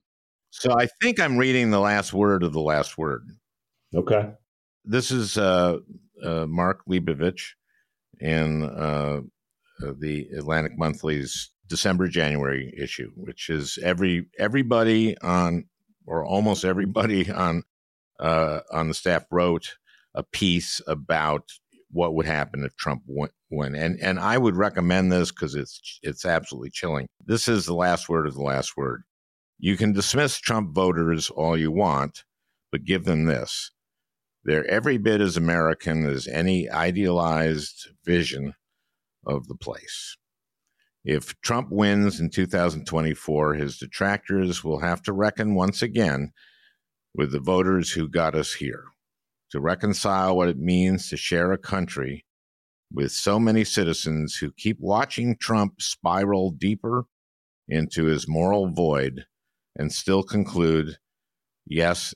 So 0.58 0.72
I 0.72 0.88
think 1.02 1.20
I'm 1.20 1.36
reading 1.36 1.70
the 1.70 1.80
last 1.80 2.14
word 2.14 2.42
of 2.42 2.54
the 2.54 2.62
last 2.62 2.96
word. 2.96 3.28
Okay. 3.94 4.30
This 4.86 5.10
is 5.10 5.36
uh, 5.36 5.78
uh, 6.24 6.46
Mark 6.46 6.80
Leibovich 6.88 7.50
in 8.20 8.64
uh, 8.64 9.20
uh 9.82 9.92
the 9.98 10.28
Atlantic 10.34 10.78
Monthly's 10.78 11.50
December 11.66 12.08
January 12.08 12.72
issue, 12.74 13.10
which 13.16 13.50
is 13.50 13.78
every 13.82 14.28
everybody 14.38 15.18
on 15.18 15.66
or 16.06 16.24
almost 16.24 16.64
everybody 16.64 17.30
on 17.30 17.62
uh, 18.18 18.60
on 18.72 18.88
the 18.88 18.94
staff 18.94 19.24
wrote 19.30 19.76
a 20.14 20.22
piece 20.22 20.80
about 20.86 21.50
what 21.90 22.14
would 22.14 22.26
happen 22.26 22.64
if 22.64 22.74
Trump 22.76 23.02
win. 23.06 23.74
And 23.74 24.00
and 24.00 24.18
I 24.18 24.38
would 24.38 24.56
recommend 24.56 25.12
this 25.12 25.30
because 25.30 25.54
it's 25.54 25.98
it's 26.02 26.24
absolutely 26.24 26.70
chilling. 26.70 27.08
This 27.26 27.46
is 27.46 27.66
the 27.66 27.74
last 27.74 28.08
word 28.08 28.26
of 28.26 28.34
the 28.34 28.42
last 28.42 28.74
word. 28.74 29.02
You 29.58 29.76
can 29.76 29.92
dismiss 29.92 30.38
Trump 30.38 30.74
voters 30.74 31.30
all 31.30 31.56
you 31.56 31.72
want, 31.72 32.24
but 32.70 32.84
give 32.84 33.04
them 33.04 33.24
this. 33.24 33.70
They're 34.44 34.66
every 34.66 34.98
bit 34.98 35.20
as 35.20 35.36
American 35.36 36.06
as 36.06 36.28
any 36.28 36.68
idealized 36.68 37.88
vision 38.04 38.54
of 39.26 39.48
the 39.48 39.56
place. 39.56 40.16
If 41.04 41.40
Trump 41.40 41.68
wins 41.70 42.20
in 42.20 42.30
2024, 42.30 43.54
his 43.54 43.78
detractors 43.78 44.62
will 44.62 44.80
have 44.80 45.02
to 45.02 45.12
reckon 45.12 45.54
once 45.54 45.80
again 45.80 46.32
with 47.14 47.32
the 47.32 47.40
voters 47.40 47.92
who 47.92 48.08
got 48.08 48.34
us 48.34 48.52
here 48.54 48.84
to 49.50 49.60
reconcile 49.60 50.36
what 50.36 50.48
it 50.48 50.58
means 50.58 51.08
to 51.08 51.16
share 51.16 51.52
a 51.52 51.58
country 51.58 52.24
with 52.92 53.10
so 53.10 53.38
many 53.38 53.64
citizens 53.64 54.36
who 54.36 54.52
keep 54.52 54.78
watching 54.80 55.36
Trump 55.36 55.80
spiral 55.80 56.50
deeper 56.50 57.06
into 57.68 58.04
his 58.04 58.28
moral 58.28 58.68
void 58.68 59.24
and 59.76 59.92
still 59.92 60.22
conclude, 60.22 60.96
yes, 61.66 62.14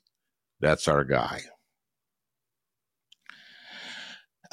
that's 0.61 0.89
our 0.89 1.05
guy. 1.05 1.43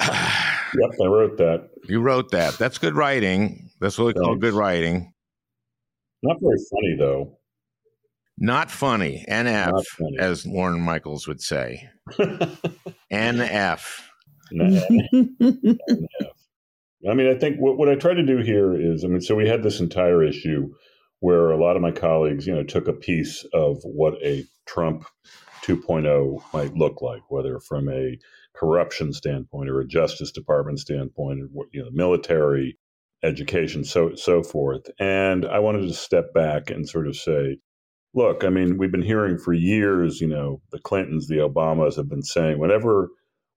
yep, 0.00 0.90
I 1.02 1.06
wrote 1.06 1.38
that. 1.38 1.70
You 1.88 2.00
wrote 2.00 2.30
that. 2.30 2.58
That's 2.58 2.78
good 2.78 2.94
writing. 2.94 3.70
That's 3.80 3.98
what 3.98 4.06
we 4.06 4.14
call 4.14 4.36
good 4.36 4.54
writing. 4.54 5.12
Not 6.22 6.36
very 6.40 6.58
funny, 6.70 6.96
though. 6.98 7.38
Not 8.38 8.70
funny. 8.70 9.24
NF, 9.28 9.72
Not 9.72 9.86
funny. 9.86 10.18
as 10.18 10.46
Lorne 10.46 10.80
Michaels 10.80 11.26
would 11.26 11.40
say. 11.40 11.88
NF. 13.12 14.00
NF. 14.52 15.78
I 17.08 17.14
mean, 17.14 17.28
I 17.28 17.34
think 17.34 17.58
what, 17.58 17.76
what 17.78 17.88
I 17.88 17.94
try 17.94 18.14
to 18.14 18.24
do 18.24 18.38
here 18.38 18.74
is, 18.74 19.04
I 19.04 19.08
mean, 19.08 19.20
so 19.20 19.34
we 19.34 19.48
had 19.48 19.62
this 19.62 19.80
entire 19.80 20.22
issue 20.22 20.72
where 21.20 21.50
a 21.50 21.56
lot 21.56 21.76
of 21.76 21.82
my 21.82 21.90
colleagues, 21.90 22.46
you 22.46 22.54
know, 22.54 22.62
took 22.62 22.88
a 22.88 22.92
piece 22.92 23.44
of 23.52 23.78
what 23.82 24.14
a 24.22 24.44
Trump 24.66 25.04
2.0 25.64 26.42
might 26.52 26.74
look 26.74 27.02
like, 27.02 27.22
whether 27.28 27.58
from 27.60 27.88
a 27.88 28.18
corruption 28.54 29.12
standpoint 29.12 29.68
or 29.68 29.80
a 29.80 29.86
Justice 29.86 30.32
Department 30.32 30.78
standpoint, 30.78 31.40
or 31.54 31.66
you 31.72 31.82
know, 31.82 31.90
military, 31.92 32.78
education, 33.22 33.84
so 33.84 34.14
so 34.14 34.42
forth. 34.42 34.88
And 34.98 35.46
I 35.46 35.58
wanted 35.58 35.82
to 35.82 35.94
step 35.94 36.32
back 36.32 36.70
and 36.70 36.88
sort 36.88 37.08
of 37.08 37.16
say, 37.16 37.58
look, 38.14 38.44
I 38.44 38.48
mean, 38.48 38.78
we've 38.78 38.92
been 38.92 39.02
hearing 39.02 39.38
for 39.38 39.52
years, 39.52 40.20
you 40.20 40.28
know, 40.28 40.60
the 40.70 40.78
Clintons, 40.78 41.28
the 41.28 41.36
Obamas 41.36 41.96
have 41.96 42.08
been 42.08 42.22
saying 42.22 42.58
whenever 42.58 43.10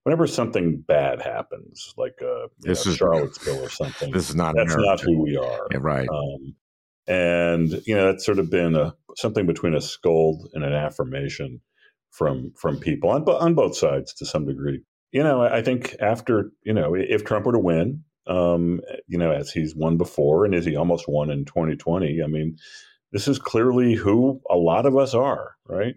whenever 0.04 0.26
something 0.26 0.84
bad 0.88 1.22
happens, 1.22 1.94
like 1.98 2.16
uh, 2.22 2.48
this 2.60 2.86
know, 2.86 2.92
is 2.92 2.98
Charlottesville 2.98 3.64
or 3.64 3.70
something, 3.70 4.12
this 4.12 4.30
is 4.30 4.36
not 4.36 4.56
that's 4.56 4.74
America. 4.74 4.90
not 4.90 5.00
who 5.02 5.22
we 5.22 5.38
are, 5.38 5.68
yeah, 5.72 5.78
right? 5.80 6.10
Um, 6.10 6.56
and 7.08 7.70
you 7.86 7.96
know, 7.96 8.06
that's 8.06 8.26
sort 8.26 8.40
of 8.40 8.50
been 8.50 8.76
a 8.76 8.96
something 9.18 9.46
between 9.46 9.74
a 9.74 9.82
scold 9.82 10.48
and 10.54 10.64
an 10.64 10.74
affirmation 10.74 11.62
from 12.12 12.54
from 12.58 12.78
people 12.78 13.10
on 13.10 13.28
on 13.28 13.56
both 13.56 13.76
sides 13.76 14.14
to 14.16 14.26
some 14.26 14.46
degree. 14.46 14.82
You 15.12 15.24
know, 15.24 15.42
I 15.42 15.62
think 15.62 15.96
after 16.00 16.52
you 16.64 16.74
know, 16.74 16.96
if 16.96 17.26
Trump 17.26 17.46
were 17.46 17.52
to 17.54 17.60
win, 17.60 18.04
um, 18.28 18.82
you 19.08 19.18
know, 19.18 19.32
as 19.32 19.52
he's 19.52 19.76
won 19.76 19.98
before, 19.98 20.46
and 20.46 20.56
as 20.56 20.66
he 20.66 20.76
almost 20.76 21.08
won 21.08 21.32
in 21.32 21.46
2020, 21.46 22.22
I 22.24 22.28
mean, 22.28 22.58
this 23.12 23.28
is 23.28 23.40
clearly 23.40 23.96
who 23.96 24.40
a 24.50 24.56
lot 24.56 24.86
of 24.86 24.96
us 24.96 25.14
are, 25.14 25.56
right? 25.68 25.96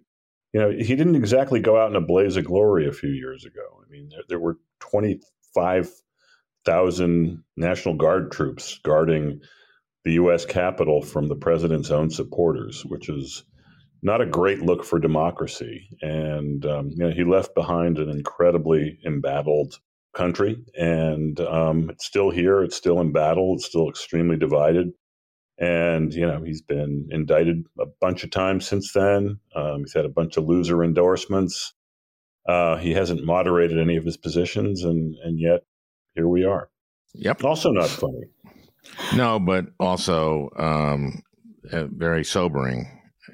You 0.53 0.61
know, 0.61 0.71
he 0.71 0.97
didn't 0.97 1.15
exactly 1.17 1.61
go 1.61 1.81
out 1.81 1.91
in 1.91 1.97
a 1.97 2.01
blaze 2.01 2.37
of 2.37 2.45
glory 2.45 2.89
a 2.89 2.93
few 2.93 3.11
years 3.11 3.45
ago. 3.45 3.83
I 3.85 3.91
mean, 3.91 4.09
there, 4.11 4.23
there 4.29 4.39
were 4.39 4.59
25,000 4.81 7.45
National 7.57 7.95
Guard 7.97 8.31
troops 8.33 8.79
guarding 8.85 9.41
the 10.05 10.13
U.S. 10.13 10.45
Capitol 10.45 11.03
from 11.03 11.29
the 11.29 11.37
president's 11.37 11.91
own 11.91 12.11
supporters, 12.11 12.85
which 12.85 13.09
is 13.09 13.45
not 14.03 14.21
a 14.21 14.27
great 14.27 14.61
look 14.61 14.85
for 14.85 14.99
democracy. 14.99 15.89
And 16.03 16.65
um, 16.67 16.91
you 16.91 16.99
know, 16.99 17.11
he 17.11 17.25
left 17.25 17.55
behind 17.55 17.99
an 17.99 18.11
incredibly 18.11 18.99
embattled 19.05 19.79
country, 20.15 20.63
and 20.77 21.41
um, 21.41 21.91
it's 21.91 22.05
still 22.05 22.31
here. 22.31 22.63
It's 22.63 22.77
still 22.77 23.01
in 23.01 23.13
battle. 23.13 23.55
It's 23.55 23.65
still 23.65 23.89
extremely 23.89 24.37
divided. 24.37 24.93
And 25.59 26.13
you 26.13 26.27
know, 26.27 26.43
he's 26.45 26.63
been 26.63 27.09
indicted 27.11 27.67
a 27.81 27.87
bunch 28.01 28.25
of 28.25 28.31
times 28.31 28.69
since 28.69 28.93
then. 28.93 29.41
Um, 29.57 29.81
he's 29.81 29.95
had 29.95 30.05
a 30.05 30.11
bunch 30.11 30.37
of 30.37 30.45
loser 30.45 30.85
endorsements. 30.85 31.73
Uh, 32.47 32.77
he 32.77 32.93
hasn't 32.93 33.25
moderated 33.25 33.79
any 33.79 33.97
of 33.97 34.05
his 34.05 34.19
positions, 34.19 34.85
and 34.85 35.15
and 35.25 35.41
yet 35.41 35.63
here 36.15 36.29
we 36.29 36.45
are. 36.45 36.69
Yep. 37.15 37.45
Also 37.45 37.71
not 37.71 37.89
funny. 37.89 38.25
No, 39.15 39.39
but 39.39 39.67
also 39.81 40.51
um, 40.57 41.23
uh, 41.73 41.87
very 41.91 42.25
sobering 42.25 42.91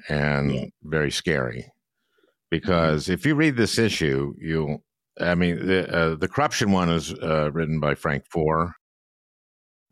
and 0.09 0.53
yeah. 0.53 0.65
very 0.83 1.11
scary. 1.11 1.71
Because 2.49 3.09
if 3.09 3.25
you 3.25 3.35
read 3.35 3.55
this 3.55 3.77
issue, 3.77 4.33
you'll, 4.37 4.83
I 5.19 5.35
mean, 5.35 5.65
the, 5.65 5.93
uh, 5.93 6.15
the 6.15 6.27
corruption 6.27 6.71
one 6.71 6.89
is 6.89 7.13
uh, 7.13 7.51
written 7.51 7.79
by 7.79 7.95
Frank 7.95 8.25
Foer. 8.29 8.73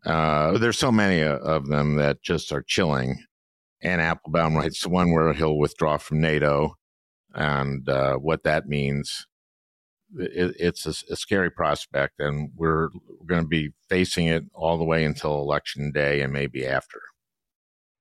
Uh, 0.04 0.58
there's 0.58 0.78
so 0.78 0.92
many 0.92 1.22
of 1.22 1.68
them 1.68 1.96
that 1.96 2.22
just 2.22 2.52
are 2.52 2.62
chilling. 2.62 3.22
And 3.82 4.00
Applebaum 4.00 4.56
writes 4.56 4.82
the 4.82 4.90
one 4.90 5.12
where 5.12 5.32
he'll 5.32 5.56
withdraw 5.56 5.96
from 5.96 6.20
NATO 6.20 6.74
and 7.34 7.88
uh, 7.88 8.16
what 8.16 8.42
that 8.44 8.66
means. 8.66 9.26
It, 10.16 10.56
it's 10.58 10.86
a, 10.86 11.12
a, 11.12 11.16
scary 11.16 11.50
prospect, 11.50 12.14
and 12.18 12.50
we're, 12.56 12.88
we're 13.06 13.26
going 13.26 13.42
to 13.42 13.48
be 13.48 13.70
facing 13.88 14.26
it 14.26 14.44
all 14.54 14.78
the 14.78 14.84
way 14.84 15.04
until 15.04 15.34
election 15.34 15.92
day 15.92 16.20
and 16.22 16.32
maybe 16.32 16.66
after. 16.66 17.00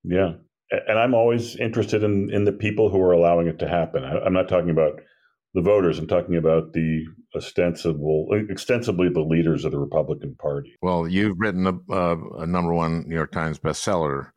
Yeah, 0.04 0.34
and 0.72 0.98
I'm 0.98 1.14
always 1.14 1.56
interested 1.56 2.04
in 2.04 2.30
in 2.34 2.46
the 2.46 2.52
people 2.52 2.90
who 2.90 3.02
are 3.02 3.12
allowing 3.12 3.48
it 3.48 3.60
to 3.60 3.68
happen. 3.68 4.04
I, 4.04 4.26
am 4.26 4.34
not 4.34 4.48
talking 4.48 4.70
about 4.70 5.02
the 5.54 5.62
voters. 5.62 6.00
I'm 6.00 6.08
talking 6.08 6.36
about 6.36 6.74
the 6.74 7.06
ostensible, 7.36 8.28
extensively 8.50 9.10
the 9.10 9.22
leaders 9.22 9.66
of 9.66 9.72
the 9.72 9.80
Republican 9.80 10.36
Party. 10.36 10.76
Well, 10.82 11.08
you've 11.08 11.40
written 11.40 11.68
a, 11.68 11.94
uh, 11.94 12.18
a 12.40 12.48
number 12.48 12.74
one 12.74 13.08
New 13.08 13.16
York 13.16 13.32
Times 13.32 13.60
bestseller. 13.60 14.32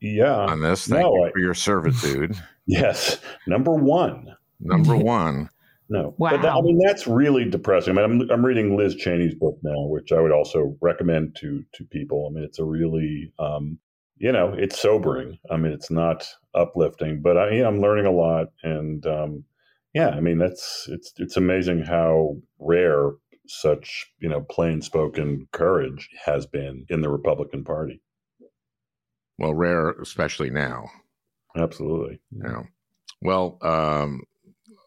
Yeah, 0.00 0.36
on 0.36 0.60
this. 0.60 0.86
Thank 0.86 1.02
no, 1.02 1.14
you 1.14 1.30
for 1.32 1.38
your 1.38 1.54
servitude. 1.54 2.36
yes, 2.66 3.18
number 3.46 3.72
one. 3.72 4.36
Number 4.60 4.96
one. 4.96 5.48
No, 5.88 6.14
wow. 6.16 6.30
but 6.30 6.42
that, 6.42 6.52
I 6.52 6.60
mean 6.62 6.78
that's 6.78 7.06
really 7.06 7.44
depressing. 7.44 7.98
I 7.98 8.06
mean, 8.06 8.22
I'm 8.22 8.30
I'm 8.30 8.44
reading 8.44 8.76
Liz 8.76 8.94
Cheney's 8.94 9.34
book 9.34 9.58
now, 9.62 9.86
which 9.86 10.12
I 10.12 10.20
would 10.20 10.32
also 10.32 10.76
recommend 10.80 11.36
to 11.40 11.62
to 11.74 11.84
people. 11.84 12.26
I 12.28 12.34
mean, 12.34 12.44
it's 12.44 12.58
a 12.58 12.64
really 12.64 13.32
um, 13.38 13.78
you 14.16 14.32
know, 14.32 14.54
it's 14.56 14.80
sobering. 14.80 15.38
I 15.50 15.56
mean, 15.56 15.72
it's 15.72 15.90
not 15.90 16.26
uplifting, 16.54 17.20
but 17.20 17.36
I, 17.36 17.48
I'm 17.62 17.80
learning 17.80 18.06
a 18.06 18.12
lot, 18.12 18.48
and 18.62 19.04
um, 19.06 19.44
yeah, 19.92 20.08
I 20.10 20.20
mean, 20.20 20.38
that's 20.38 20.86
it's 20.88 21.12
it's 21.18 21.36
amazing 21.36 21.84
how 21.84 22.36
rare 22.58 23.10
such 23.46 24.06
you 24.20 24.28
know 24.28 24.40
plain 24.40 24.80
spoken 24.80 25.46
courage 25.52 26.08
has 26.24 26.46
been 26.46 26.86
in 26.88 27.02
the 27.02 27.10
Republican 27.10 27.64
Party. 27.64 28.00
Well, 29.38 29.54
rare, 29.54 29.90
especially 29.90 30.50
now. 30.50 30.84
Absolutely. 31.56 32.20
Yeah. 32.30 32.62
Well, 33.20 33.58
um, 33.62 34.22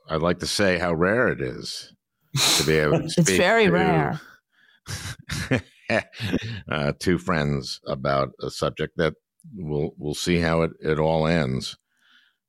I'd 0.09 0.21
like 0.21 0.39
to 0.39 0.47
say 0.47 0.77
how 0.77 0.93
rare 0.93 1.27
it 1.27 1.41
is 1.41 1.93
to 2.57 2.65
be 2.65 2.77
able 2.77 3.01
to 3.01 3.09
speak. 3.09 3.17
it's 3.27 3.37
very 3.37 3.65
to, 3.65 3.71
rare. 3.71 4.21
uh, 6.69 6.93
two 6.99 7.17
friends 7.17 7.81
about 7.87 8.29
a 8.41 8.49
subject 8.49 8.97
that 8.97 9.15
we'll 9.55 9.91
we'll 9.97 10.13
see 10.13 10.39
how 10.39 10.61
it, 10.61 10.71
it 10.81 10.99
all 10.99 11.27
ends. 11.27 11.77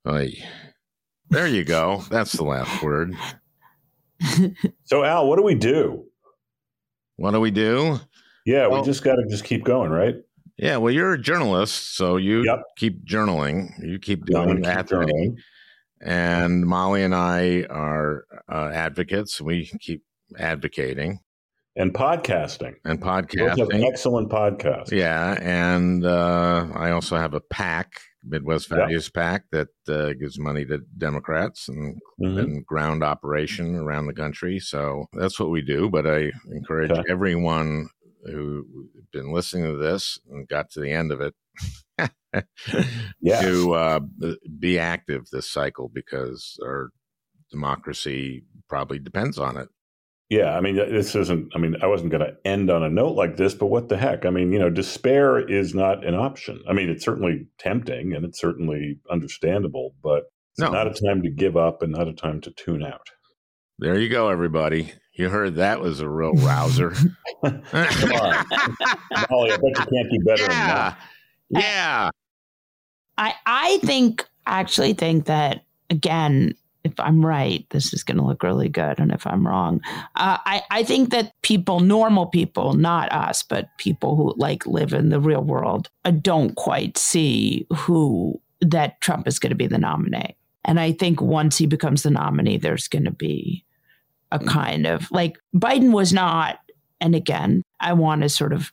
there 0.04 1.46
you 1.46 1.64
go. 1.64 2.04
That's 2.10 2.32
the 2.32 2.44
last 2.44 2.82
word. 2.82 3.14
so 4.84 5.04
Al, 5.04 5.28
what 5.28 5.36
do 5.36 5.42
we 5.42 5.54
do? 5.54 6.04
What 7.16 7.32
do 7.32 7.40
we 7.40 7.50
do? 7.50 8.00
Yeah, 8.46 8.66
well, 8.68 8.80
we 8.80 8.86
just 8.86 9.04
got 9.04 9.16
to 9.16 9.26
just 9.28 9.44
keep 9.44 9.64
going, 9.64 9.90
right? 9.90 10.14
Yeah, 10.56 10.78
well, 10.78 10.92
you're 10.92 11.12
a 11.12 11.20
journalist, 11.20 11.96
so 11.96 12.16
you 12.16 12.44
yep. 12.44 12.62
keep 12.76 13.04
journaling. 13.04 13.70
You 13.80 13.98
keep 13.98 14.24
doing 14.24 14.62
that. 14.62 14.88
And 16.00 16.64
Molly 16.66 17.02
and 17.02 17.14
I 17.14 17.64
are 17.70 18.24
uh, 18.48 18.70
advocates. 18.72 19.40
We 19.40 19.66
keep 19.80 20.02
advocating 20.38 21.20
and 21.78 21.94
podcasting 21.94 22.74
and 22.84 23.00
podcasting. 23.00 23.86
excellent 23.86 24.28
podcast. 24.28 24.90
Yeah, 24.90 25.38
and 25.40 26.04
uh, 26.04 26.66
I 26.74 26.90
also 26.90 27.16
have 27.16 27.34
a 27.34 27.40
pack, 27.40 28.00
Midwest 28.24 28.68
Values 28.68 29.10
yep. 29.14 29.14
PAC, 29.14 29.44
that 29.52 29.68
uh, 29.88 30.12
gives 30.14 30.38
money 30.38 30.64
to 30.66 30.78
Democrats 30.98 31.68
and, 31.68 31.96
mm-hmm. 32.20 32.38
and, 32.38 32.66
ground 32.66 33.04
operation 33.04 33.76
around 33.76 34.06
the 34.06 34.12
country. 34.12 34.58
So 34.58 35.06
that's 35.12 35.38
what 35.38 35.50
we 35.50 35.62
do. 35.62 35.88
But 35.88 36.06
I 36.06 36.32
encourage 36.50 36.90
okay. 36.90 37.04
everyone 37.08 37.88
who's 38.24 38.64
been 39.12 39.32
listening 39.32 39.72
to 39.72 39.78
this 39.78 40.18
and 40.28 40.48
got 40.48 40.70
to 40.70 40.80
the 40.80 40.90
end 40.90 41.12
of 41.12 41.20
it. 41.20 41.34
yes. 43.20 43.42
to 43.42 43.72
uh, 43.74 44.00
be 44.58 44.78
active 44.78 45.26
this 45.30 45.50
cycle 45.50 45.90
because 45.92 46.58
our 46.62 46.90
democracy 47.50 48.44
probably 48.68 48.98
depends 48.98 49.38
on 49.38 49.56
it. 49.56 49.68
Yeah, 50.30 50.54
I 50.54 50.60
mean, 50.60 50.76
this 50.76 51.14
isn't, 51.14 51.52
I 51.54 51.58
mean, 51.58 51.76
I 51.82 51.86
wasn't 51.86 52.10
going 52.10 52.20
to 52.20 52.36
end 52.44 52.70
on 52.70 52.82
a 52.82 52.90
note 52.90 53.16
like 53.16 53.38
this, 53.38 53.54
but 53.54 53.66
what 53.66 53.88
the 53.88 53.96
heck? 53.96 54.26
I 54.26 54.30
mean, 54.30 54.52
you 54.52 54.58
know, 54.58 54.68
despair 54.68 55.38
is 55.38 55.74
not 55.74 56.06
an 56.06 56.14
option. 56.14 56.60
I 56.68 56.74
mean, 56.74 56.90
it's 56.90 57.04
certainly 57.04 57.46
tempting 57.58 58.12
and 58.12 58.26
it's 58.26 58.38
certainly 58.38 58.98
understandable, 59.10 59.94
but 60.02 60.24
it's 60.52 60.60
no. 60.60 60.70
not 60.70 60.86
a 60.86 60.90
time 60.90 61.22
to 61.22 61.30
give 61.30 61.56
up 61.56 61.80
and 61.80 61.92
not 61.92 62.08
a 62.08 62.12
time 62.12 62.42
to 62.42 62.50
tune 62.50 62.84
out. 62.84 63.08
There 63.78 63.98
you 63.98 64.10
go, 64.10 64.28
everybody. 64.28 64.92
You 65.14 65.30
heard 65.30 65.54
that 65.54 65.80
was 65.80 66.00
a 66.00 66.08
real 66.08 66.34
rouser. 66.34 66.90
Come 67.44 67.62
on. 67.72 68.44
Molly, 69.30 69.52
I 69.52 69.56
bet 69.56 69.62
you 69.64 69.72
can't 69.74 70.10
do 70.10 70.18
better 70.26 70.42
yeah. 70.42 70.94
Yeah. 71.50 72.10
I, 73.16 73.34
I 73.46 73.78
think, 73.82 74.26
actually 74.46 74.94
think 74.94 75.26
that, 75.26 75.64
again, 75.90 76.54
if 76.84 76.92
I'm 76.98 77.26
right, 77.26 77.66
this 77.70 77.92
is 77.92 78.02
going 78.02 78.16
to 78.16 78.24
look 78.24 78.42
really 78.42 78.68
good. 78.68 78.98
And 78.98 79.12
if 79.12 79.26
I'm 79.26 79.46
wrong, 79.46 79.80
uh, 80.14 80.38
I, 80.46 80.62
I 80.70 80.82
think 80.84 81.10
that 81.10 81.34
people, 81.42 81.80
normal 81.80 82.26
people, 82.26 82.74
not 82.74 83.12
us, 83.12 83.42
but 83.42 83.68
people 83.78 84.16
who 84.16 84.32
like 84.36 84.66
live 84.66 84.92
in 84.92 85.10
the 85.10 85.20
real 85.20 85.42
world, 85.42 85.90
uh, 86.04 86.12
don't 86.12 86.54
quite 86.54 86.96
see 86.96 87.66
who 87.74 88.40
that 88.60 89.00
Trump 89.00 89.28
is 89.28 89.38
going 89.38 89.50
to 89.50 89.56
be 89.56 89.66
the 89.66 89.78
nominee. 89.78 90.36
And 90.64 90.78
I 90.78 90.92
think 90.92 91.20
once 91.20 91.58
he 91.58 91.66
becomes 91.66 92.04
the 92.04 92.10
nominee, 92.10 92.58
there's 92.58 92.88
going 92.88 93.04
to 93.04 93.10
be 93.10 93.64
a 94.30 94.38
kind 94.38 94.86
of 94.86 95.10
like 95.10 95.38
Biden 95.54 95.92
was 95.92 96.12
not, 96.12 96.58
and 97.00 97.14
again, 97.14 97.62
I 97.80 97.92
want 97.92 98.22
to 98.22 98.28
sort 98.28 98.52
of 98.52 98.72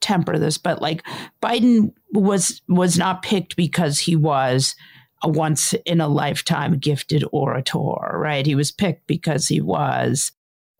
temper 0.00 0.38
this, 0.38 0.58
but 0.58 0.80
like 0.80 1.02
Biden 1.42 1.92
was 2.12 2.62
was 2.68 2.96
not 2.98 3.22
picked 3.22 3.56
because 3.56 3.98
he 3.98 4.16
was 4.16 4.74
a 5.22 5.28
once 5.28 5.74
in 5.84 6.00
a 6.00 6.08
lifetime 6.08 6.78
gifted 6.78 7.24
orator, 7.32 8.18
right? 8.18 8.46
He 8.46 8.54
was 8.54 8.70
picked 8.70 9.06
because 9.06 9.48
he 9.48 9.60
was 9.60 10.32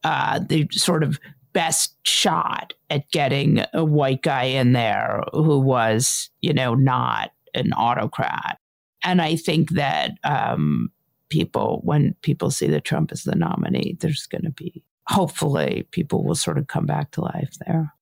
uh, 0.04 0.38
the 0.38 0.68
sort 0.70 1.02
of 1.02 1.18
best 1.52 1.96
shot 2.04 2.72
at 2.90 3.10
getting 3.10 3.64
a 3.74 3.84
white 3.84 4.22
guy 4.22 4.44
in 4.44 4.72
there 4.72 5.22
who 5.32 5.58
was, 5.58 6.30
you 6.40 6.52
know, 6.52 6.74
not 6.74 7.32
an 7.54 7.72
autocrat. 7.72 8.58
And 9.02 9.20
I 9.20 9.36
think 9.36 9.70
that 9.70 10.12
um, 10.24 10.90
people, 11.30 11.80
when 11.82 12.14
people 12.22 12.50
see 12.50 12.68
that 12.68 12.84
Trump 12.84 13.12
is 13.12 13.24
the 13.24 13.34
nominee, 13.34 13.96
there's 14.00 14.26
going 14.26 14.44
to 14.44 14.50
be, 14.50 14.84
hopefully, 15.06 15.86
people 15.90 16.24
will 16.24 16.34
sort 16.34 16.58
of 16.58 16.66
come 16.68 16.86
back 16.86 17.10
to 17.12 17.22
life 17.22 17.56
there. 17.66 17.92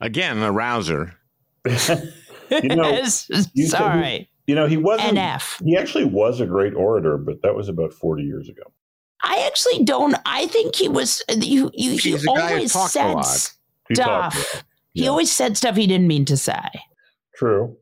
Again, 0.00 0.38
a 0.38 0.52
rouser. 0.52 1.14
you 1.64 2.68
know, 2.68 3.04
sorry. 3.66 4.30
He, 4.46 4.52
you 4.52 4.54
know, 4.54 4.66
he 4.66 4.76
wasn't. 4.76 5.18
NF. 5.18 5.62
He 5.64 5.76
actually 5.76 6.04
was 6.04 6.40
a 6.40 6.46
great 6.46 6.74
orator, 6.74 7.18
but 7.18 7.42
that 7.42 7.54
was 7.54 7.68
about 7.68 7.92
40 7.92 8.22
years 8.22 8.48
ago. 8.48 8.62
I 9.22 9.44
actually 9.46 9.84
don't. 9.84 10.14
I 10.24 10.46
think 10.46 10.76
he 10.76 10.88
was. 10.88 11.22
You, 11.28 11.70
you, 11.74 11.96
he 11.96 12.18
always 12.28 12.72
said 12.72 13.20
stuff. 13.92 14.64
He, 14.92 15.02
yeah. 15.02 15.08
always 15.08 15.32
said 15.32 15.56
stuff 15.56 15.76
he 15.76 15.86
didn't 15.86 16.06
mean 16.06 16.24
to 16.26 16.36
say. 16.36 16.68
True. 17.34 17.76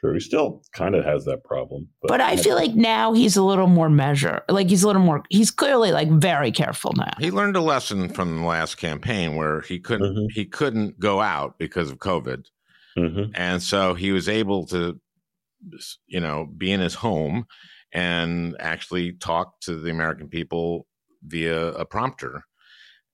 True. 0.00 0.14
He 0.14 0.20
still 0.20 0.62
kind 0.72 0.94
of 0.94 1.04
has 1.04 1.24
that 1.24 1.42
problem. 1.42 1.88
But, 2.00 2.08
but 2.08 2.20
I 2.20 2.36
feel 2.36 2.54
like 2.54 2.74
now 2.74 3.12
he's 3.12 3.36
a 3.36 3.42
little 3.42 3.66
more 3.66 3.90
measured. 3.90 4.42
Like 4.48 4.68
he's 4.68 4.84
a 4.84 4.86
little 4.86 5.02
more. 5.02 5.24
He's 5.28 5.50
clearly 5.50 5.90
like 5.90 6.08
very 6.08 6.52
careful 6.52 6.92
now. 6.96 7.10
He 7.18 7.32
learned 7.32 7.56
a 7.56 7.60
lesson 7.60 8.08
from 8.08 8.36
the 8.36 8.44
last 8.44 8.76
campaign 8.76 9.34
where 9.34 9.62
he 9.62 9.80
couldn't 9.80 10.14
mm-hmm. 10.14 10.26
he 10.32 10.44
couldn't 10.44 11.00
go 11.00 11.20
out 11.20 11.58
because 11.58 11.90
of 11.90 11.98
COVID, 11.98 12.44
mm-hmm. 12.96 13.32
and 13.34 13.60
so 13.60 13.94
he 13.94 14.12
was 14.12 14.28
able 14.28 14.66
to, 14.66 15.00
you 16.06 16.20
know, 16.20 16.46
be 16.46 16.70
in 16.70 16.80
his 16.80 16.94
home 16.94 17.46
and 17.92 18.54
actually 18.60 19.12
talk 19.12 19.60
to 19.62 19.74
the 19.74 19.90
American 19.90 20.28
people 20.28 20.86
via 21.22 21.68
a 21.68 21.84
prompter. 21.84 22.44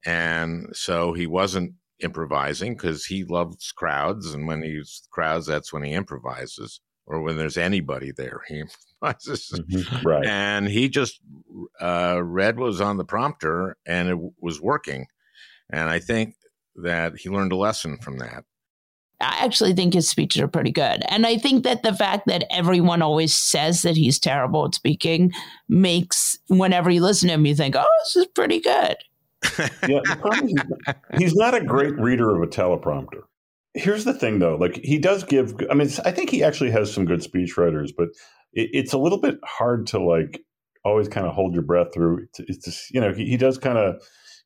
And 0.04 0.68
so 0.74 1.14
he 1.14 1.26
wasn't 1.26 1.74
improvising 2.00 2.74
because 2.74 3.04
he 3.04 3.24
loves 3.24 3.72
crowds. 3.72 4.32
And 4.32 4.46
when 4.46 4.62
he's 4.62 5.02
crowds, 5.10 5.46
that's 5.46 5.72
when 5.72 5.82
he 5.82 5.92
improvises. 5.92 6.80
Or 7.06 7.20
when 7.20 7.36
there's 7.36 7.58
anybody 7.58 8.12
there, 8.16 8.40
he 8.48 8.60
improvises. 9.02 9.52
Mm-hmm. 9.52 10.06
Right. 10.06 10.26
And 10.26 10.68
he 10.68 10.88
just 10.88 11.20
uh, 11.80 12.20
read 12.22 12.58
what 12.58 12.66
was 12.66 12.80
on 12.80 12.96
the 12.96 13.04
prompter 13.04 13.76
and 13.86 14.08
it 14.08 14.18
was 14.40 14.60
working. 14.60 15.06
And 15.70 15.88
I 15.88 15.98
think 15.98 16.34
that 16.76 17.16
he 17.16 17.28
learned 17.28 17.52
a 17.52 17.56
lesson 17.56 17.98
from 17.98 18.18
that. 18.18 18.44
I 19.20 19.44
actually 19.44 19.74
think 19.74 19.94
his 19.94 20.08
speeches 20.08 20.42
are 20.42 20.48
pretty 20.48 20.72
good. 20.72 21.02
And 21.08 21.26
I 21.26 21.38
think 21.38 21.64
that 21.64 21.82
the 21.82 21.94
fact 21.94 22.26
that 22.26 22.44
everyone 22.50 23.00
always 23.00 23.34
says 23.34 23.82
that 23.82 23.96
he's 23.96 24.18
terrible 24.18 24.66
at 24.66 24.74
speaking 24.74 25.32
makes 25.68 26.38
whenever 26.48 26.90
you 26.90 27.00
listen 27.00 27.28
to 27.28 27.34
him, 27.34 27.46
you 27.46 27.54
think, 27.54 27.76
oh, 27.76 27.86
this 28.00 28.16
is 28.16 28.26
pretty 28.26 28.60
good. 28.60 28.96
yeah, 29.88 30.00
he's 31.18 31.34
not 31.34 31.54
a 31.54 31.64
great 31.64 31.98
reader 31.98 32.34
of 32.34 32.42
a 32.42 32.46
teleprompter. 32.46 33.22
Here's 33.74 34.04
the 34.04 34.14
thing, 34.14 34.38
though. 34.38 34.56
Like 34.56 34.76
he 34.82 34.98
does 34.98 35.24
give. 35.24 35.54
I 35.70 35.74
mean, 35.74 35.88
I 36.04 36.10
think 36.10 36.30
he 36.30 36.42
actually 36.42 36.70
has 36.70 36.92
some 36.92 37.04
good 37.04 37.20
speechwriters, 37.20 37.90
but 37.96 38.08
it, 38.52 38.70
it's 38.72 38.92
a 38.92 38.98
little 38.98 39.20
bit 39.20 39.38
hard 39.44 39.86
to 39.88 40.00
like 40.00 40.40
always 40.84 41.08
kind 41.08 41.26
of 41.26 41.34
hold 41.34 41.54
your 41.54 41.62
breath 41.62 41.88
through. 41.92 42.24
It's, 42.24 42.40
it's 42.40 42.64
just, 42.64 42.90
you 42.94 43.00
know, 43.00 43.12
he, 43.12 43.24
he 43.26 43.36
does 43.36 43.58
kind 43.58 43.78
of 43.78 44.02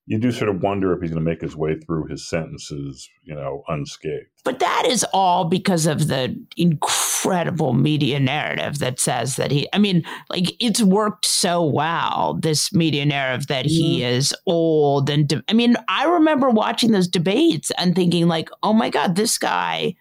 you 0.08 0.18
do 0.18 0.32
sort 0.32 0.48
of 0.48 0.62
wonder 0.62 0.94
if 0.94 1.02
he's 1.02 1.10
going 1.10 1.22
to 1.22 1.30
make 1.30 1.42
his 1.42 1.54
way 1.54 1.78
through 1.78 2.06
his 2.06 2.26
sentences, 2.26 3.10
you 3.24 3.34
know, 3.34 3.62
unscathed. 3.68 4.24
But 4.42 4.58
that 4.58 4.86
is 4.88 5.04
all 5.12 5.44
because 5.44 5.86
of 5.86 6.08
the 6.08 6.34
incredible 6.56 7.74
media 7.74 8.18
narrative 8.18 8.78
that 8.78 8.98
says 8.98 9.36
that 9.36 9.50
he, 9.50 9.68
I 9.74 9.78
mean, 9.78 10.04
like 10.30 10.56
it's 10.60 10.80
worked 10.80 11.26
so 11.26 11.62
well, 11.62 12.38
this 12.40 12.72
media 12.72 13.04
narrative 13.04 13.48
that 13.48 13.66
he 13.66 14.00
mm-hmm. 14.00 14.16
is 14.16 14.34
old. 14.46 15.10
And 15.10 15.28
de- 15.28 15.44
I 15.46 15.52
mean, 15.52 15.76
I 15.88 16.06
remember 16.06 16.48
watching 16.48 16.92
those 16.92 17.06
debates 17.06 17.70
and 17.76 17.94
thinking, 17.94 18.28
like, 18.28 18.48
oh 18.62 18.72
my 18.72 18.88
God, 18.88 19.14
this 19.14 19.36
guy 19.36 19.94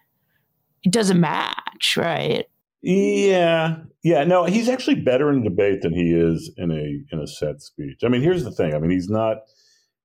it 0.84 0.92
doesn't 0.92 1.20
match, 1.20 1.98
right? 1.98 2.46
Yeah, 2.80 3.76
yeah. 4.02 4.24
No, 4.24 4.44
he's 4.46 4.70
actually 4.70 5.02
better 5.02 5.30
in 5.30 5.44
debate 5.44 5.82
than 5.82 5.92
he 5.92 6.14
is 6.14 6.50
in 6.56 6.70
a 6.70 7.14
in 7.14 7.20
a 7.20 7.26
set 7.26 7.60
speech. 7.60 8.00
I 8.04 8.08
mean, 8.08 8.22
here's 8.22 8.44
the 8.44 8.52
thing. 8.52 8.74
I 8.74 8.78
mean, 8.78 8.90
he's 8.90 9.10
not 9.10 9.38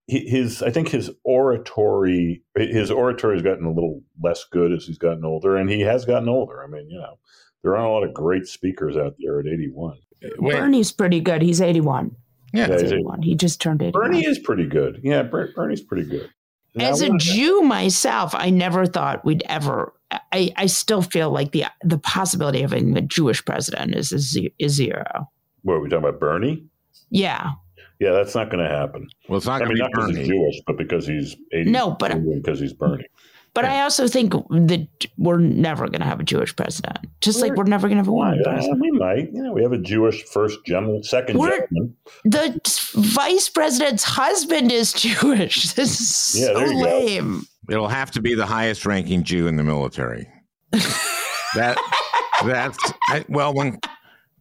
his 0.07 0.61
I 0.61 0.69
think 0.69 0.89
his 0.89 1.09
oratory 1.23 2.43
his 2.55 2.91
oratory 2.91 3.35
has 3.35 3.43
gotten 3.43 3.65
a 3.65 3.71
little 3.71 4.01
less 4.21 4.43
good 4.51 4.71
as 4.71 4.85
he's 4.85 4.97
gotten 4.97 5.23
older, 5.23 5.55
and 5.55 5.69
he 5.69 5.81
has 5.81 6.05
gotten 6.05 6.29
older. 6.29 6.63
I 6.63 6.67
mean, 6.67 6.89
you 6.89 6.99
know, 6.99 7.17
there 7.61 7.75
aren't 7.75 7.89
a 7.89 7.91
lot 7.91 8.03
of 8.03 8.13
great 8.13 8.45
speakers 8.47 8.97
out 8.97 9.15
there 9.19 9.39
at 9.39 9.47
81. 9.47 9.97
Uh, 10.23 10.27
Bernie's 10.39 10.91
pretty 10.91 11.19
good. 11.19 11.41
He's 11.41 11.61
81. 11.61 12.15
Yeah, 12.53 12.67
he's 12.67 12.91
81. 12.91 13.23
He 13.23 13.35
just 13.35 13.61
turned 13.61 13.81
81. 13.81 14.01
Bernie 14.01 14.25
is 14.25 14.39
pretty 14.39 14.65
good. 14.65 14.99
Yeah, 15.03 15.23
Bernie's 15.23 15.81
pretty 15.81 16.07
good. 16.07 16.29
Now, 16.75 16.89
As 16.89 17.01
a 17.01 17.15
Jew 17.17 17.61
myself, 17.61 18.33
I 18.35 18.49
never 18.49 18.85
thought 18.85 19.23
we'd 19.23 19.43
ever. 19.47 19.93
I, 20.31 20.51
I 20.55 20.65
still 20.67 21.01
feel 21.01 21.31
like 21.31 21.51
the 21.51 21.65
the 21.83 21.97
possibility 21.99 22.61
of 22.63 22.71
having 22.71 22.95
a 22.97 23.01
Jewish 23.01 23.43
president 23.45 23.95
is 23.95 24.11
is 24.11 24.73
zero. 24.73 25.29
What 25.61 25.75
are 25.75 25.79
we 25.79 25.89
talking 25.89 26.05
about, 26.05 26.19
Bernie? 26.19 26.65
Yeah, 27.09 27.51
yeah, 28.03 28.11
that's 28.11 28.35
not 28.35 28.49
going 28.49 28.63
to 28.63 28.69
happen. 28.69 29.07
Well, 29.29 29.37
it's 29.37 29.45
not 29.45 29.59
going 29.59 29.75
to 29.77 29.83
be 29.83 29.89
because 29.89 30.15
he's 30.17 30.27
Jewish, 30.27 30.61
but 30.67 30.77
because 30.77 31.07
he's 31.07 31.37
80. 31.53 31.71
No, 31.71 31.91
but 31.91 32.21
because 32.23 32.59
he's 32.59 32.73
Bernie. 32.73 33.05
But 33.53 33.65
yeah. 33.65 33.75
I 33.75 33.81
also 33.83 34.07
think 34.07 34.33
that 34.33 34.87
we're 35.17 35.37
never 35.37 35.87
going 35.87 36.01
to 36.01 36.07
have 36.07 36.19
a 36.19 36.23
Jewish 36.23 36.55
president. 36.55 36.97
Just 37.21 37.39
we're, 37.39 37.49
like 37.49 37.57
we're 37.57 37.63
never 37.65 37.87
going 37.87 37.97
to 37.97 38.01
have 38.01 38.07
a 38.07 38.11
woman 38.11 38.41
uh, 38.41 38.43
president. 38.43 38.81
We 38.81 38.91
might. 38.91 39.31
You 39.31 39.43
know, 39.43 39.53
we 39.53 39.61
have 39.61 39.71
a 39.71 39.77
Jewish 39.77 40.23
first 40.23 40.59
general, 40.65 40.99
2nd 40.99 41.27
gentleman. 41.27 41.95
The 42.25 42.59
vice 42.95 43.47
president's 43.47 44.03
husband 44.03 44.71
is 44.71 44.91
Jewish. 44.91 45.73
This 45.83 45.99
is 46.35 46.41
yeah, 46.41 46.47
so 46.47 46.75
lame. 46.75 47.45
Go. 47.67 47.73
It'll 47.73 47.87
have 47.87 48.11
to 48.11 48.21
be 48.21 48.33
the 48.35 48.45
highest 48.45 48.85
ranking 48.85 49.23
Jew 49.23 49.47
in 49.47 49.55
the 49.55 49.63
military. 49.63 50.27
that 51.55 51.77
that's 52.43 52.93
I, 53.09 53.23
well 53.29 53.53
when 53.53 53.79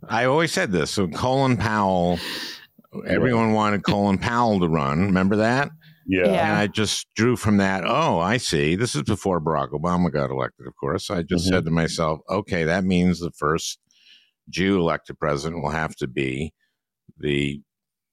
I 0.09 0.25
always 0.25 0.53
said 0.53 0.73
this. 0.73 0.91
So 0.91 1.07
Colin 1.09 1.57
Powell 1.57 2.19
Everyone 3.07 3.53
wanted 3.53 3.85
Colin 3.85 4.19
Powell 4.19 4.61
to 4.61 4.69
run. 4.69 5.07
Remember 5.07 5.37
that? 5.37 5.71
Yeah. 6.07 6.27
yeah. 6.27 6.51
And 6.51 6.59
I 6.59 6.67
just 6.67 7.07
drew 7.15 7.37
from 7.37 7.59
that. 7.59 7.85
Oh, 7.87 8.19
I 8.19 8.37
see. 8.37 8.77
This 8.77 8.95
is 8.95 9.03
before 9.03 9.41
Barack 9.41 9.71
Obama 9.71 10.13
got 10.13 10.31
elected, 10.31 10.67
of 10.67 10.75
course. 10.77 11.11
I 11.11 11.23
just 11.23 11.47
mm-hmm. 11.47 11.55
said 11.55 11.65
to 11.65 11.71
myself, 11.71 12.21
okay, 12.29 12.65
that 12.65 12.85
means 12.85 13.21
the 13.21 13.31
first 13.31 13.79
Jew 14.51 14.79
elected 14.81 15.19
president 15.19 15.63
will 15.63 15.71
have 15.71 15.95
to 15.97 16.07
be 16.07 16.53
the 17.19 17.63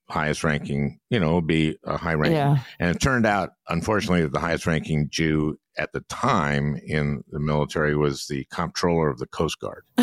highest 0.09 0.43
ranking, 0.43 0.99
you 1.09 1.19
know, 1.19 1.41
be 1.41 1.77
a 1.86 1.97
high 1.97 2.13
ranking. 2.13 2.38
Yeah. 2.38 2.57
And 2.80 2.95
it 2.95 2.99
turned 2.99 3.25
out, 3.25 3.51
unfortunately, 3.67 4.21
that 4.21 4.32
the 4.32 4.39
highest 4.39 4.65
ranking 4.65 5.07
Jew 5.09 5.57
at 5.77 5.91
the 5.93 6.01
time 6.09 6.80
in 6.86 7.23
the 7.30 7.39
military 7.39 7.95
was 7.95 8.27
the 8.27 8.45
comptroller 8.51 9.09
of 9.09 9.19
the 9.19 9.27
Coast 9.27 9.59
Guard. 9.59 9.84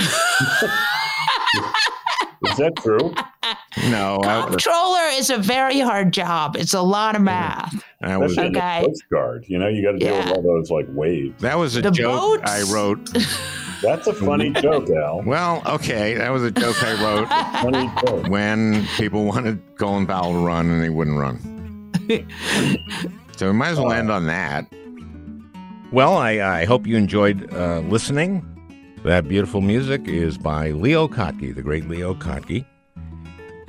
Is 2.43 2.59
that 2.59 2.75
true? 2.79 3.15
No. 3.91 4.21
Comptroller 4.23 5.09
is 5.13 5.31
a 5.31 5.39
very 5.39 5.81
hard 5.81 6.13
job. 6.13 6.57
It's 6.57 6.75
a 6.75 6.83
lot 6.83 7.15
of 7.17 7.23
math. 7.23 7.85
That 8.01 8.21
was 8.21 8.37
okay. 8.37 8.51
the 8.83 8.87
Coast 8.87 9.05
Guard. 9.11 9.45
You 9.49 9.59
know, 9.59 9.69
you 9.69 9.83
got 9.83 9.93
to 9.93 9.99
deal 9.99 10.15
yeah. 10.15 10.25
with 10.29 10.37
all 10.37 10.43
those 10.43 10.71
like 10.71 10.87
waves. 10.91 11.41
That 11.41 11.59
was 11.59 11.77
a 11.77 11.83
the 11.83 11.91
joke 11.91 12.41
boats. 12.41 12.51
I 12.51 12.63
wrote. 12.73 13.11
That's 13.83 14.07
a 14.07 14.15
funny 14.15 14.51
joke, 14.53 14.89
Al. 14.91 15.23
Well, 15.23 15.63
okay, 15.67 16.15
that 16.15 16.31
was 16.31 16.43
a 16.43 16.51
joke 16.51 16.83
I 16.83 16.95
wrote 17.03 17.29
funny 17.61 17.91
joke. 18.07 18.27
when 18.29 18.87
people 18.97 19.25
wanted 19.27 19.61
Colin 19.77 20.07
Powell 20.07 20.33
to 20.33 20.39
run 20.39 20.71
and 20.71 20.83
he 20.83 20.89
wouldn't 20.89 21.19
run. 21.19 21.93
so 23.37 23.47
we 23.49 23.53
might 23.53 23.69
as 23.69 23.79
well 23.79 23.93
end 23.93 24.11
on 24.11 24.27
that. 24.27 24.67
Well, 25.93 26.17
I, 26.17 26.61
I 26.61 26.65
hope 26.65 26.87
you 26.87 26.97
enjoyed 26.97 27.53
uh, 27.53 27.81
listening. 27.81 28.45
That 29.05 29.29
beautiful 29.29 29.61
music 29.61 30.09
is 30.09 30.37
by 30.39 30.71
Leo 30.71 31.07
Kottke, 31.07 31.55
the 31.55 31.63
great 31.63 31.87
Leo 31.87 32.15
Kottke. 32.15 32.65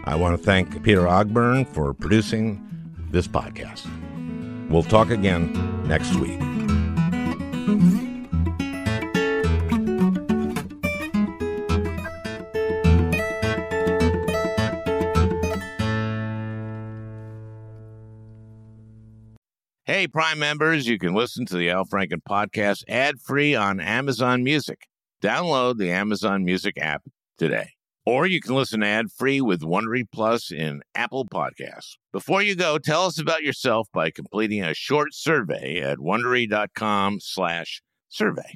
I 0.08 0.16
want 0.16 0.40
to 0.40 0.44
thank 0.44 0.84
Peter 0.84 1.02
Ogburn 1.02 1.68
for 1.68 1.94
producing 1.94 2.66
this 3.12 3.28
podcast. 3.28 3.86
We'll 4.70 4.84
talk 4.84 5.10
again 5.10 5.52
next 5.86 6.16
week. 6.16 6.40
Hey, 19.84 20.08
Prime 20.08 20.40
members, 20.40 20.88
you 20.88 20.98
can 20.98 21.14
listen 21.14 21.46
to 21.48 21.58
the 21.58 21.70
Al 21.70 21.84
Franken 21.84 22.22
podcast 22.28 22.84
ad 22.88 23.20
free 23.20 23.56
on 23.56 23.82
Amazon 23.82 24.42
Music. 24.42 24.88
Download 25.22 25.78
the 25.78 25.92
Amazon 25.92 26.46
Music 26.46 26.78
app 26.78 27.04
today. 27.38 27.77
Or 28.08 28.26
you 28.26 28.40
can 28.40 28.56
listen 28.56 28.84
ad 28.84 29.12
free 29.12 29.42
with 29.42 29.60
Wondery 29.60 30.06
Plus 30.10 30.50
in 30.50 30.82
Apple 30.96 31.26
Podcasts. 31.26 31.98
Before 32.14 32.42
you 32.42 32.56
go, 32.56 32.78
tell 32.78 33.06
us 33.06 33.20
about 33.20 33.44
yourself 33.44 33.90
by 33.94 34.12
completing 34.12 34.64
a 34.64 34.74
short 34.74 35.14
survey 35.14 35.82
at 35.82 35.98
wondery.com/slash 35.98 37.82
survey. 38.08 38.56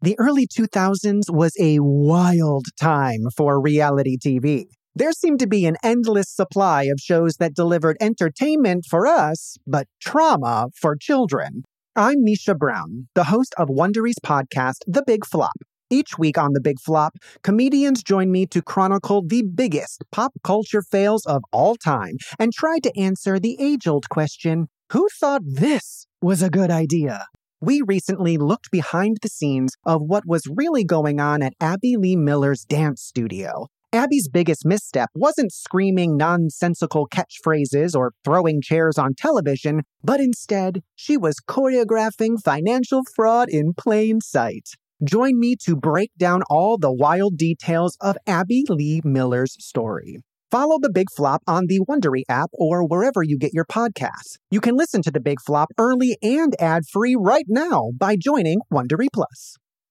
The 0.00 0.16
early 0.20 0.46
2000s 0.46 1.22
was 1.28 1.52
a 1.58 1.80
wild 1.80 2.66
time 2.80 3.22
for 3.36 3.60
reality 3.60 4.16
TV. 4.16 4.66
There 4.94 5.10
seemed 5.10 5.40
to 5.40 5.48
be 5.48 5.66
an 5.66 5.76
endless 5.82 6.30
supply 6.30 6.84
of 6.84 7.00
shows 7.00 7.34
that 7.40 7.56
delivered 7.56 7.96
entertainment 8.00 8.84
for 8.88 9.08
us, 9.08 9.56
but 9.66 9.88
trauma 10.00 10.68
for 10.80 10.94
children. 10.94 11.64
I'm 11.96 12.18
Misha 12.18 12.54
Brown, 12.54 13.08
the 13.16 13.24
host 13.24 13.56
of 13.58 13.68
Wondery's 13.68 14.20
podcast, 14.24 14.84
The 14.86 15.02
Big 15.04 15.26
Flop. 15.26 15.56
Each 15.90 16.16
week 16.16 16.38
on 16.38 16.52
The 16.52 16.60
Big 16.60 16.78
Flop, 16.78 17.14
comedians 17.42 18.04
join 18.04 18.30
me 18.30 18.46
to 18.46 18.62
chronicle 18.62 19.24
the 19.26 19.42
biggest 19.42 20.04
pop 20.12 20.32
culture 20.44 20.82
fails 20.82 21.26
of 21.26 21.42
all 21.52 21.74
time 21.74 22.18
and 22.38 22.52
try 22.52 22.78
to 22.78 22.96
answer 22.96 23.40
the 23.40 23.56
age 23.60 23.88
old 23.88 24.08
question 24.10 24.68
who 24.92 25.08
thought 25.18 25.42
this 25.44 26.06
was 26.22 26.40
a 26.40 26.50
good 26.50 26.70
idea? 26.70 27.26
We 27.60 27.82
recently 27.84 28.36
looked 28.36 28.70
behind 28.70 29.16
the 29.20 29.28
scenes 29.28 29.72
of 29.84 30.00
what 30.00 30.22
was 30.24 30.44
really 30.48 30.84
going 30.84 31.18
on 31.18 31.42
at 31.42 31.54
Abby 31.60 31.96
Lee 31.96 32.14
Miller's 32.14 32.64
dance 32.64 33.02
studio. 33.02 33.66
Abby's 33.92 34.28
biggest 34.28 34.64
misstep 34.64 35.10
wasn't 35.12 35.50
screaming 35.50 36.16
nonsensical 36.16 37.08
catchphrases 37.08 37.96
or 37.96 38.12
throwing 38.24 38.62
chairs 38.62 38.96
on 38.96 39.14
television, 39.14 39.80
but 40.04 40.20
instead, 40.20 40.82
she 40.94 41.16
was 41.16 41.42
choreographing 41.48 42.40
financial 42.40 43.02
fraud 43.16 43.48
in 43.48 43.74
plain 43.74 44.20
sight. 44.20 44.68
Join 45.02 45.36
me 45.40 45.56
to 45.64 45.74
break 45.74 46.12
down 46.16 46.42
all 46.48 46.78
the 46.78 46.92
wild 46.92 47.36
details 47.36 47.96
of 48.00 48.16
Abby 48.24 48.66
Lee 48.68 49.00
Miller's 49.02 49.56
story. 49.58 50.18
Follow 50.50 50.78
The 50.80 50.90
Big 50.90 51.08
Flop 51.14 51.42
on 51.46 51.66
the 51.66 51.80
Wondery 51.80 52.22
app 52.26 52.48
or 52.54 52.82
wherever 52.86 53.22
you 53.22 53.36
get 53.36 53.52
your 53.52 53.66
podcasts. 53.66 54.38
You 54.50 54.62
can 54.62 54.76
listen 54.76 55.02
to 55.02 55.10
The 55.10 55.20
Big 55.20 55.42
Flop 55.44 55.68
early 55.76 56.16
and 56.22 56.54
ad-free 56.58 57.16
right 57.20 57.44
now 57.48 57.90
by 57.94 58.16
joining 58.16 58.60
Wondery 58.72 59.08
Plus. 59.12 59.56